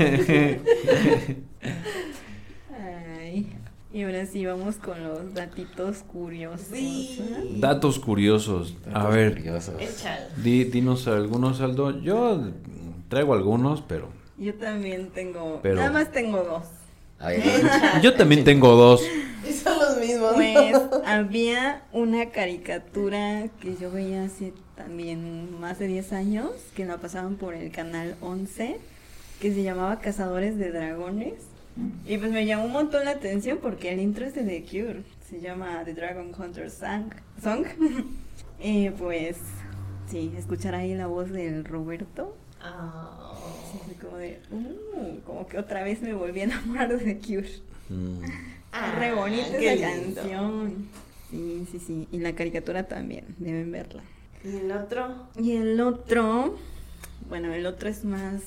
Ay. 2.77 3.47
Y 3.91 4.03
ahora 4.03 4.25
sí 4.27 4.45
vamos 4.45 4.75
con 4.75 5.03
los 5.03 5.33
datitos 5.33 6.03
curiosos. 6.03 6.67
Sí. 6.71 7.19
Datos 7.57 7.97
curiosos. 7.99 8.75
A 8.93 9.07
ver, 9.07 9.33
curiosos. 9.35 9.73
Di- 10.37 10.65
dinos 10.65 11.07
algunos, 11.07 11.59
Aldo. 11.61 11.99
Yo 12.01 12.49
traigo 13.09 13.33
algunos, 13.33 13.81
pero... 13.81 14.09
Yo 14.37 14.53
también 14.53 15.09
tengo, 15.09 15.59
Pero- 15.63 15.77
nada 15.77 15.91
más 15.91 16.11
tengo 16.11 16.43
dos. 16.43 16.63
Yo 18.01 18.13
también 18.13 18.43
tengo 18.45 18.75
dos. 18.75 19.01
Y 19.47 19.51
son 19.53 19.77
los 19.79 19.97
mismos. 19.97 20.33
Pues 20.35 20.71
¿no? 20.71 20.89
había 21.05 21.83
una 21.91 22.29
caricatura 22.29 23.47
que 23.59 23.75
yo 23.75 23.91
veía 23.91 24.23
hace 24.23 24.53
también 24.77 25.59
más 25.59 25.79
de 25.79 25.87
10 25.87 26.13
años, 26.13 26.51
que 26.75 26.85
la 26.85 26.97
pasaban 26.97 27.35
por 27.35 27.53
el 27.55 27.71
canal 27.71 28.15
11, 28.21 28.77
que 29.41 29.53
se 29.53 29.63
llamaba 29.63 29.99
Cazadores 29.99 30.57
de 30.57 30.71
Dragones. 30.71 31.33
Y 32.05 32.17
pues 32.17 32.31
me 32.31 32.45
llamó 32.45 32.65
un 32.65 32.71
montón 32.71 33.05
la 33.05 33.11
atención 33.11 33.59
porque 33.61 33.91
el 33.91 33.99
intro 33.99 34.25
es 34.25 34.35
de 34.35 34.43
The 34.43 34.63
Cure, 34.63 35.03
se 35.29 35.39
llama 35.39 35.83
The 35.85 35.93
Dragon 35.93 36.31
Hunter 36.37 36.69
Song. 36.69 37.13
Song. 37.41 37.65
y 38.59 38.89
pues, 38.89 39.37
sí, 40.09 40.33
escuchar 40.37 40.75
ahí 40.75 40.95
la 40.95 41.07
voz 41.07 41.29
del 41.29 41.63
Roberto. 41.65 42.35
Ah. 42.61 43.33
sí, 43.71 43.79
fue 43.85 43.95
como 43.95 44.17
de, 44.17 44.41
uh, 44.51 45.19
como 45.25 45.47
que 45.47 45.57
otra 45.57 45.83
vez 45.83 46.01
me 46.01 46.13
volví 46.13 46.41
a 46.41 46.43
enamorar 46.45 46.89
de 46.89 46.97
The 46.97 47.19
Cure. 47.19 47.49
Mm. 47.89 48.23
Ah, 48.71 48.95
Re 48.99 49.13
bonita 49.13 49.57
qué 49.57 49.73
esa 49.73 49.89
canción. 49.89 50.89
Sí, 51.31 51.67
sí, 51.71 51.79
sí. 51.79 52.07
Y 52.11 52.19
la 52.19 52.35
caricatura 52.35 52.87
también, 52.87 53.25
deben 53.39 53.71
verla. 53.71 54.03
¿Y 54.43 54.57
el 54.57 54.71
otro? 54.71 55.27
Y 55.39 55.53
el 55.53 55.81
otro, 55.81 56.55
bueno, 57.27 57.51
el 57.51 57.65
otro 57.65 57.89
es 57.89 58.05
más 58.05 58.41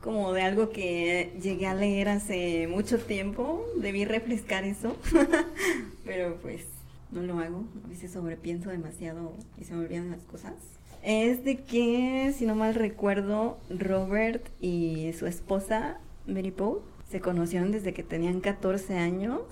como 0.00 0.32
de 0.32 0.42
algo 0.42 0.70
que 0.70 1.32
llegué 1.42 1.66
a 1.66 1.74
leer 1.74 2.08
hace 2.08 2.66
mucho 2.68 2.98
tiempo. 2.98 3.64
Debí 3.76 4.04
refrescar 4.04 4.64
eso, 4.64 4.96
pero 6.04 6.36
pues 6.40 6.62
no 7.10 7.22
lo 7.22 7.38
hago. 7.38 7.64
A 7.84 7.88
veces 7.88 8.12
sobrepienso 8.12 8.70
demasiado 8.70 9.34
y 9.58 9.64
se 9.64 9.74
me 9.74 9.84
olvidan 9.84 10.10
las 10.10 10.22
cosas. 10.24 10.54
Es 11.02 11.44
de 11.44 11.58
que, 11.58 12.34
si 12.36 12.44
no 12.44 12.54
mal 12.54 12.74
recuerdo, 12.74 13.58
Robert 13.70 14.44
y 14.60 15.12
su 15.12 15.26
esposa, 15.26 16.00
Mary 16.26 16.50
Poe, 16.50 16.80
se 17.10 17.20
conocieron 17.20 17.72
desde 17.72 17.94
que 17.94 18.02
tenían 18.02 18.40
14 18.40 18.96
años. 18.96 19.42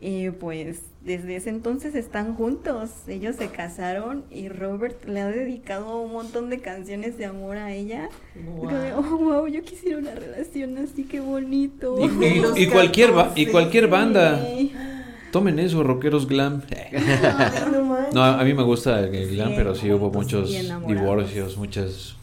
Y 0.00 0.30
pues 0.30 0.82
desde 1.04 1.34
ese 1.36 1.50
entonces 1.50 1.94
están 1.96 2.34
juntos. 2.36 2.90
Ellos 3.08 3.34
se 3.36 3.48
casaron 3.48 4.24
y 4.30 4.48
Robert 4.48 5.04
le 5.06 5.20
ha 5.22 5.26
dedicado 5.28 6.00
un 6.00 6.12
montón 6.12 6.50
de 6.50 6.60
canciones 6.60 7.18
de 7.18 7.24
amor 7.26 7.56
a 7.56 7.72
ella. 7.72 8.08
De, 8.34 8.92
oh, 8.94 9.02
wow, 9.18 9.46
yo 9.48 9.62
quisiera 9.62 9.98
una 9.98 10.14
relación 10.14 10.78
así, 10.78 11.02
qué 11.04 11.18
bonito. 11.20 11.96
Y, 11.98 12.24
y- 12.26 12.40
Los 12.40 12.56
y 12.58 12.66
cualquier 12.68 13.10
ba- 13.12 13.32
y 13.34 13.46
14, 13.46 13.50
cualquier 13.50 13.88
banda. 13.88 14.40
Sí. 14.46 14.72
Tomen 15.32 15.58
eso, 15.58 15.82
rockeros 15.82 16.26
glam. 16.28 16.62
No 18.14 18.22
a 18.24 18.42
mí 18.44 18.54
me 18.54 18.62
gusta 18.62 19.00
el 19.00 19.10
glam, 19.30 19.48
Sí, 19.50 19.54
pero 19.56 19.74
sí 19.74 19.90
hubo 19.92 20.10
muchos 20.10 20.50
divorcios, 20.86 21.56
muchos 21.58 22.16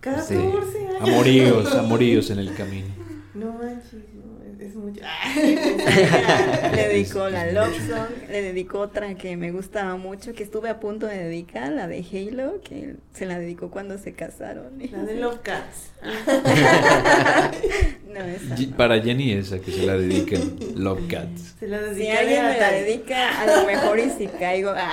14 0.00 0.34
sí, 0.36 0.40
años. 0.40 0.64
amoríos, 1.00 1.74
amoríos 1.74 2.30
en 2.30 2.38
el 2.38 2.54
camino. 2.54 2.86
No 3.34 3.52
manches, 3.54 3.94
no, 4.14 4.31
es, 4.66 4.74
mucho. 4.74 5.00
le 6.74 6.88
dedicó 6.88 7.28
la 7.28 7.50
Love 7.52 7.76
Song, 7.88 8.08
le 8.30 8.42
dedicó 8.42 8.80
otra 8.80 9.14
que 9.14 9.36
me 9.36 9.50
gustaba 9.52 9.96
mucho, 9.96 10.32
que 10.32 10.42
estuve 10.42 10.68
a 10.68 10.80
punto 10.80 11.06
de 11.06 11.18
dedicar, 11.18 11.70
la 11.72 11.86
de 11.88 11.98
Halo, 12.12 12.60
que 12.62 12.96
se 13.12 13.26
la 13.26 13.38
dedicó 13.38 13.70
cuando 13.70 13.98
se 13.98 14.12
casaron. 14.12 14.78
La 14.90 15.04
de 15.04 15.16
Love 15.16 15.40
Cats. 15.42 15.90
No, 18.12 18.20
esa 18.20 18.56
no. 18.56 18.76
Para 18.76 19.00
Jenny 19.00 19.32
esa 19.32 19.58
que 19.58 19.72
se 19.72 19.86
la 19.86 19.96
dediquen 19.96 20.58
Love 20.76 21.06
Cats. 21.08 21.54
Se 21.58 21.66
la 21.66 21.78
Si 21.94 22.08
alguien 22.08 22.44
me 22.44 22.58
la 22.58 22.70
dedica, 22.70 23.40
a 23.40 23.46
lo 23.46 23.66
mejor 23.66 23.98
y 23.98 24.10
si 24.10 24.26
caigo. 24.26 24.70
ah. 24.76 24.90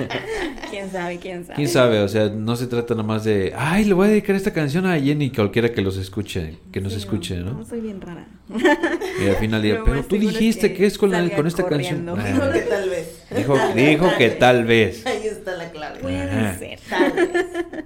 quién 0.70 0.90
sabe, 0.90 1.18
quién 1.18 1.44
sabe. 1.46 1.56
¿Quién 1.56 1.68
sabe? 1.68 2.00
O 2.00 2.08
sea, 2.08 2.28
no 2.28 2.54
se 2.56 2.66
trata 2.66 2.94
nomás 2.94 3.24
de, 3.24 3.54
ay, 3.56 3.86
le 3.86 3.94
voy 3.94 4.08
a 4.08 4.10
dedicar 4.10 4.36
esta 4.36 4.52
canción 4.52 4.84
a 4.84 4.98
Jenny, 5.00 5.30
cualquiera 5.30 5.72
que 5.72 5.80
los 5.80 5.96
escuche, 5.96 6.58
que 6.70 6.82
nos 6.82 6.92
Sí, 6.92 6.98
escuche, 6.98 7.36
¿no? 7.38 7.54
No 7.54 7.64
soy 7.64 7.80
bien 7.80 8.02
rara. 8.02 8.26
Y 9.22 9.28
al 9.28 9.36
final 9.36 9.68
Lo 9.68 9.84
pero 9.84 10.04
tú 10.04 10.16
dijiste 10.18 10.70
que 10.72 10.78
que 10.78 10.86
es 10.86 10.98
con, 10.98 11.10
la- 11.10 11.28
con 11.34 11.46
esta 11.46 11.66
canción. 11.66 12.06
corriendo. 12.06 12.16
Ah, 12.16 12.50
Dijo 12.50 12.52
que 12.52 12.60
tal 12.68 12.88
vez. 12.90 13.22
dijo, 13.36 13.58
dijo 13.74 14.08
que 14.18 14.30
tal 14.30 14.64
vez. 14.64 15.06
Ahí 15.06 15.26
está 15.26 15.56
la 15.56 15.70
clave. 15.70 16.00
Puede 16.00 16.22
Ajá. 16.22 16.58
ser. 16.58 16.80
Tal 16.88 17.12
vez. 17.12 17.28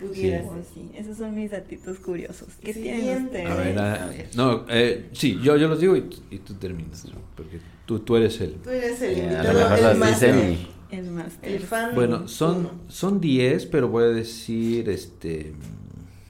Pudiera 0.00 0.42
Sí. 0.42 0.48
ser. 0.48 0.64
Sí, 0.74 0.90
esos 0.96 1.16
son 1.16 1.34
mis 1.34 1.50
datitos 1.50 1.98
curiosos. 1.98 2.48
¿Qué 2.62 2.74
tienen 2.74 3.24
ustedes? 3.26 3.46
A 3.50 3.54
ver, 3.54 3.78
A 3.78 4.06
ver. 4.08 4.28
no, 4.34 4.66
eh, 4.68 5.06
sí, 5.12 5.38
yo, 5.42 5.56
yo 5.56 5.68
los 5.68 5.80
digo 5.80 5.96
y, 5.96 6.02
tú- 6.02 6.22
y 6.30 6.38
tú 6.38 6.54
terminas, 6.54 7.04
¿no? 7.06 7.18
porque 7.34 7.58
tú, 7.86 8.00
tú 8.00 8.16
eres 8.16 8.40
el... 8.40 8.54
Tú 8.56 8.70
eres 8.70 9.00
el 9.00 9.18
Eh, 9.18 9.20
a 9.22 9.24
invitado, 9.24 9.52
lo 9.52 9.58
mejor 9.70 9.90
el 9.92 9.96
máster. 9.98 10.34
y... 10.36 10.68
El 10.94 11.10
máster. 11.10 11.50
El 11.52 11.60
fan. 11.60 11.94
Bueno, 11.94 12.28
son 12.28 12.70
son 12.88 13.20
10, 13.20 13.66
pero 13.66 13.88
voy 13.88 14.04
a 14.04 14.08
decir 14.08 14.88
este 14.90 15.52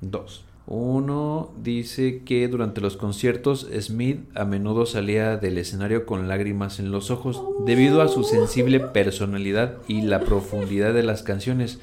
dos. 0.01 0.45
Uno 0.67 1.53
dice 1.63 2.23
que 2.25 2.49
durante 2.49 2.81
los 2.81 2.97
conciertos 2.97 3.69
Smith 3.81 4.21
a 4.35 4.47
menudo 4.47 4.87
salía 4.87 5.37
del 5.37 5.59
escenario 5.59 6.07
con 6.07 6.27
lágrimas 6.27 6.79
en 6.79 6.91
los 6.91 7.11
ojos 7.11 7.43
debido 7.67 8.01
a 8.01 8.09
su 8.09 8.25
sensible 8.25 8.81
personalidad 8.81 9.75
y 9.89 10.01
la 10.03 10.21
profundidad 10.21 10.95
de 10.95 11.03
las 11.03 11.23
canciones, 11.23 11.81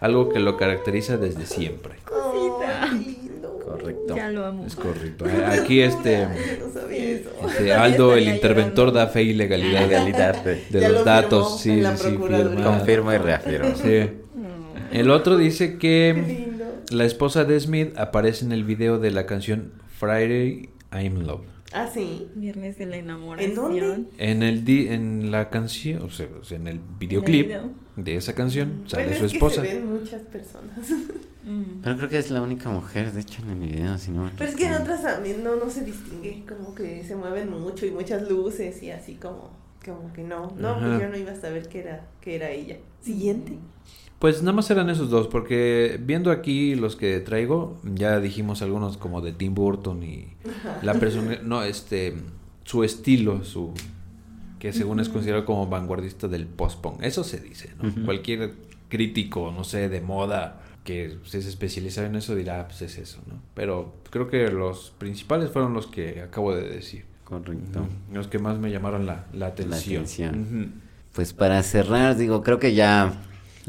algo 0.00 0.30
que 0.30 0.40
lo 0.40 0.56
caracteriza 0.56 1.18
desde 1.18 1.44
siempre. 1.44 1.96
Cosita. 2.06 2.90
Correcto. 3.66 4.16
Ya 4.16 4.30
lo 4.30 4.46
amo. 4.46 4.64
Es 4.66 4.76
correcto. 4.76 5.26
Aquí 5.46 5.80
este, 5.80 6.26
este 7.46 7.72
Aldo, 7.74 8.14
el 8.16 8.28
interventor, 8.28 8.92
da 8.92 9.08
fe 9.08 9.24
y 9.24 9.34
legalidad 9.34 9.80
de, 9.82 9.86
Legalidad, 9.88 10.42
de- 10.44 10.64
de 10.70 10.80
Ya 10.80 10.88
los 10.88 10.98
lo 11.00 11.04
datos. 11.04 11.60
Sí, 11.60 11.82
sí, 11.96 12.06
firma. 12.08 12.64
Confirmo 12.64 13.12
y 13.12 13.18
reafirmo. 13.18 13.74
Sí. 13.76 14.08
El 14.90 15.10
otro 15.10 15.36
dice 15.38 15.78
Qué 15.78 15.78
que 15.78 16.14
lindo. 16.14 16.51
La 16.92 17.04
esposa 17.04 17.44
de 17.44 17.58
Smith 17.60 17.96
aparece 17.96 18.44
en 18.44 18.52
el 18.52 18.64
video 18.64 18.98
de 18.98 19.10
la 19.10 19.26
canción 19.26 19.72
Friday 19.98 20.70
I'm 20.92 21.16
in 21.16 21.26
Love. 21.26 21.42
Ah, 21.74 21.88
sí. 21.92 22.28
Viernes 22.34 22.76
de 22.76 22.84
la 22.86 22.96
enamoración. 22.96 23.50
¿En 23.50 23.56
dónde? 23.56 24.04
En 24.18 24.42
el 24.42 24.64
di- 24.64 24.88
en 24.88 25.30
la 25.30 25.48
canción, 25.48 26.02
o 26.02 26.10
sea, 26.10 26.26
en 26.50 26.66
el 26.68 26.80
videoclip 26.98 27.46
video. 27.46 27.70
de 27.96 28.16
esa 28.16 28.34
canción 28.34 28.84
sale 28.86 29.04
Bueno, 29.04 29.18
su 29.20 29.24
es 29.26 29.32
que 29.42 29.50
se 29.50 29.60
ven 29.62 29.86
muchas 29.92 30.22
personas. 30.22 30.78
Mm. 31.44 31.80
Pero 31.82 31.96
creo 31.96 32.08
que 32.08 32.18
es 32.18 32.30
la 32.30 32.40
única 32.40 32.68
mujer, 32.70 33.10
de 33.10 33.20
hecho, 33.22 33.42
en 33.42 33.50
el 33.50 33.68
video, 33.68 33.98
si 33.98 34.12
no 34.12 34.22
me 34.26 34.30
Pero 34.38 34.48
es 34.48 34.54
que 34.54 34.64
en 34.66 34.74
otras 34.74 35.02
también 35.02 35.42
no, 35.42 35.56
no 35.56 35.68
se 35.70 35.84
distingue, 35.84 36.44
como 36.48 36.72
que 36.72 37.02
se 37.02 37.16
mueven 37.16 37.50
mucho 37.50 37.84
y 37.84 37.90
muchas 37.90 38.28
luces 38.30 38.80
y 38.80 38.92
así 38.92 39.14
como, 39.16 39.50
como 39.84 40.12
que 40.12 40.22
no. 40.22 40.52
No, 40.56 40.68
Ajá. 40.68 40.86
pues 40.86 41.00
yo 41.00 41.08
no 41.08 41.16
iba 41.16 41.32
a 41.32 41.40
saber 41.40 41.68
que 41.68 41.80
era, 41.80 42.06
que 42.20 42.36
era 42.36 42.48
ella. 42.52 42.76
Siguiente. 43.00 43.54
Pues 44.22 44.40
nada 44.40 44.52
más 44.52 44.70
eran 44.70 44.88
esos 44.88 45.10
dos, 45.10 45.26
porque 45.26 45.98
viendo 46.00 46.30
aquí 46.30 46.76
los 46.76 46.94
que 46.94 47.18
traigo, 47.18 47.80
ya 47.82 48.20
dijimos 48.20 48.62
algunos 48.62 48.96
como 48.96 49.20
de 49.20 49.32
Tim 49.32 49.52
Burton 49.52 50.00
y 50.04 50.28
la 50.80 50.94
persona, 50.94 51.40
no, 51.42 51.64
este, 51.64 52.14
su 52.62 52.84
estilo, 52.84 53.42
su 53.42 53.74
que 54.60 54.72
según 54.72 55.00
es 55.00 55.08
considerado 55.08 55.44
como 55.44 55.66
vanguardista 55.66 56.28
del 56.28 56.46
post-punk. 56.46 57.02
Eso 57.02 57.24
se 57.24 57.40
dice, 57.40 57.70
¿no? 57.82 58.04
Cualquier 58.04 58.52
crítico, 58.88 59.50
no 59.50 59.64
sé, 59.64 59.88
de 59.88 60.00
moda 60.00 60.60
que 60.84 61.18
se 61.24 61.38
es 61.38 61.46
especializado 61.46 62.06
en 62.06 62.14
eso 62.14 62.36
dirá, 62.36 62.60
"Ah, 62.60 62.68
pues 62.68 62.80
es 62.82 62.98
eso, 62.98 63.18
¿no? 63.26 63.42
Pero 63.54 63.92
creo 64.10 64.30
que 64.30 64.52
los 64.52 64.92
principales 64.98 65.50
fueron 65.50 65.74
los 65.74 65.88
que 65.88 66.20
acabo 66.20 66.54
de 66.54 66.68
decir. 66.68 67.06
Correcto. 67.24 67.88
Los 68.12 68.28
que 68.28 68.38
más 68.38 68.56
me 68.60 68.70
llamaron 68.70 69.04
la, 69.04 69.26
la 69.32 69.46
atención. 69.48 70.74
Pues 71.12 71.32
para 71.32 71.60
cerrar, 71.64 72.16
digo, 72.16 72.44
creo 72.44 72.60
que 72.60 72.72
ya 72.76 73.14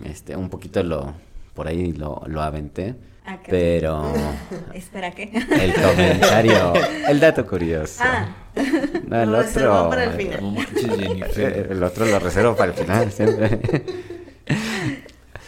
este, 0.06 0.36
un 0.36 0.50
poquito 0.50 0.82
lo 0.84 1.14
por 1.54 1.68
ahí 1.68 1.94
lo, 1.94 2.22
lo 2.28 2.42
aventé. 2.42 2.96
Ah, 3.26 3.38
Pero 3.48 4.12
Espera, 4.74 5.12
¿qué? 5.12 5.30
el 5.34 5.74
comentario, 5.76 6.74
el 7.08 7.20
dato 7.20 7.46
curioso. 7.48 8.02
Ah. 8.04 8.28
No, 9.08 9.22
el 9.24 9.32
Lo 9.32 9.38
otro, 9.40 9.90
para 9.90 10.04
el 10.06 10.12
final. 10.12 11.84
Otro 11.84 12.06
lo 12.06 12.20
reservo 12.20 12.56
para 12.56 12.72
el 12.72 12.78
final 12.78 13.12
siempre. 13.12 13.60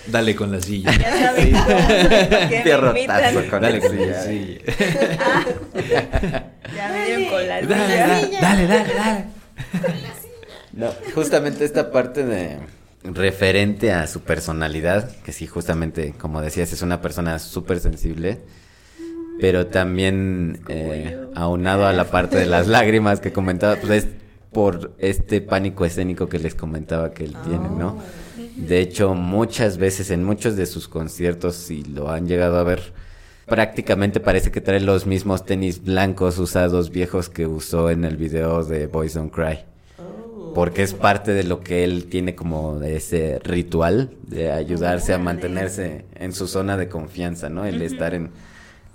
Dale 0.08 0.36
con 0.36 0.52
la 0.52 0.62
silla. 0.62 0.92
Ya 0.92 1.12
sabes 1.18 1.54
cómo 1.66 1.80
soy, 1.90 2.26
¿por 2.30 2.48
qué 2.48 2.56
me 2.58 2.64
Pierrotazo 2.64 2.98
invitan? 3.40 3.50
con 3.50 3.62
Dale 3.62 3.78
el 3.78 3.82
con 3.84 4.12
la 4.12 4.22
silla. 4.22 4.60
Ya 6.76 6.90
me 6.90 7.06
dieron 7.06 7.26
con 7.26 7.48
la 7.48 7.62
Dale, 7.62 7.86
silla. 7.88 8.08
dale, 8.08 8.40
dale, 8.40 8.68
dale, 8.68 8.94
dale. 8.94 9.26
No, 10.74 10.92
justamente 11.14 11.66
esta 11.66 11.92
parte 11.92 12.24
de 12.24 12.58
referente 13.14 13.92
a 13.92 14.08
su 14.08 14.22
personalidad, 14.22 15.16
que 15.24 15.32
sí, 15.32 15.48
justamente, 15.48 16.14
como 16.18 16.42
decías, 16.42 16.74
es 16.74 16.82
una 16.82 17.02
persona 17.02 17.40
súper 17.40 17.80
sensible, 17.80 18.40
pero 19.40 19.68
también 19.68 20.62
eh, 20.70 21.18
aunado 21.36 21.86
a 21.86 21.94
la 21.94 22.06
parte 22.06 22.38
de 22.38 22.46
las 22.46 22.68
lágrimas 22.68 23.20
que 23.20 23.34
comentaba, 23.34 23.76
pues 23.76 24.06
es 24.06 24.10
por 24.52 24.94
este 25.00 25.42
pánico 25.42 25.86
escénico 25.86 26.30
que 26.30 26.40
les 26.40 26.56
comentaba 26.56 27.12
que 27.12 27.26
él 27.26 27.36
tiene, 27.44 27.70
¿no? 27.78 28.02
De 28.56 28.80
hecho, 28.80 29.14
muchas 29.14 29.78
veces 29.78 30.12
en 30.12 30.24
muchos 30.24 30.56
de 30.56 30.66
sus 30.66 30.88
conciertos, 30.88 31.56
si 31.56 31.84
lo 31.84 32.10
han 32.10 32.28
llegado 32.28 32.58
a 32.58 32.64
ver, 32.64 32.94
prácticamente 33.46 34.22
parece 34.22 34.52
que 34.52 34.62
trae 34.62 34.80
los 34.80 35.06
mismos 35.06 35.46
tenis 35.46 35.84
blancos 35.84 36.38
usados 36.40 36.90
viejos 36.90 37.30
que 37.30 37.48
usó 37.48 37.90
en 37.90 38.06
el 38.06 38.16
video 38.16 38.64
de 38.64 38.88
Boys 38.88 39.14
Don't 39.14 39.34
Cry. 39.34 39.66
Porque 40.56 40.82
es 40.84 40.94
parte 40.94 41.34
de 41.34 41.44
lo 41.44 41.60
que 41.60 41.84
él 41.84 42.06
tiene 42.06 42.34
como 42.34 42.80
de 42.80 42.96
ese 42.96 43.40
ritual 43.44 44.12
de 44.26 44.52
ayudarse 44.52 45.14
a 45.14 45.18
mantenerse 45.18 46.06
en 46.16 46.32
su 46.32 46.48
zona 46.48 46.78
de 46.78 46.88
confianza, 46.88 47.50
¿no? 47.50 47.66
El 47.66 47.82
estar 47.82 48.14
en, 48.14 48.32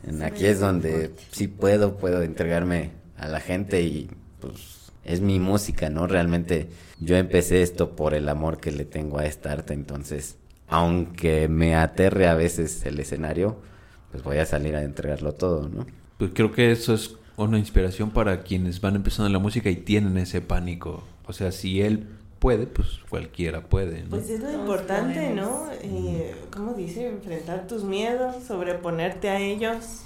en 0.04 0.22
aquí 0.22 0.46
es 0.46 0.58
donde 0.58 1.11
sí 1.30 1.48
puedo, 1.48 1.98
puedo 1.98 2.22
entregarme 2.22 2.92
a 3.18 3.28
la 3.28 3.40
gente 3.40 3.82
y 3.82 4.11
pues 4.40 4.90
es 5.04 5.20
mi 5.20 5.38
música, 5.38 5.90
¿no? 5.90 6.06
Realmente 6.06 6.70
yo 6.98 7.16
empecé 7.16 7.61
esto 7.61 7.94
por 7.94 8.14
el 8.14 8.28
amor 8.30 8.58
que 8.58 8.72
le 8.72 8.86
tengo 8.86 9.18
a 9.18 9.26
esta 9.26 9.52
arte, 9.52 9.74
entonces 9.74 10.38
aunque 10.66 11.48
me 11.48 11.74
aterre 11.74 12.26
a 12.26 12.34
veces 12.34 12.86
el 12.86 12.98
escenario, 13.00 13.58
pues 14.11 14.22
voy 14.22 14.38
a 14.38 14.46
salir 14.46 14.76
a 14.76 14.82
entregarlo 14.82 15.32
todo, 15.32 15.68
¿no? 15.68 15.86
Pues 16.16 16.30
creo 16.34 16.52
que 16.52 16.70
eso 16.70 16.94
es 16.94 17.16
una 17.36 17.58
inspiración 17.58 18.11
para 18.11 18.42
quienes 18.42 18.80
van 18.80 18.96
empezando 18.96 19.26
en 19.26 19.32
la 19.32 19.38
música 19.38 19.68
y 19.68 19.76
tienen 19.76 20.16
ese 20.16 20.40
pánico. 20.40 21.02
O 21.30 21.32
sea, 21.32 21.52
si 21.52 21.80
él 21.80 22.08
puede, 22.40 22.66
pues 22.66 22.88
cualquiera 23.08 23.60
puede, 23.60 24.02
¿no? 24.02 24.10
Pues 24.10 24.28
es 24.28 24.40
lo 24.40 24.50
importante, 24.50 25.30
¿no? 25.30 25.68
Eh, 25.80 26.34
¿Cómo 26.52 26.74
dice? 26.74 27.06
Enfrentar 27.06 27.68
tus 27.68 27.84
miedos, 27.84 28.34
sobreponerte 28.48 29.30
a 29.30 29.38
ellos, 29.38 30.02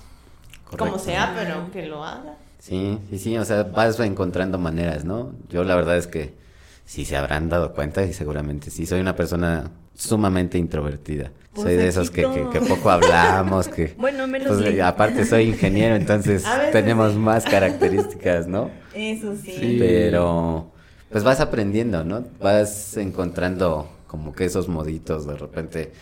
como 0.77 0.99
sea, 0.99 1.35
pero 1.35 1.71
que 1.73 1.87
lo 1.87 2.05
haga. 2.05 2.37
Sí, 2.59 2.99
sí, 3.09 3.19
sí, 3.19 3.39
o 3.39 3.45
sea, 3.47 3.63
vas 3.63 3.99
encontrando 4.01 4.59
maneras, 4.59 5.07
¿no? 5.07 5.33
Yo 5.49 5.65
la 5.65 5.77
verdad 5.77 5.97
es 5.97 6.07
que 6.07 6.35
sí 6.85 7.07
se 7.07 7.17
habrán 7.17 7.49
dado 7.49 7.73
cuenta 7.73 8.05
y 8.05 8.13
seguramente 8.13 8.71
sí, 8.71 8.85
soy 8.85 9.01
una 9.01 9.17
persona 9.17 9.71
sumamente 9.95 10.59
introvertida. 10.59 11.33
Pues 11.55 11.69
soy 11.69 11.77
de 11.77 11.89
esos 11.89 12.11
que, 12.11 12.21
que, 12.21 12.41
todos. 12.41 12.53
que 12.53 12.61
poco 12.61 12.91
hablamos, 12.91 13.69
que... 13.69 13.95
Bueno, 13.99 14.27
menos 14.27 14.59
pues, 14.59 14.79
aparte 14.81 15.25
soy 15.25 15.45
ingeniero, 15.45 15.95
entonces 15.97 16.45
tenemos 16.71 17.13
sí. 17.13 17.19
más 17.19 17.45
características, 17.45 18.47
¿no? 18.47 18.71
Eso 18.95 19.35
sí. 19.37 19.57
Sí. 19.59 19.77
Pero 19.79 20.74
pues 21.15 21.23
vas 21.23 21.39
aprendiendo, 21.39 22.03
¿no? 22.03 22.25
Vas 22.41 22.97
encontrando 22.97 23.89
como 24.09 24.33
que 24.33 24.47
esos 24.47 24.67
moditos 24.67 25.25
de 25.29 25.37
repente 25.37 25.93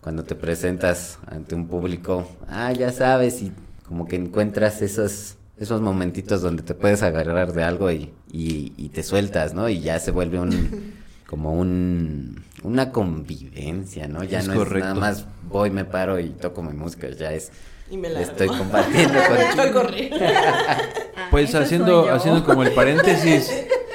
cuando 0.00 0.24
te 0.24 0.34
presentas 0.34 1.18
ante 1.26 1.54
un 1.54 1.68
público, 1.68 2.26
ah, 2.48 2.72
ya 2.72 2.90
sabes, 2.90 3.42
y 3.42 3.52
como 3.86 4.08
que 4.08 4.16
encuentras 4.16 4.80
esos 4.80 5.36
esos 5.58 5.82
momentitos 5.82 6.40
donde 6.40 6.62
te 6.62 6.72
puedes 6.72 7.02
agarrar 7.02 7.52
de 7.52 7.62
algo 7.64 7.90
y, 7.90 8.14
y, 8.32 8.72
y 8.78 8.88
te 8.88 9.02
sueltas, 9.02 9.52
¿no? 9.52 9.68
Y 9.68 9.80
ya 9.80 9.98
se 9.98 10.10
vuelve 10.10 10.40
un 10.40 10.94
como 11.28 11.52
un 11.52 12.42
una 12.62 12.92
convivencia, 12.92 14.08
¿no? 14.08 14.24
Ya 14.24 14.38
Es 14.38 14.46
no 14.46 14.54
es 14.54 14.58
correcto. 14.58 14.88
nada 14.88 14.98
más 14.98 15.26
voy, 15.50 15.68
me 15.70 15.84
paro 15.84 16.18
y 16.18 16.30
toco 16.30 16.62
mi 16.62 16.72
música, 16.72 17.10
ya 17.10 17.30
es 17.30 17.52
Y 17.90 17.98
me 17.98 18.08
la 18.08 18.22
estoy 18.22 18.48
compartiendo. 18.58 19.18
Ah, 19.18 20.78
Pues 21.30 21.54
haciendo, 21.54 22.10
haciendo 22.10 22.42
como 22.42 22.62
el 22.62 22.72
paréntesis, 22.72 23.50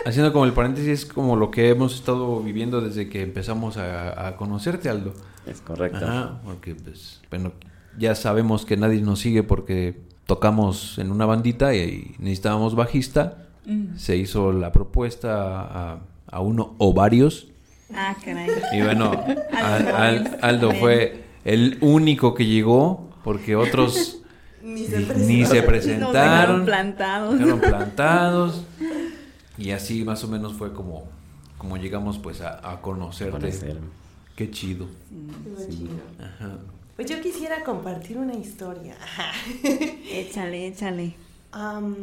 haciendo 0.07 0.31
como 0.33 0.45
el 0.45 0.53
paréntesis, 0.53 1.05
como 1.05 1.35
lo 1.35 1.51
que 1.51 1.69
hemos 1.69 1.95
estado 1.95 2.39
viviendo 2.41 2.81
desde 2.81 3.09
que 3.09 3.21
empezamos 3.21 3.77
a, 3.77 4.27
a 4.27 4.35
conocerte, 4.35 4.89
Aldo. 4.89 5.13
Es 5.45 5.61
correcto. 5.61 6.05
Ajá, 6.05 6.39
porque 6.43 6.75
pues, 6.75 7.21
bueno, 7.29 7.51
ya 7.97 8.15
sabemos 8.15 8.65
que 8.65 8.77
nadie 8.77 9.01
nos 9.01 9.19
sigue 9.19 9.43
porque 9.43 9.99
tocamos 10.25 10.97
en 10.97 11.11
una 11.11 11.25
bandita 11.25 11.73
y 11.75 12.15
necesitábamos 12.19 12.75
bajista. 12.75 13.45
Mm. 13.65 13.97
Se 13.97 14.17
hizo 14.17 14.51
la 14.51 14.71
propuesta 14.71 15.61
a, 15.61 15.99
a 16.29 16.39
uno 16.41 16.75
o 16.77 16.93
varios. 16.93 17.47
Ah, 17.93 18.15
caray. 18.23 18.49
Y 18.73 18.81
bueno, 18.81 19.11
Al- 19.53 20.37
Aldo 20.41 20.71
fue 20.73 21.23
el 21.45 21.77
único 21.81 22.33
que 22.33 22.45
llegó 22.45 23.09
porque 23.23 23.55
otros 23.55 24.19
Ni 24.63 24.85
se 24.85 24.99
ni 25.15 25.61
presentaron. 25.61 26.11
dejaron 26.13 26.65
plantados. 26.65 27.35
Quedaron 27.37 27.59
plantados. 27.61 28.63
Y 29.57 29.71
así 29.71 30.03
más 30.03 30.23
o 30.23 30.27
menos 30.27 30.53
fue 30.53 30.73
como, 30.73 31.05
como 31.57 31.77
llegamos 31.77 32.17
pues 32.19 32.41
a, 32.41 32.69
a 32.71 32.81
conocerte. 32.81 33.31
Conocer. 33.39 33.77
Qué 34.35 34.51
chido. 34.51 34.87
Estuvo 35.55 35.69
chido. 35.75 35.95
Ajá. 36.19 36.57
Pues 36.95 37.09
yo 37.09 37.19
quisiera 37.21 37.63
compartir 37.63 38.17
una 38.17 38.33
historia. 38.35 38.95
Échale, 40.11 40.67
échale. 40.67 41.15
Am, 41.51 41.95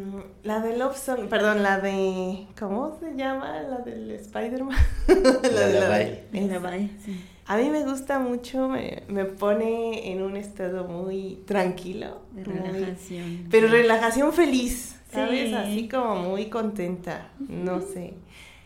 la 0.42 0.60
de 0.60 0.76
Love 0.76 0.96
Song, 0.96 1.28
perdón, 1.28 1.62
la 1.62 1.78
de. 1.78 2.46
¿Cómo 2.58 2.96
se 2.98 3.14
llama? 3.16 3.60
La 3.62 3.78
del 3.78 4.10
Spider-Man. 4.12 4.76
La 5.42 5.66
de 5.68 5.88
Bye. 6.32 6.40
En 6.40 6.48
la 6.50 6.58
valla, 6.58 6.88
sí. 7.04 7.20
A 7.46 7.58
mí 7.58 7.68
me 7.68 7.84
gusta 7.84 8.18
mucho, 8.18 8.68
me, 8.68 9.02
me 9.08 9.26
pone 9.26 10.10
en 10.12 10.22
un 10.22 10.36
estado 10.38 10.84
muy 10.88 11.42
tranquilo. 11.46 12.22
De 12.32 12.42
muy- 12.44 12.58
relajación. 12.58 13.46
pero 13.50 13.68
relajación 13.68 14.32
feliz, 14.32 14.93
¿sabes? 15.14 15.48
Sí. 15.48 15.54
Así 15.54 15.88
como 15.88 16.16
muy 16.16 16.46
contenta, 16.46 17.28
no 17.38 17.80
sé. 17.80 18.14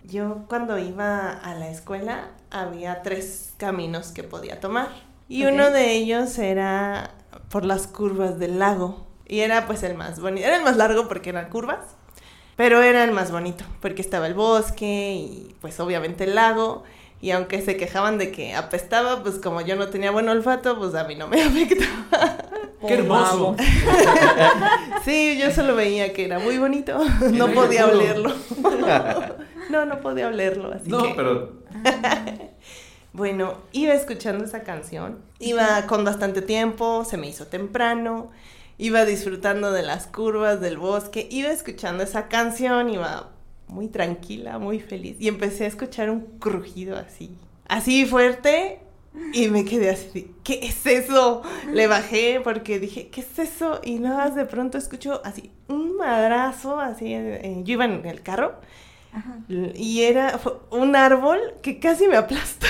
Yo 0.05 0.45
cuando 0.49 0.79
iba 0.79 1.31
a 1.31 1.55
la 1.55 1.69
escuela 1.71 2.31
había 2.51 3.03
tres 3.03 3.53
caminos 3.59 4.13
que 4.13 4.23
podía 4.23 4.61
tomar. 4.61 4.89
Y 5.29 5.45
uno 5.45 5.71
de 5.71 5.93
ellos 5.93 6.39
era 6.39 7.11
por 7.51 7.65
las 7.65 7.87
curvas 7.87 8.39
del 8.39 8.59
lago. 8.59 9.07
Y 9.27 9.41
era 9.41 9.67
pues 9.67 9.83
el 9.83 9.95
más 9.95 10.21
bonito. 10.21 10.47
Era 10.47 10.57
el 10.57 10.63
más 10.63 10.79
largo 10.79 11.07
porque 11.07 11.31
eran 11.31 11.51
curvas. 11.51 11.81
Pero 12.57 12.83
era 12.83 13.05
el 13.05 13.13
más 13.13 13.31
bonito 13.31 13.65
porque 13.81 14.03
estaba 14.03 14.27
el 14.27 14.35
bosque 14.35 15.15
y 15.15 15.55
pues 15.61 15.79
obviamente 15.79 16.25
el 16.25 16.35
lago. 16.35 16.85
Y 17.21 17.33
aunque 17.33 17.61
se 17.63 17.77
quejaban 17.77 18.17
de 18.19 18.31
que 18.31 18.55
apestaba, 18.55 19.23
pues 19.23 19.37
como 19.37 19.61
yo 19.61 19.75
no 19.77 19.89
tenía 19.89 20.11
buen 20.13 20.29
olfato, 20.29 20.79
pues 20.79 20.95
a 20.95 21.05
mí 21.05 21.17
no 21.17 21.27
me 21.27 21.43
afectaba. 21.45 22.37
¡Qué 22.87 22.95
hermoso! 22.95 23.57
Sí, 25.05 25.39
yo 25.41 25.51
solo 25.51 25.75
veía 25.75 26.13
que 26.13 26.25
era 26.27 26.39
muy 26.39 26.59
bonito. 26.59 26.99
No 27.33 27.49
podía 27.53 27.87
olerlo. 27.87 28.33
No, 29.71 29.85
no 29.85 30.01
podía 30.01 30.29
olerlo, 30.29 30.73
así 30.73 30.89
No, 30.89 31.03
que... 31.03 31.13
pero 31.15 31.53
Bueno, 33.13 33.59
iba 33.73 33.93
escuchando 33.93 34.45
esa 34.47 34.63
canción. 34.63 35.19
Iba 35.41 35.83
con 35.87 36.05
bastante 36.07 36.41
tiempo, 36.41 37.05
se 37.05 37.19
me 37.19 37.29
hizo 37.29 37.47
temprano. 37.49 38.31
Iba 38.79 39.05
disfrutando 39.05 39.71
de 39.73 39.83
las 39.83 40.07
curvas 40.07 40.61
del 40.63 40.79
bosque. 40.79 41.29
Iba 41.31 41.51
escuchando 41.51 42.03
esa 42.03 42.29
canción, 42.29 42.89
iba 42.89 43.29
muy 43.69 43.89
tranquila, 43.89 44.59
muy 44.59 44.81
feliz. 44.81 45.17
Y 45.21 45.29
empecé 45.29 45.65
a 45.65 45.69
escuchar 45.69 46.11
un 46.11 46.21
crujido 46.39 46.97
así. 46.97 47.37
Así 47.69 48.07
fuerte. 48.07 48.81
Y 49.33 49.49
me 49.49 49.65
quedé 49.65 49.91
así, 49.91 50.33
¿qué 50.45 50.61
es 50.63 50.87
eso? 50.87 51.43
Le 51.73 51.87
bajé 51.89 52.41
porque 52.45 52.79
dije, 52.79 53.09
¿qué 53.09 53.23
es 53.23 53.39
eso? 53.39 53.81
Y 53.83 53.99
nada 53.99 54.19
más 54.19 54.35
de 54.37 54.45
pronto 54.45 54.79
escucho 54.79 55.21
así 55.25 55.51
un 55.67 55.97
madrazo, 55.97 56.79
así, 56.79 57.15
eh, 57.15 57.63
yo 57.65 57.73
iba 57.73 57.85
en 57.87 58.07
el 58.07 58.23
carro 58.23 58.55
Ajá. 59.13 59.39
y 59.49 60.03
era 60.03 60.39
un 60.71 60.95
árbol 60.95 61.41
que 61.63 61.81
casi 61.81 62.07
me 62.07 62.17
aplasta. 62.17 62.69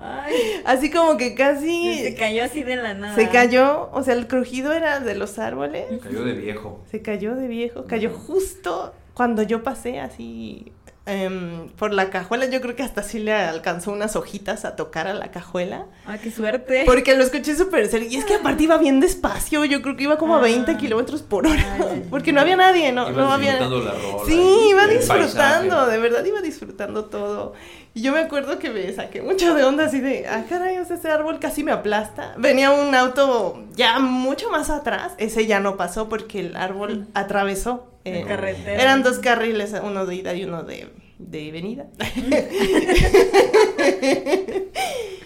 Ay, 0.00 0.34
Así 0.64 0.90
como 0.90 1.16
que 1.16 1.34
casi 1.34 1.98
se 2.02 2.14
cayó 2.14 2.44
así 2.44 2.62
de 2.62 2.76
la 2.76 2.94
nada. 2.94 3.14
se 3.14 3.28
cayó, 3.30 3.88
o 3.92 4.02
sea, 4.02 4.14
el 4.14 4.26
crujido 4.28 4.72
era 4.72 5.00
de 5.00 5.14
los 5.14 5.38
árboles. 5.38 5.86
cayó 6.02 6.22
de 6.24 6.34
viejo. 6.34 6.82
Se 6.90 7.00
cayó 7.02 7.34
de 7.34 7.48
viejo, 7.48 7.86
cayó 7.86 8.10
justo 8.10 8.92
cuando 9.18 9.42
yo 9.42 9.62
pasé 9.64 9.98
así 9.98 10.72
em, 11.06 11.68
por 11.70 11.92
la 11.92 12.08
cajuela. 12.10 12.44
Yo 12.46 12.60
creo 12.60 12.76
que 12.76 12.82
hasta 12.84 13.02
sí 13.02 13.18
le 13.18 13.32
alcanzó 13.32 13.90
unas 13.90 14.14
hojitas 14.14 14.64
a 14.64 14.76
tocar 14.76 15.08
a 15.08 15.12
la 15.14 15.30
cajuela. 15.32 15.86
Ay, 16.06 16.20
qué 16.22 16.30
suerte. 16.30 16.84
Porque 16.86 17.16
lo 17.16 17.24
escuché 17.24 17.56
súper 17.56 17.88
serio. 17.88 18.08
Y 18.08 18.16
es 18.16 18.24
que 18.24 18.34
aparte 18.36 18.62
iba 18.62 18.76
bien 18.78 19.00
despacio. 19.00 19.64
Yo 19.64 19.82
creo 19.82 19.96
que 19.96 20.04
iba 20.04 20.18
como 20.18 20.36
a 20.36 20.38
Ah. 20.38 20.42
20 20.42 20.76
kilómetros 20.76 21.22
por 21.22 21.46
hora. 21.48 21.76
Ay, 21.90 22.06
Porque 22.10 22.32
no 22.32 22.40
había 22.42 22.56
nadie, 22.56 22.92
no, 22.92 23.10
no 23.10 23.32
había. 23.32 23.52
disfrutando 23.58 23.84
la 23.84 23.92
rola 23.92 24.24
Sí, 24.26 24.66
iba 24.70 24.86
disfrutando, 24.86 25.74
paisaje. 25.76 25.90
de 25.92 25.98
verdad 25.98 26.24
iba 26.24 26.40
disfrutando 26.40 27.04
todo. 27.06 27.54
Y 27.94 28.02
yo 28.02 28.12
me 28.12 28.20
acuerdo 28.20 28.60
que 28.60 28.70
me 28.70 28.92
saqué 28.92 29.20
mucho 29.22 29.54
de 29.54 29.64
onda 29.64 29.86
así 29.86 29.98
de, 30.00 30.28
ah, 30.28 30.44
caray, 30.48 30.76
ese 30.76 31.10
árbol 31.10 31.40
casi 31.40 31.64
me 31.64 31.72
aplasta. 31.72 32.34
Venía 32.36 32.70
un 32.70 32.94
auto 32.94 33.64
ya 33.74 33.98
mucho 33.98 34.50
más 34.50 34.70
atrás, 34.70 35.14
ese 35.18 35.46
ya 35.46 35.58
no 35.58 35.76
pasó 35.76 36.08
porque 36.08 36.38
el 36.38 36.54
árbol 36.54 37.08
atravesó. 37.14 37.88
Eh, 38.16 38.24
carretera. 38.26 38.80
eran 38.82 39.02
dos 39.02 39.18
carriles, 39.18 39.74
uno 39.82 40.06
de 40.06 40.14
ida 40.16 40.34
y 40.34 40.44
uno 40.44 40.62
de, 40.62 40.88
de 41.18 41.50
venida. 41.52 41.86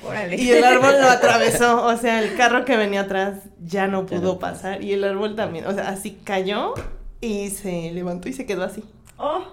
Órale. 0.06 0.36
Y 0.36 0.50
el 0.50 0.64
árbol 0.64 0.94
lo 1.00 1.08
atravesó, 1.08 1.84
o 1.86 1.96
sea, 1.96 2.22
el 2.22 2.34
carro 2.36 2.64
que 2.64 2.76
venía 2.76 3.02
atrás 3.02 3.34
ya 3.62 3.86
no 3.86 4.06
Ya 4.06 4.16
pudo 4.18 4.38
pasar 4.38 4.82
y 4.82 4.92
el 4.92 5.04
árbol 5.04 5.36
también, 5.36 5.66
o 5.66 5.72
sea, 5.72 5.88
así 5.88 6.18
cayó 6.24 6.74
y 7.20 7.50
se 7.50 7.92
levantó 7.92 8.28
y 8.28 8.32
se 8.32 8.44
quedó 8.46 8.64
así, 8.64 8.82
Oh, 9.16 9.44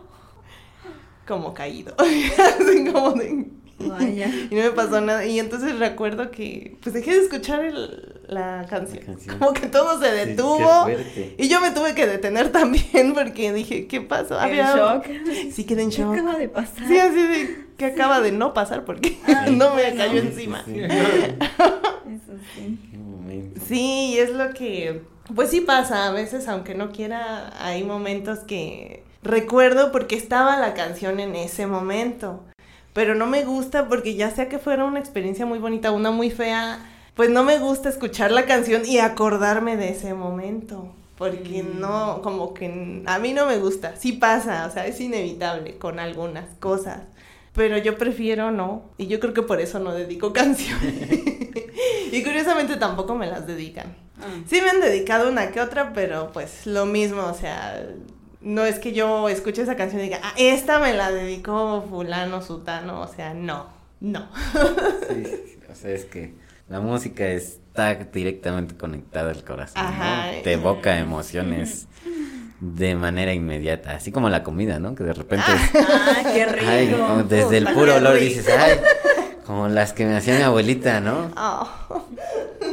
como 1.28 1.54
caído, 1.54 1.94
así 2.00 2.86
como 2.92 3.12
de... 3.12 3.46
vaya. 3.80 4.28
Y 4.50 4.56
no 4.56 4.64
me 4.64 4.72
pasó 4.72 5.00
nada. 5.02 5.24
Y 5.26 5.38
entonces 5.40 5.78
recuerdo 5.78 6.32
que 6.32 6.78
pues 6.82 6.94
dejé 6.96 7.12
de 7.12 7.22
escuchar 7.26 7.64
el- 7.66 8.19
la, 8.30 8.66
canción. 8.70 9.00
La 9.00 9.06
canción. 9.06 9.40
Como 9.40 9.54
que 9.54 9.68
todo 9.68 10.00
se 10.02 10.12
detuvo. 10.12 10.86
qué 10.86 11.36
y 11.38 11.48
yo 11.50 11.60
me 11.62 11.72
tuve 11.72 11.96
que 11.96 12.08
detener 12.08 12.52
también 12.52 13.14
porque 13.14 13.52
dije, 13.54 13.88
¿qué 13.88 14.02
pasó? 14.02 14.36
En 14.38 14.46
Había- 14.46 14.76
shock. 14.76 15.06
Sí, 15.52 15.64
quedé 15.66 15.84
en 15.84 15.90
¿Qué 15.90 15.98
shock. 15.98 16.14
acaba 16.14 16.36
de 16.38 16.50
pasar? 16.50 16.88
Sí, 16.88 16.98
así 16.98 17.22
de 17.22 17.66
que 17.78 17.86
acaba 17.86 18.22
de 18.22 18.32
no 18.32 18.54
pasar 18.54 18.86
porque 18.86 19.18
Ay, 19.26 19.56
no 19.56 19.74
me 19.76 19.82
bueno. 19.84 19.98
cayó 19.98 20.22
encima. 20.22 20.64
sí, 20.66 20.74
sí. 20.76 20.80
Eso 20.82 22.34
sí. 22.56 22.80
Qué 22.92 22.98
momento. 22.98 23.62
Sí, 23.68 24.14
y 24.14 24.18
es 24.20 24.32
lo 24.32 24.54
que, 24.54 25.02
pues 25.36 25.50
sí 25.50 25.62
pasa, 25.62 26.08
a 26.08 26.12
veces 26.12 26.48
aunque 26.48 26.76
no 26.76 26.92
quiera, 26.92 27.52
hay 27.64 27.84
momentos 27.84 28.40
que 28.40 29.04
recuerdo 29.24 29.92
porque 29.92 30.16
estaba 30.16 30.58
la 30.58 30.74
canción 30.74 31.20
en 31.20 31.36
ese 31.36 31.68
momento, 31.68 32.44
pero 32.94 33.16
no 33.16 33.26
me 33.28 33.44
gusta 33.44 33.88
porque 33.88 34.16
ya 34.16 34.32
sea 34.32 34.50
que 34.50 34.60
fuera 34.60 34.86
una 34.86 35.00
experiencia 35.00 35.46
muy 35.46 35.60
bonita, 35.60 35.92
una 35.92 36.12
muy 36.12 36.32
fea, 36.32 36.80
pues 37.20 37.30
no 37.30 37.44
me 37.44 37.60
gusta 37.60 37.90
escuchar 37.90 38.32
la 38.32 38.46
canción 38.46 38.86
y 38.86 39.00
acordarme 39.00 39.76
de 39.76 39.90
ese 39.90 40.14
momento. 40.14 40.88
Porque 41.18 41.64
no, 41.64 42.22
como 42.22 42.54
que 42.54 43.04
a 43.06 43.20
mí 43.20 43.34
no 43.34 43.46
me 43.46 43.58
gusta. 43.58 43.98
Sí 43.98 44.14
pasa, 44.14 44.66
o 44.66 44.72
sea, 44.72 44.88
es 44.88 45.02
inevitable 45.02 45.78
con 45.78 46.00
algunas 46.00 46.46
cosas. 46.62 47.02
Pero 47.54 47.78
yo 47.78 47.98
prefiero 47.98 48.52
no. 48.52 48.84
Y 48.98 49.08
yo 49.08 49.20
creo 49.20 49.34
que 49.34 49.42
por 49.42 49.60
eso 49.60 49.80
no 49.80 49.92
dedico 49.92 50.32
canciones. 50.34 51.10
y 52.10 52.24
curiosamente 52.24 52.78
tampoco 52.78 53.16
me 53.16 53.28
las 53.28 53.46
dedican. 53.46 53.98
Ah. 54.22 54.42
Sí 54.48 54.62
me 54.62 54.70
han 54.70 54.80
dedicado 54.80 55.28
una 55.28 55.52
que 55.52 55.60
otra, 55.60 55.92
pero 55.92 56.32
pues 56.32 56.66
lo 56.68 56.86
mismo, 56.86 57.26
o 57.26 57.34
sea, 57.34 57.86
no 58.40 58.64
es 58.64 58.80
que 58.80 58.94
yo 58.94 59.28
escuche 59.28 59.64
esa 59.64 59.76
canción 59.76 60.00
y 60.00 60.06
diga, 60.06 60.22
ah, 60.24 60.36
esta 60.38 60.80
me 60.80 60.94
la 60.94 61.12
dedicó 61.12 61.86
fulano, 61.90 62.42
sutano, 62.42 63.02
o 63.02 63.08
sea, 63.08 63.34
no, 63.34 63.68
no. 64.00 64.30
Sí, 65.10 65.26
sí, 65.26 65.60
o 65.70 65.76
sea, 65.76 65.92
es 65.92 66.06
que 66.06 66.39
la 66.70 66.80
música 66.80 67.28
está 67.28 67.96
directamente 67.96 68.76
conectada 68.76 69.32
al 69.32 69.44
corazón, 69.44 69.82
Ajá. 69.84 70.32
¿no? 70.34 70.42
Te 70.44 70.54
evoca 70.54 71.00
emociones 71.00 71.88
de 72.60 72.96
manera 72.96 73.34
inmediata, 73.34 73.92
así 73.92 74.12
como 74.12 74.30
la 74.30 74.44
comida, 74.44 74.80
¿no? 74.80 74.94
Que 74.96 75.04
de 75.04 75.14
repente, 75.14 75.46
Ah, 75.48 76.22
qué 76.34 76.46
rico. 76.46 76.66
ay, 76.68 77.26
desde 77.30 77.58
el 77.58 77.66
puro 77.74 77.96
olor 77.96 78.16
rico. 78.16 78.26
dices, 78.26 78.48
ay, 78.50 78.80
como 79.46 79.68
las 79.70 79.94
que 79.94 80.06
me 80.06 80.16
hacía 80.18 80.36
mi 80.36 80.42
abuelita, 80.44 81.00
¿no? 81.00 81.32
Oh, 81.38 81.70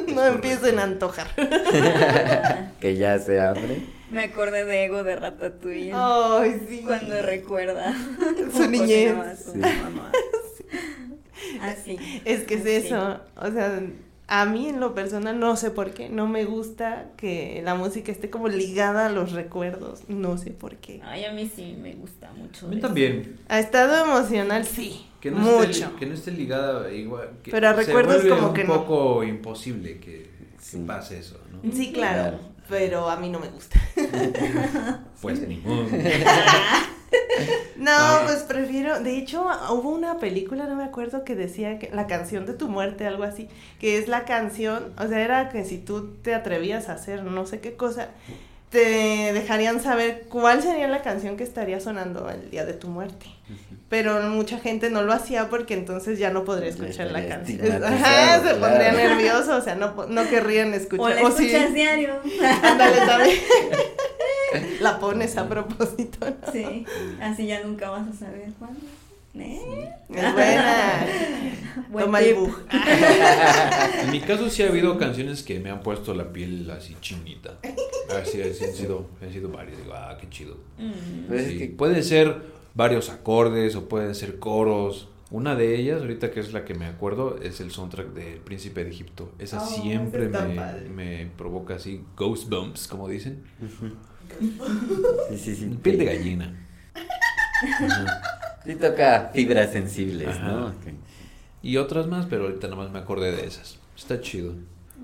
no 0.14 0.24
empiecen 0.24 0.78
a 0.78 0.82
antojar. 0.84 1.28
Que 2.80 2.96
ya 2.96 3.18
se 3.18 3.40
abre. 3.40 3.86
Me 4.10 4.24
acordé 4.24 4.64
de 4.64 4.84
Ego 4.84 5.02
de 5.02 5.16
Ratatouille. 5.16 5.92
Ay, 5.94 6.60
sí. 6.68 6.82
Cuando 6.86 7.20
recuerda 7.22 7.94
Su 8.54 8.68
niñez. 8.70 9.14
su 9.44 9.52
Sí. 9.52 9.60
Así. 11.60 11.98
Es 12.24 12.44
que 12.44 12.54
es 12.54 12.60
así. 12.62 12.70
eso, 12.86 13.20
o 13.36 13.50
sea, 13.50 13.80
a 14.28 14.44
mí 14.46 14.68
en 14.68 14.80
lo 14.80 14.94
personal 14.94 15.38
no 15.38 15.54
sé 15.56 15.70
por 15.70 15.92
qué, 15.92 16.08
no 16.08 16.26
me 16.26 16.44
gusta 16.44 17.06
que 17.16 17.60
la 17.64 17.74
música 17.76 18.10
esté 18.10 18.28
como 18.30 18.48
ligada 18.48 19.06
a 19.06 19.08
los 19.08 19.32
recuerdos, 19.32 20.02
no 20.08 20.36
sé 20.38 20.50
por 20.50 20.76
qué. 20.76 21.00
Ay, 21.04 21.24
a 21.24 21.32
mí 21.32 21.48
sí 21.54 21.76
me 21.80 21.94
gusta 21.94 22.32
mucho. 22.32 22.66
A 22.66 22.68
mí 22.70 22.76
eso. 22.78 22.86
también. 22.88 23.38
A 23.48 23.60
estado 23.60 24.04
emocional 24.04 24.64
sí, 24.64 25.06
Que 25.20 25.30
no, 25.30 25.38
mucho. 25.38 25.62
Esté, 25.70 25.86
que 25.98 26.06
no 26.06 26.14
esté 26.14 26.30
ligada 26.32 26.90
igual. 26.92 27.30
Que 27.42 27.50
Pero 27.52 27.68
a 27.68 27.72
recuerdos 27.74 28.24
como 28.24 28.48
un 28.48 28.54
que 28.54 28.64
no. 28.64 28.74
poco 28.84 29.22
imposible 29.24 29.98
que, 30.00 30.30
que 30.30 30.46
Sí. 30.58 30.78
pase 30.86 31.18
eso, 31.20 31.40
¿no? 31.52 31.72
Sí, 31.72 31.92
claro, 31.92 32.22
Claro. 32.22 32.38
pero 32.68 33.08
a 33.08 33.16
mí 33.16 33.28
no 33.28 33.38
me 33.38 33.48
gusta. 33.48 33.80
Pues 35.22 35.40
ni 35.46 35.56
modo. 35.58 35.86
No, 37.76 37.90
Ah. 37.92 38.22
pues 38.24 38.38
prefiero, 38.42 39.00
de 39.00 39.18
hecho 39.18 39.46
hubo 39.70 39.90
una 39.90 40.18
película, 40.18 40.64
no 40.66 40.76
me 40.76 40.84
acuerdo, 40.84 41.24
que 41.24 41.34
decía 41.34 41.78
que 41.78 41.90
la 41.92 42.06
canción 42.06 42.46
de 42.46 42.54
tu 42.54 42.68
muerte, 42.68 43.06
algo 43.06 43.22
así, 43.22 43.48
que 43.78 43.98
es 43.98 44.08
la 44.08 44.24
canción, 44.24 44.92
o 44.98 45.06
sea, 45.06 45.20
era 45.20 45.50
que 45.50 45.64
si 45.64 45.78
tú 45.78 46.14
te 46.22 46.34
atrevías 46.34 46.88
a 46.88 46.94
hacer 46.94 47.22
no 47.22 47.46
sé 47.46 47.60
qué 47.60 47.74
cosa, 47.74 48.08
te 48.70 49.32
dejarían 49.32 49.80
saber 49.80 50.24
cuál 50.28 50.62
sería 50.62 50.88
la 50.88 51.02
canción 51.02 51.36
que 51.36 51.44
estaría 51.44 51.78
sonando 51.80 52.28
el 52.30 52.50
día 52.50 52.64
de 52.64 52.72
tu 52.72 52.88
muerte. 52.88 53.26
Pero 53.88 54.20
mucha 54.30 54.58
gente 54.58 54.90
no 54.90 55.02
lo 55.02 55.12
hacía 55.12 55.48
porque 55.48 55.74
entonces 55.74 56.18
ya 56.18 56.30
no 56.30 56.44
podría 56.44 56.70
escuchar 56.70 57.12
la 57.12 57.24
canción. 57.28 57.60
Ajá, 57.84 58.36
se 58.38 58.42
claro. 58.42 58.60
pondría 58.60 58.90
nervioso, 58.92 59.56
o 59.56 59.60
sea, 59.60 59.76
no, 59.76 60.06
no 60.08 60.28
querrían 60.28 60.72
O 60.72 60.76
escuchar. 60.76 61.14
la 61.14 61.22
o 61.22 61.30
sí, 61.30 61.46
escuchas 61.46 61.72
diario. 61.72 62.14
ándale 62.62 62.96
también. 63.06 63.36
la 64.80 64.98
pones 64.98 65.36
a 65.36 65.48
propósito. 65.48 66.26
¿no? 66.26 66.52
Sí. 66.52 66.84
Así 67.20 67.46
ya 67.46 67.62
nunca 67.64 67.90
vas 67.90 68.08
a 68.08 68.12
saber 68.12 68.50
cuándo. 68.58 68.80
¿Eh? 69.38 69.90
Es 70.08 70.32
buena. 70.34 71.06
Buen 71.90 72.04
Toma 72.06 72.20
el. 72.20 72.36
En 74.02 74.10
mi 74.10 74.20
caso 74.20 74.48
sí 74.48 74.62
ha 74.62 74.68
habido 74.68 74.96
canciones 74.98 75.42
que 75.42 75.60
me 75.60 75.70
han 75.70 75.80
puesto 75.80 76.14
la 76.14 76.32
piel 76.32 76.70
así 76.70 76.96
chinita. 77.00 77.58
Así, 78.18 78.40
así 78.40 78.64
han 78.64 78.72
sido, 78.74 79.06
han 79.22 79.32
sido 79.32 79.50
varias. 79.50 79.76
Digo, 79.78 79.92
ah, 79.94 80.16
qué 80.20 80.28
chido. 80.30 80.56
Mm. 80.78 81.26
Pues 81.28 81.42
es 81.42 81.48
Sí, 81.52 81.58
que- 81.58 81.66
Pueden 81.68 82.02
ser 82.02 82.40
varios 82.74 83.10
acordes 83.10 83.74
o 83.76 83.88
pueden 83.88 84.14
ser 84.14 84.38
coros. 84.38 85.08
Una 85.30 85.54
de 85.56 85.74
ellas, 85.76 86.00
ahorita 86.02 86.30
que 86.30 86.38
es 86.40 86.52
la 86.52 86.64
que 86.64 86.74
me 86.74 86.86
acuerdo, 86.86 87.38
es 87.42 87.60
el 87.60 87.72
soundtrack 87.72 88.12
del 88.14 88.38
Príncipe 88.38 88.84
de 88.84 88.90
Egipto. 88.90 89.32
Esa 89.40 89.60
Oh, 89.60 89.66
siempre 89.66 90.28
me, 90.28 90.88
me 90.94 91.26
provoca 91.36 91.74
así 91.74 92.02
ghost 92.16 92.48
bumps, 92.48 92.86
como 92.86 93.08
dicen. 93.08 93.42
Sí, 95.30 95.38
sí, 95.38 95.54
sí. 95.56 95.78
Piel 95.82 95.98
de 95.98 96.04
gallina. 96.04 96.54
Sí 98.64 98.74
toca 98.74 99.30
fibras 99.32 99.72
sensibles, 99.72 100.28
Ajá. 100.28 100.48
¿no? 100.48 100.72
Y 101.62 101.76
otras 101.78 102.06
más, 102.06 102.26
pero 102.26 102.44
ahorita 102.44 102.68
nada 102.68 102.82
más 102.82 102.92
me 102.92 102.98
acordé 102.98 103.32
de 103.32 103.46
esas. 103.46 103.78
Está 103.96 104.20
chido. 104.20 104.54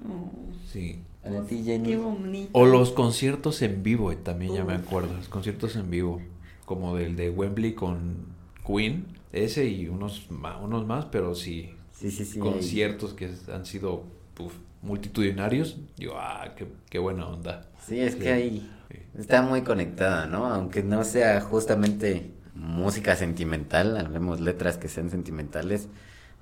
Oh, 0.08 0.30
Sí. 0.70 1.00
Ti, 1.48 1.62
Jenny. 1.62 1.94
bonito. 1.94 2.50
O 2.52 2.66
los 2.66 2.90
conciertos 2.90 3.62
en 3.62 3.84
vivo, 3.84 4.10
eh, 4.10 4.16
también 4.16 4.54
ya 4.54 4.64
me 4.64 4.74
acuerdo. 4.74 5.14
Los 5.16 5.28
conciertos 5.28 5.76
en 5.76 5.88
vivo. 5.90 6.20
Como 6.64 6.96
del 6.96 7.14
de 7.14 7.30
Wembley 7.30 7.74
con 7.74 8.16
Queen. 8.66 9.06
Ese 9.32 9.66
y 9.66 9.86
unos, 9.88 10.26
ma- 10.30 10.58
unos 10.58 10.84
más, 10.86 11.04
pero 11.06 11.34
sí. 11.36 11.70
Sí, 11.92 12.10
sí, 12.10 12.24
sí. 12.24 12.38
conciertos 12.40 13.14
que 13.14 13.30
han 13.54 13.64
sido 13.66 14.04
uf, 14.40 14.52
multitudinarios. 14.82 15.76
Digo, 15.96 16.14
ah, 16.16 16.52
qué, 16.56 16.66
qué 16.90 16.98
buena 16.98 17.26
onda. 17.28 17.68
Sí, 17.86 18.00
es 18.00 18.14
Sí. 18.14 18.18
que 18.18 18.32
ahí 18.32 18.50
Sí. 18.50 18.70
Está 19.18 19.42
muy 19.42 19.62
conectada, 19.62 20.26
¿no? 20.26 20.46
Aunque 20.46 20.82
no 20.82 21.04
sea 21.04 21.40
justamente 21.40 22.32
música 22.54 23.16
sentimental, 23.16 23.96
hablemos 23.96 24.40
letras 24.40 24.78
que 24.78 24.88
sean 24.88 25.10
sentimentales, 25.10 25.88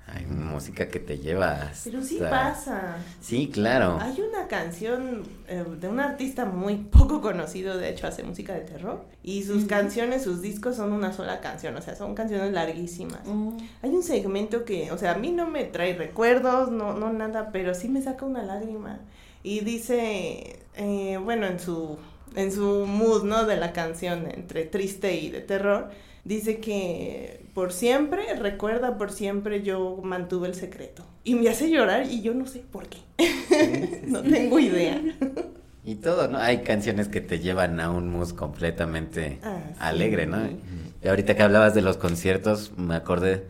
hay 0.07 0.25
música 0.25 0.87
que 0.89 0.99
te 0.99 1.19
lleva. 1.19 1.71
Pero 1.83 2.01
sí 2.03 2.17
pasa. 2.29 2.97
Sí, 3.21 3.49
claro. 3.49 3.97
Hay 4.01 4.19
una 4.21 4.47
canción 4.47 5.23
eh, 5.47 5.63
de 5.79 5.87
un 5.87 5.99
artista 5.99 6.45
muy 6.45 6.75
poco 6.91 7.21
conocido, 7.21 7.77
de 7.77 7.89
hecho 7.89 8.07
hace 8.07 8.23
música 8.23 8.53
de 8.53 8.61
terror, 8.61 9.05
y 9.23 9.43
sus 9.43 9.59
Ujú. 9.59 9.67
canciones, 9.67 10.23
sus 10.23 10.41
discos 10.41 10.75
son 10.75 10.91
una 10.91 11.13
sola 11.13 11.39
canción, 11.39 11.75
o 11.77 11.81
sea, 11.81 11.95
son 11.95 12.13
canciones 12.15 12.51
larguísimas. 12.51 13.21
Oh, 13.27 13.53
Hay 13.81 13.91
un 13.91 14.03
segmento 14.03 14.65
que, 14.65 14.91
o 14.91 14.97
sea, 14.97 15.11
a 15.13 15.17
mí 15.17 15.31
no 15.31 15.47
me 15.47 15.63
trae 15.65 15.93
recuerdos, 15.95 16.71
no, 16.71 16.93
no 16.93 17.13
nada, 17.13 17.51
pero 17.51 17.73
sí 17.73 17.87
me 17.87 18.01
saca 18.01 18.25
una 18.25 18.43
lágrima. 18.43 18.99
Y 19.43 19.61
dice, 19.61 20.59
eh, 20.75 21.17
bueno, 21.23 21.47
en 21.47 21.59
su, 21.59 21.97
en 22.35 22.51
su 22.51 22.85
mood, 22.85 23.23
¿no? 23.23 23.45
De 23.45 23.57
la 23.57 23.73
canción, 23.73 24.27
entre 24.31 24.65
triste 24.65 25.15
y 25.19 25.29
de 25.29 25.41
terror, 25.41 25.89
dice 26.23 26.59
que 26.59 27.45
por 27.53 27.73
siempre, 27.73 28.35
recuerda, 28.35 28.97
por 28.97 29.11
siempre 29.11 29.61
yo 29.63 29.99
mantuve 30.03 30.47
el 30.47 30.55
secreto. 30.55 31.03
Y 31.23 31.35
me 31.35 31.49
hace 31.49 31.69
llorar 31.69 32.05
y 32.09 32.21
yo 32.21 32.33
no 32.33 32.45
sé 32.47 32.59
por 32.71 32.87
qué. 32.87 32.99
no 34.07 34.21
tengo 34.21 34.59
idea. 34.59 35.01
Y 35.83 35.95
todo, 35.95 36.27
¿no? 36.27 36.37
Hay 36.37 36.61
canciones 36.63 37.07
que 37.07 37.21
te 37.21 37.39
llevan 37.39 37.79
a 37.79 37.89
un 37.89 38.09
mood 38.09 38.31
completamente 38.31 39.39
Ah, 39.43 39.59
sí. 39.67 39.75
alegre, 39.79 40.27
¿no? 40.27 40.37
Y 41.03 41.07
ahorita 41.07 41.35
que 41.35 41.41
hablabas 41.43 41.73
de 41.73 41.81
los 41.81 41.97
conciertos, 41.97 42.71
me 42.77 42.95
acordé, 42.95 43.45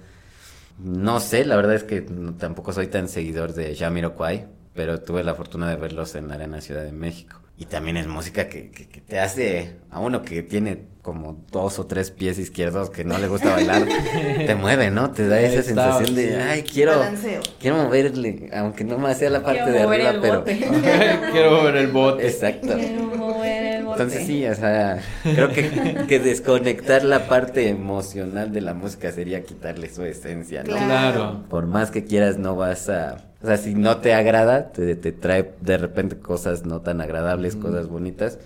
no 0.79 1.19
sé, 1.19 1.45
la 1.45 1.57
verdad 1.57 1.75
es 1.75 1.84
que 1.84 2.01
tampoco 2.39 2.71
soy 2.73 2.88
tan 2.88 3.09
seguidor 3.09 3.53
de 3.53 3.75
Jamiroquai, 3.75 4.47
pero 4.73 5.01
tuve 5.01 5.23
la 5.23 5.36
fortuna 5.36 5.69
de 5.69 5.75
verlos 5.75 6.15
en 6.15 6.29
la 6.29 6.36
Arena 6.36 6.61
Ciudad 6.61 6.84
de 6.84 6.93
México. 6.93 7.40
Y 7.62 7.66
también 7.66 7.95
es 7.95 8.07
música 8.07 8.49
que, 8.49 8.72
que, 8.72 8.88
que 8.89 9.01
te 9.01 9.20
hace 9.20 9.76
a 9.91 9.99
uno 9.99 10.24
que 10.24 10.41
tiene 10.41 10.80
como 11.03 11.45
dos 11.51 11.78
o 11.78 11.86
tres 11.86 12.09
pies 12.09 12.39
izquierdos 12.39 12.89
que 12.89 13.03
no 13.03 13.20
le 13.20 13.28
gusta 13.28 13.51
bailar, 13.51 13.84
te 14.47 14.55
mueve, 14.55 14.89
¿no? 14.89 15.12
Te 15.12 15.28
da 15.28 15.39
esa 15.39 15.59
Está, 15.59 15.99
sensación 15.99 16.16
de, 16.16 16.41
ay, 16.41 16.64
quiero, 16.64 16.97
Balanceo. 16.97 17.41
quiero 17.59 17.78
moverle, 17.78 18.49
aunque 18.51 18.84
no 18.84 18.97
más 18.97 19.20
sea 19.20 19.30
la 19.30 19.43
parte 19.43 19.62
Quiero 19.62 19.78
de 19.78 19.84
mover 19.84 20.07
arriba, 20.07 20.36
el 20.38 20.41
pero... 20.43 20.43
Quiero 21.32 21.64
ver 21.64 21.76
el 21.78 21.88
bote. 21.89 22.28
Exacto. 22.28 22.74
Quiero 22.76 23.03
mover 23.03 23.64
el 23.64 23.84
bote. 23.84 24.01
Entonces 24.01 24.26
sí, 24.26 24.43
o 24.47 24.55
sea, 24.55 24.99
creo 25.22 25.49
que, 25.49 26.05
que 26.07 26.20
desconectar 26.20 27.03
la 27.03 27.28
parte 27.28 27.70
emocional 27.70 28.51
de 28.51 28.62
la 28.62 28.74
música 28.74 29.12
sería 29.12 29.43
quitarle 29.43 29.88
su 29.93 30.03
esencia, 30.03 30.64
¿no? 30.64 30.70
Claro. 30.70 30.88
Claro. 30.88 31.45
Por 31.47 31.68
más 31.68 31.91
que 31.91 32.05
quieras, 32.05 32.38
no 32.39 32.55
vas 32.55 32.89
a... 32.89 33.18
O 33.43 33.47
sea, 33.47 33.57
si 33.57 33.73
no 33.73 33.97
te 33.97 34.13
agrada, 34.13 34.71
te, 34.71 34.95
te 34.95 35.11
trae 35.11 35.53
de 35.61 35.77
repente 35.77 36.17
cosas 36.17 36.65
no 36.65 36.81
tan 36.81 37.01
agradables, 37.01 37.55
cosas 37.55 37.87
bonitas, 37.87 38.37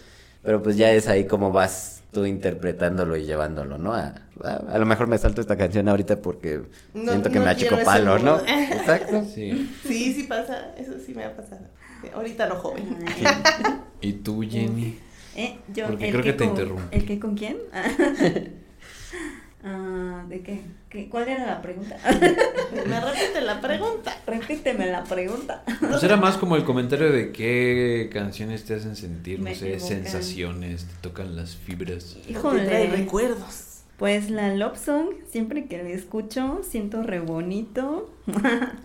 pero 0.42 0.62
pues 0.64 0.78
ya 0.78 0.92
es 0.92 1.08
ahí 1.08 1.26
como 1.26 1.52
vas 1.52 2.02
tú 2.12 2.26
interpretándolo 2.26 3.18
y 3.18 3.26
llevándolo, 3.26 3.78
¿no? 3.78 3.94
A, 3.94 4.14
a, 4.44 4.54
a 4.72 4.78
lo 4.78 4.86
mejor 4.86 5.08
me 5.08 5.18
salto 5.18 5.42
esta 5.42 5.58
canción 5.58 5.90
ahorita 5.90 6.22
porque 6.22 6.62
No- 6.94 7.12
siento 7.12 7.30
que 7.30 7.40
no 7.40 7.46
me 7.46 7.52
achico 7.52 7.76
quiero 7.76 7.82
ese 7.82 7.86
palo, 7.86 8.20
¿no? 8.20 8.40
Exacto. 8.48 9.26
Sí. 9.26 9.70
Sí, 9.86 10.14
sí 10.14 10.24
pasa, 10.24 10.74
eso 10.78 10.94
sí 11.06 11.14
me 11.14 11.26
ha 11.26 11.36
pasado. 11.36 11.66
Ahorita 12.14 12.48
no 12.48 12.56
joven. 12.56 13.00
¿Y 14.02 14.14
tú, 14.14 14.42
Jenny? 14.48 15.00
Eh, 15.36 15.58
yo, 15.74 15.88
Porque 15.88 16.06
el 16.06 16.12
creo 16.12 16.24
que 16.24 16.32
te 16.34 16.38
con- 16.46 16.48
interrumpo. 16.48 16.84
¿El 16.92 17.06
que 17.06 17.20
con 17.20 17.36
quién? 17.36 17.58
Ah, 19.68 20.24
¿De 20.30 20.42
qué? 20.42 20.62
¿Qué? 20.90 21.10
¿Cuál 21.10 21.28
era 21.28 21.46
la 21.48 21.62
pregunta? 21.62 21.98
Me 22.88 23.00
repite 23.02 23.42
la 23.42 23.60
pregunta. 23.60 24.16
Repíteme 24.28 24.86
la 24.86 25.04
pregunta. 25.04 25.64
Pues 25.80 26.04
era 26.04 26.18
más 26.18 26.38
como 26.38 26.56
el 26.56 26.64
comentario 26.64 27.12
de 27.12 27.32
qué 27.32 28.10
canciones 28.14 28.64
te 28.66 28.76
hacen 28.76 28.96
sentir, 28.96 29.40
no 29.40 29.46
Me 29.46 29.56
sé, 29.56 29.74
equivocan. 29.74 29.88
sensaciones, 30.04 30.86
te 30.86 30.94
tocan 31.02 31.36
las 31.36 31.56
fibras. 31.56 32.14
Te 32.14 32.20
trae 32.22 32.32
Híjole. 32.32 32.88
recuerdos. 32.92 33.72
Pues 33.98 34.30
la 34.30 34.54
Love 34.54 34.78
Song, 34.78 35.08
siempre 35.32 35.66
que 35.66 35.82
la 35.82 35.90
escucho, 35.90 36.62
siento 36.70 37.02
re 37.02 37.20
bonito. 37.22 38.14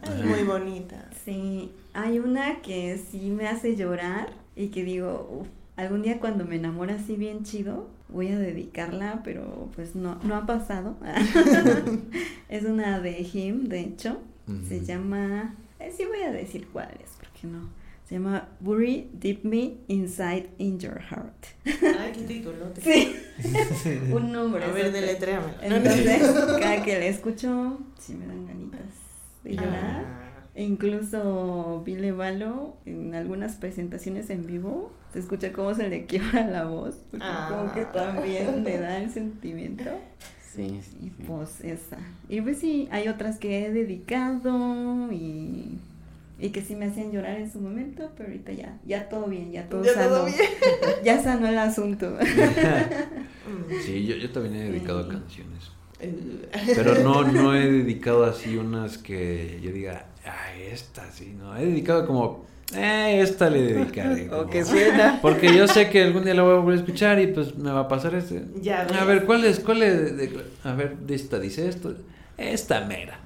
Es 0.05 0.24
muy 0.24 0.45
bonita. 0.45 1.11
Sí, 1.24 1.72
hay 1.93 2.20
una 2.20 2.62
que 2.62 2.99
sí 3.11 3.28
me 3.31 3.49
hace 3.49 3.76
llorar 3.76 4.31
y 4.57 4.68
que 4.68 4.85
digo, 4.85 5.28
"Uf, 5.41 5.49
algún 5.76 6.03
día 6.03 6.20
cuando 6.20 6.45
me 6.47 6.57
enamore 6.57 6.95
así 6.95 7.16
bien 7.16 7.43
chido, 7.45 7.89
voy 8.12 8.28
a 8.28 8.38
dedicarla, 8.38 9.22
pero 9.24 9.70
pues 9.74 9.94
no, 9.94 10.18
no 10.22 10.36
ha 10.36 10.46
pasado. 10.46 10.96
es 12.48 12.64
una 12.64 13.00
de 13.00 13.20
Him, 13.20 13.68
de 13.68 13.80
hecho. 13.80 14.20
Se 14.68 14.84
llama, 14.84 15.54
eh, 15.78 15.92
sí 15.96 16.04
voy 16.06 16.22
a 16.22 16.32
decir 16.32 16.66
cuál 16.72 16.88
es, 17.04 17.12
porque 17.20 17.46
no. 17.46 17.70
Se 18.08 18.16
llama 18.16 18.48
Bury 18.58 19.08
Deep 19.12 19.44
Me 19.44 19.76
Inside 19.86 20.48
in 20.58 20.80
Your 20.80 21.00
Heart. 21.00 21.46
Ay, 21.64 22.11
qué 22.12 22.22
titulote. 22.22 22.80
Sí, 22.80 23.14
un 24.12 24.32
nombre. 24.32 24.64
A 24.64 24.72
ver, 24.72 24.90
deletréamelo. 24.90 25.54
Entonces, 25.62 26.20
cada 26.61 26.82
que 26.82 26.98
la 26.98 27.06
escucho, 27.06 27.78
sí 27.96 28.14
me 28.14 28.26
dan 28.26 28.48
ganitas 28.48 28.80
de 29.44 29.54
llorar. 29.54 30.04
Ah. 30.04 30.20
E 30.55 30.64
incluso 30.64 31.82
Billy 31.86 32.11
Balo 32.11 32.76
en 32.84 33.14
algunas 33.14 33.55
presentaciones 33.55 34.30
en 34.30 34.46
vivo 34.46 34.92
se 35.12 35.20
escucha 35.20 35.53
cómo 35.53 35.74
se 35.74 35.88
le 35.88 36.07
quiebra 36.07 36.46
la 36.46 36.64
voz, 36.64 36.96
porque 37.11 37.24
Ah. 37.28 37.48
como 37.51 37.72
que 37.72 37.84
también 37.84 38.64
le 38.64 38.78
da 38.78 38.98
el 38.98 39.11
sentimiento. 39.11 39.90
Sí, 40.55 40.80
sí, 40.82 40.96
Y 41.01 41.05
sí. 41.11 41.14
pues 41.26 41.61
esa. 41.62 41.98
Y 42.28 42.40
pues 42.40 42.59
sí, 42.59 42.88
hay 42.90 43.07
otras 43.09 43.38
que 43.38 43.64
he 43.66 43.70
dedicado 43.72 45.11
y, 45.12 45.78
y 46.40 46.48
que 46.51 46.61
sí 46.62 46.74
me 46.74 46.86
hacían 46.86 47.12
llorar 47.12 47.38
en 47.38 47.51
su 47.53 47.61
momento, 47.61 48.11
pero 48.16 48.28
ahorita 48.28 48.53
ya, 48.53 48.76
ya 48.84 49.09
todo 49.09 49.26
bien, 49.26 49.53
ya 49.53 49.68
todo 49.68 49.84
Ya 49.84 49.94
sano. 49.94 50.09
todo 50.09 50.24
bien. 50.26 50.38
Ya 51.05 51.22
sanó 51.22 51.46
el 51.48 51.59
asunto. 51.59 52.16
Sí, 53.84 54.07
yo, 54.07 54.16
yo 54.16 54.30
también 54.30 54.55
he 54.57 54.70
dedicado 54.70 55.05
Sí. 55.05 55.11
canciones. 55.11 55.70
Pero 56.74 56.94
no, 57.03 57.22
no 57.32 57.55
he 57.55 57.70
dedicado 57.70 58.24
así 58.24 58.57
unas 58.57 58.98
que 58.98 59.61
yo 59.62 59.70
diga, 59.72 60.07
ay, 60.24 60.62
esta 60.72 61.11
sí, 61.12 61.34
no. 61.38 61.57
He 61.57 61.66
dedicado 61.66 62.07
como, 62.07 62.44
eh, 62.74 63.20
esta 63.22 63.51
le 63.51 63.62
dedicaré. 63.62 64.26
O 64.32 64.38
como- 64.38 64.51
que 64.51 64.64
suena. 64.64 65.18
Porque 65.22 65.55
yo 65.57 65.66
sé 65.68 65.88
que 65.90 66.03
algún 66.03 66.24
día 66.24 66.34
la 66.34 66.42
voy 66.42 66.53
a 66.53 66.57
volver 66.57 66.76
a 66.76 66.80
escuchar 66.80 67.20
y 67.20 67.26
pues 67.28 67.57
me 67.57 67.70
va 67.70 67.80
a 67.80 67.88
pasar 67.88 68.14
este. 68.14 68.44
Ya 68.61 68.82
A 68.82 69.05
ver, 69.05 69.24
¿cuál 69.24 69.44
es? 69.44 69.61
¿Cuál 69.61 69.82
es? 69.82 70.16
de- 70.16 70.26
de- 70.28 70.44
a 70.64 70.72
ver, 70.74 70.96
de 70.98 71.14
esta 71.14 71.38
dice 71.38 71.68
esto. 71.68 71.94
Esta 72.38 72.84
mera. 72.86 73.20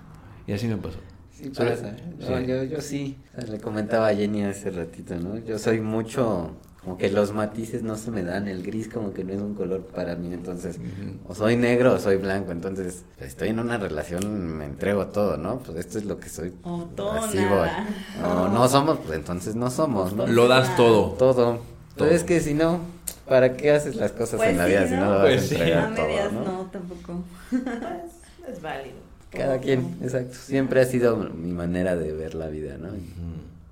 Y 0.46 0.52
así 0.52 0.66
me 0.66 0.76
pasó. 0.76 0.98
Sí 1.32 1.50
pasa. 1.50 1.94
No, 2.20 2.38
sí. 2.38 2.46
yo, 2.46 2.64
yo 2.64 2.80
sí. 2.80 3.16
O 3.36 3.50
Le 3.50 3.58
comentaba 3.60 4.08
a 4.08 4.14
Jenny 4.14 4.42
hace 4.44 4.70
ratito, 4.70 5.14
¿no? 5.16 5.38
Yo 5.38 5.58
soy 5.58 5.80
mucho, 5.80 6.56
como 6.84 6.98
que 6.98 7.10
los 7.10 7.32
matices 7.32 7.82
no 7.82 7.96
se 7.96 8.10
me 8.10 8.22
dan, 8.22 8.46
el 8.46 8.62
gris 8.62 8.88
como 8.88 9.12
que 9.14 9.24
no 9.24 9.32
es 9.32 9.40
un 9.40 9.54
color 9.54 9.80
para 9.86 10.16
mí, 10.16 10.32
entonces, 10.34 10.76
Ujú. 10.76 11.18
o 11.32 11.34
soy 11.34 11.56
negro 11.56 11.94
o 11.94 11.98
soy 11.98 12.16
blanco, 12.16 12.52
entonces, 12.52 13.04
pues, 13.16 13.30
estoy 13.30 13.48
en 13.48 13.58
una 13.58 13.78
relación, 13.78 14.56
me 14.58 14.66
entrego 14.66 15.06
todo, 15.06 15.38
¿no? 15.38 15.60
Pues 15.60 15.78
esto 15.78 15.96
es 15.98 16.04
lo 16.04 16.18
que 16.20 16.28
soy. 16.28 16.52
O 16.62 16.84
todo 16.94 17.12
así 17.12 17.38
nada. 17.38 17.86
voy. 18.22 18.30
O 18.30 18.48
no 18.48 18.68
somos, 18.68 18.98
pues 18.98 19.18
entonces 19.18 19.54
no 19.56 19.70
somos, 19.70 20.14
¿no? 20.14 20.26
Lo 20.26 20.46
das 20.46 20.76
todo. 20.76 21.12
Todo. 21.12 21.34
Todo. 21.34 21.58
Pero 21.96 22.10
es 22.10 22.22
que 22.24 22.40
si 22.40 22.52
no, 22.54 22.80
¿para 23.26 23.56
qué 23.56 23.70
haces 23.70 23.96
las 23.96 24.12
cosas 24.12 24.36
Pues 24.36 24.50
en 24.50 24.58
la 24.58 24.64
sí, 24.66 24.70
vida 24.72 24.86
si 24.88 24.94
no 24.94 25.00
¿no? 25.06 25.12
lo 25.12 25.18
vas 25.20 25.26
Pues 25.26 25.42
a 25.42 25.46
sí. 25.46 25.54
entregar 25.54 25.90
medias 25.90 26.30
todo, 26.30 26.32
¿no? 26.44 26.52
no, 26.52 26.70
tampoco. 26.70 27.22
Pues, 27.50 27.62
es 28.56 28.62
válido. 28.62 28.96
Cada 29.30 29.58
quien, 29.58 29.96
exacto. 30.02 30.34
Siempre 30.34 30.80
ha 30.80 30.84
sido 30.84 31.16
mi 31.16 31.50
manera 31.52 31.96
de 31.96 32.12
ver 32.12 32.34
la 32.34 32.48
vida, 32.48 32.76
¿no? 32.78 32.88
Y, 32.94 33.00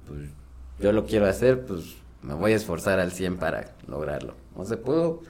pues 0.09 0.31
yo 0.81 0.93
lo 0.93 1.05
quiero 1.07 1.27
hacer, 1.27 1.61
pues 1.67 1.83
me 2.23 2.35
voy 2.35 2.53
a 2.53 2.57
esforzar 2.57 2.99
al 3.01 3.13
100 3.13 3.37
para 3.39 3.73
lograrlo. 3.87 4.35
No 4.57 4.65
se 4.65 4.77
pudo, 4.77 5.23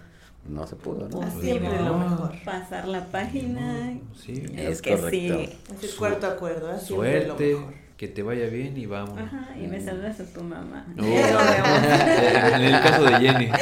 no 0.48 0.66
se 0.66 0.76
pudo, 0.76 1.08
¿no? 1.08 1.22
Siempre 1.40 1.76
no. 1.78 1.84
lo 1.90 1.98
mejor. 1.98 2.32
Pasar 2.44 2.86
la 2.88 3.06
página. 3.06 3.94
Sí. 4.14 4.44
Es 4.56 4.82
que 4.82 4.90
correcto. 4.96 5.10
sí. 5.38 5.58
Es 5.76 5.84
el 5.92 5.96
cuarto 5.96 6.26
acuerdo, 6.26 6.70
¿eh? 6.70 6.74
lo 6.74 6.80
Suerte, 6.80 7.54
mejor. 7.54 7.74
que 7.96 8.08
te 8.08 8.22
vaya 8.22 8.46
bien 8.46 8.76
y 8.76 8.86
vamos. 8.86 9.18
Ajá, 9.18 9.48
y 9.56 9.66
me 9.66 9.80
saludas 9.80 10.20
a 10.20 10.24
tu 10.24 10.42
mamá. 10.42 10.84
Vemos. 10.96 11.42
en 12.54 12.60
el 12.62 12.80
caso 12.82 13.04
de 13.04 13.14
Jenny. 13.16 13.50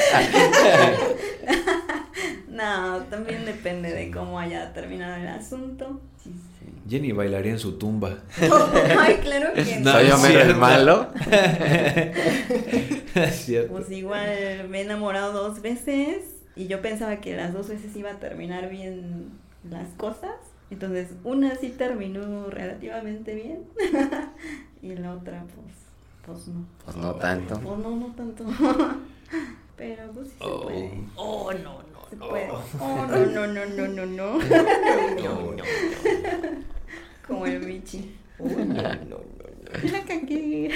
No, 2.49 2.99
también 3.09 3.47
depende 3.47 3.91
de 3.91 4.11
cómo 4.11 4.39
haya 4.39 4.73
terminado 4.75 5.15
el 5.17 5.29
asunto. 5.29 5.99
Jenny 6.91 7.13
bailaría 7.13 7.53
en 7.53 7.59
su 7.61 7.79
tumba. 7.79 8.19
Ay, 8.99 9.17
claro 9.23 9.53
que 9.55 9.77
No, 9.79 9.93
no. 9.93 9.93
¿Soy 9.93 10.11
Homero 10.11 10.41
el 10.41 10.57
malo? 10.57 11.07
es 13.15 13.35
cierto. 13.45 13.73
Pues 13.73 13.91
igual 13.91 14.67
me 14.69 14.81
he 14.81 14.83
enamorado 14.83 15.33
dos 15.33 15.63
veces 15.63 16.25
y 16.57 16.67
yo 16.67 16.83
pensaba 16.83 17.17
que 17.21 17.37
las 17.37 17.53
dos 17.53 17.69
veces 17.69 17.95
iba 17.97 18.11
a 18.11 18.19
terminar 18.19 18.69
bien 18.71 19.31
las 19.71 19.89
cosas. 19.97 20.33
Entonces, 20.71 21.09
una 21.25 21.57
sí 21.57 21.69
terminó 21.71 22.47
relativamente 22.51 23.35
bien 23.35 23.65
y 24.83 24.95
la 24.95 25.13
otra, 25.15 25.45
pues, 25.55 25.77
pues 26.27 26.49
no. 26.49 26.65
Pues 26.85 26.97
no 26.97 27.15
tanto. 27.15 27.59
Pues 27.61 27.79
no, 27.79 27.97
no 27.97 28.07
tanto. 28.15 28.45
Pero 29.77 30.11
pues 30.13 30.29
sí 30.29 30.35
se 30.39 30.45
Oh. 30.45 30.63
puede. 30.63 30.91
Oh, 31.17 31.53
no, 31.53 31.83
no, 31.93 32.09
Se 32.11 32.17
no. 32.17 32.29
puede. 32.29 32.49
Oh, 32.79 33.07
no, 33.09 33.27
no, 33.27 33.47
no, 33.47 33.67
no, 33.67 33.89
no, 33.89 34.07
no. 34.07 34.39
No, 34.39 35.53
no, 35.53 35.63
Como 37.31 37.47
el 37.47 37.61
Michi. 37.61 38.17
no, 38.41 38.47
no, 38.47 38.65
no, 38.65 38.83
no. 38.83 39.93
La 39.93 40.05
cagué. 40.05 40.71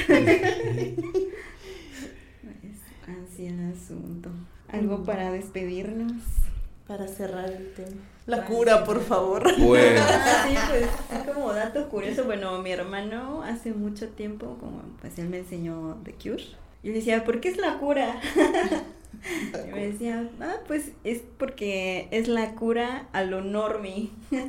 Pues, 2.43 2.79
así 3.33 3.47
el 3.47 3.73
asunto. 3.73 4.31
¿Algo 4.69 5.03
para 5.03 5.33
despedirnos? 5.33 6.23
Para 6.87 7.09
cerrar 7.09 7.51
el 7.51 7.73
tema. 7.75 8.03
La 8.27 8.45
cura, 8.47 8.85
por 8.85 9.03
favor. 9.03 9.43
Pues, 9.59 10.01
Ah, 10.09 10.47
sí, 10.49 10.55
pues 10.69 10.89
como 11.35 11.53
dato 11.53 11.89
curioso, 11.89 12.25
bueno, 12.25 12.63
mi 12.63 12.71
hermano 12.71 13.43
hace 13.43 13.73
mucho 13.73 14.09
tiempo, 14.11 14.57
como 14.61 14.83
pues 15.01 15.19
él 15.19 15.29
me 15.29 15.39
enseñó 15.39 15.99
The 16.05 16.13
Cure, 16.13 16.45
y 16.83 16.89
le 16.89 16.95
decía, 16.95 17.25
¿por 17.25 17.41
qué 17.41 17.49
es 17.49 17.57
la 17.59 17.79
cura? 17.79 18.21
Y 19.69 19.73
me 19.73 19.87
decía, 19.91 20.29
ah, 20.41 20.57
pues 20.67 20.93
es 21.05 21.23
porque 21.39 22.09
es 22.11 22.29
la 22.29 22.55
cura 22.55 23.09
a 23.13 23.23
lo 23.25 23.41
normie. 23.43 24.11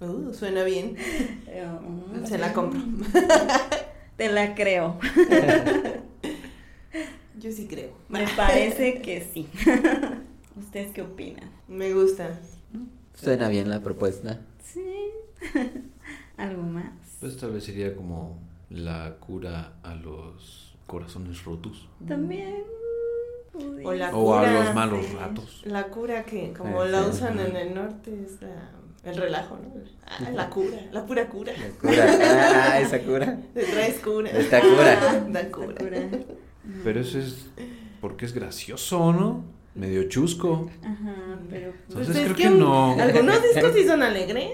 Uh, 0.00 0.34
suena 0.34 0.64
bien. 0.64 0.96
Yo, 1.46 1.80
"Mm, 1.80 2.26
Se 2.26 2.36
la 2.36 2.52
compro. 2.52 2.78
Te 4.16 4.28
la 4.30 4.54
creo. 4.54 4.98
Yo 7.38 7.50
sí 7.52 7.66
creo. 7.66 7.90
Me 8.08 8.26
parece 8.36 9.00
que 9.00 9.22
sí. 9.32 9.48
¿Ustedes 10.56 10.92
qué 10.92 11.02
opinan? 11.02 11.48
Me 11.68 11.92
gusta. 11.94 12.38
Suena 13.14 13.48
bien 13.48 13.70
la 13.70 13.80
propuesta. 13.80 14.40
Sí. 14.62 14.84
¿Algo 16.36 16.62
más? 16.62 16.92
pues 17.20 17.36
tal 17.38 17.52
vez 17.52 17.64
sería 17.64 17.94
como 17.96 18.38
la 18.68 19.16
cura 19.20 19.74
a 19.82 19.94
los 19.94 20.74
corazones 20.86 21.44
rotos. 21.44 21.88
También. 22.06 22.62
O, 23.84 23.92
la 23.92 24.10
O 24.16 24.34
a 24.34 24.40
cura, 24.40 24.52
los 24.64 24.74
malos 24.74 25.06
sí. 25.06 25.16
ratos. 25.18 25.62
La 25.64 25.84
cura 25.84 26.24
que, 26.24 26.52
como 26.52 26.82
Eh, 26.84 26.88
la 26.90 27.02
sí. 27.04 27.10
usan 27.10 27.38
en 27.40 27.56
el 27.56 27.74
norte, 27.74 28.10
es 28.24 28.40
la, 28.42 28.70
el 29.10 29.16
relajo, 29.16 29.56
¿no? 29.56 29.72
Ah, 30.06 30.30
la 30.32 30.50
cura, 30.50 30.78
la 30.92 31.06
pura 31.06 31.26
cura. 31.28 31.52
La 31.56 31.68
cura. 31.80 32.04
Ah, 32.72 32.80
esa 32.80 32.98
cura. 33.00 33.38
Te 33.54 33.62
traes 33.64 33.98
cura. 34.00 34.30
Esta 34.30 34.60
cura. 34.60 35.24
Da 35.30 35.50
cura. 35.50 35.74
Cura. 35.78 36.00
Pero 36.82 37.00
eso 37.00 37.18
es 37.18 37.46
porque 38.00 38.24
es 38.24 38.32
gracioso, 38.34 39.12
¿no? 39.12 39.44
Medio 39.74 40.04
chusco. 40.08 40.70
Ajá, 40.82 41.14
pero... 41.50 41.72
Entonces 41.88 42.06
Pues 42.06 42.08
es 42.16 42.24
creo 42.24 42.36
que 42.36 42.42
que 42.44 42.50
no. 42.50 42.92
Algunos 43.00 43.42
discos 43.42 43.72
sí 43.74 43.86
son 43.86 44.02
alegres. 44.02 44.50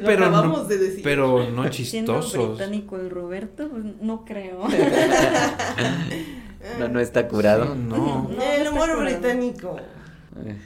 Lo 0.00 0.04
Pero 0.06 0.24
acabamos 0.26 0.58
no, 0.58 0.64
de 0.64 0.78
decir. 0.78 1.00
pero 1.04 1.48
no 1.50 1.62
Siendo 1.72 2.14
chistosos. 2.20 2.48
británico 2.58 2.96
el 2.96 3.08
Roberto, 3.08 3.68
pues, 3.70 3.84
no 4.00 4.24
creo. 4.24 4.66
No, 6.78 6.88
no 6.88 7.00
está 7.00 7.28
curado. 7.28 7.74
No. 7.74 8.28
No, 8.28 8.42
el 8.42 8.68
humor 8.68 9.02
británico. 9.02 9.78
Eh, 10.44 10.56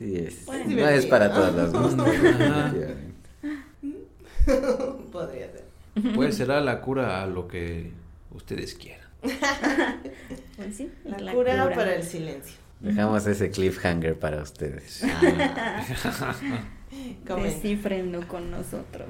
Sí 0.00 0.16
es. 0.16 0.46
Bueno. 0.46 0.76
no 0.76 0.88
es 0.88 1.04
para 1.04 1.30
todos 1.30 1.54
los 1.54 1.72
gustos. 1.74 2.08
Podría 5.12 5.52
ser. 5.52 5.64
Pues 6.14 6.38
será 6.38 6.62
la 6.62 6.80
cura 6.80 7.22
a 7.22 7.26
lo 7.26 7.46
que 7.46 7.92
ustedes 8.30 8.74
quieran. 8.76 9.06
Pues 9.20 9.36
sí, 10.74 10.90
La, 11.04 11.34
cura, 11.34 11.70
para 11.74 11.96
el 11.96 12.02
silencio. 12.02 12.54
Dejamos 12.80 13.26
ese 13.26 13.50
cliffhanger 13.50 14.18
para 14.18 14.42
ustedes. 14.42 15.02
Comenta. 17.26 17.42
Descifrenlo 17.42 18.26
con 18.26 18.50
nosotros. 18.50 19.08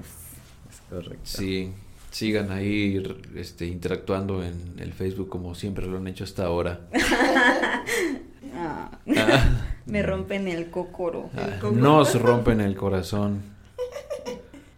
Es 0.69 0.81
correcto. 0.91 1.21
Sí, 1.23 1.73
sigan 2.11 2.51
ahí 2.51 3.03
este, 3.37 3.67
interactuando 3.67 4.43
en 4.45 4.55
el 4.79 4.93
Facebook 4.93 5.29
como 5.29 5.55
siempre 5.55 5.87
lo 5.87 5.99
han 5.99 6.07
hecho 6.09 6.25
hasta 6.25 6.45
ahora. 6.45 6.81
Ah, 8.55 8.91
Ah, 9.17 9.71
me 9.87 10.03
rompen 10.03 10.49
el 10.49 10.71
cocoro. 10.71 11.31
ah, 11.37 11.61
nos 11.73 12.21
rompen 12.21 12.61
el 12.61 12.77
corazón. 12.77 13.41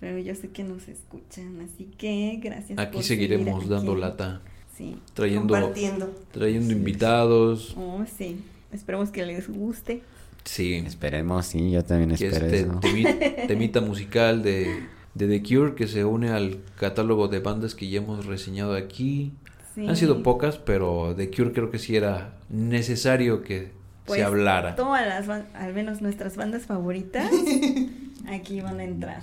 Pero 0.00 0.18
yo 0.18 0.34
sé 0.34 0.48
que 0.50 0.62
nos 0.64 0.88
escuchan, 0.88 1.60
así 1.60 1.84
que 1.98 2.38
gracias. 2.42 2.78
Aquí 2.78 2.94
por 2.96 3.02
seguiremos 3.04 3.54
seguir 3.62 3.68
dando 3.76 3.92
aquí. 3.92 4.00
lata, 4.00 4.40
Sí. 4.76 4.96
trayendo, 5.14 5.54
Compartiendo. 5.54 6.12
trayendo 6.32 6.72
invitados. 6.72 7.74
Oh, 7.76 8.04
sí. 8.18 8.40
Esperemos 8.72 9.10
que 9.10 9.24
les 9.26 9.48
guste. 9.48 10.02
Sí, 10.44 10.74
Esperemos, 10.86 11.46
sí, 11.46 11.70
yo 11.70 11.84
también 11.84 12.16
que 12.16 12.26
espero 12.28 12.46
este 12.46 12.60
eso. 12.60 12.80
temita 13.48 13.80
musical 13.80 14.42
de, 14.42 14.86
de 15.14 15.26
The 15.28 15.42
Cure 15.42 15.74
que 15.74 15.86
se 15.86 16.04
une 16.04 16.30
al 16.30 16.58
catálogo 16.78 17.28
de 17.28 17.40
bandas 17.40 17.74
que 17.74 17.88
ya 17.88 17.98
hemos 17.98 18.26
reseñado 18.26 18.74
aquí. 18.74 19.32
Sí. 19.74 19.86
Han 19.88 19.96
sido 19.96 20.22
pocas, 20.22 20.58
pero 20.58 21.14
The 21.16 21.30
Cure 21.30 21.52
creo 21.52 21.70
que 21.70 21.78
sí 21.78 21.96
era 21.96 22.34
necesario 22.50 23.42
que 23.42 23.70
Pues, 24.04 24.18
se 24.20 24.24
hablara. 24.24 24.74
Todas 24.76 25.06
las, 25.26 25.44
al 25.54 25.74
menos 25.74 26.02
nuestras 26.02 26.36
bandas 26.36 26.64
favoritas, 26.66 27.30
aquí 28.28 28.60
van 28.60 28.80
a 28.80 28.84
entrar. 28.84 29.22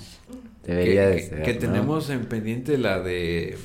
Debería 0.66 1.10
que, 1.10 1.16
de 1.16 1.20
ser. 1.22 1.44
que 1.44 1.54
¿no? 1.54 1.60
tenemos 1.60 2.10
en 2.10 2.26
pendiente 2.26 2.78
la 2.78 3.00
de 3.00 3.58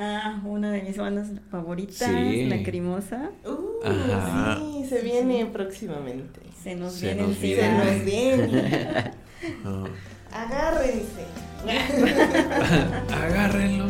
Ah, 0.00 0.40
una 0.44 0.70
de 0.70 0.82
mis 0.82 0.96
bandas 0.96 1.28
favoritas, 1.50 1.96
Sí. 2.08 2.46
Lacrimosa. 2.46 3.30
Uh, 3.44 3.84
Ajá. 3.84 4.58
sí, 4.60 4.84
se 4.88 5.02
viene 5.02 5.44
próximamente. 5.46 6.38
Se 6.62 6.76
nos 6.76 6.92
Se 6.92 7.06
viene 7.14 7.22
nos 7.22 7.30
encima. 7.42 7.84
Se 7.84 8.04
viene. 8.04 8.42
nos 8.42 8.52
viene. 8.52 9.10
Agárrense. 10.32 11.26
agárrenlo 13.12 13.86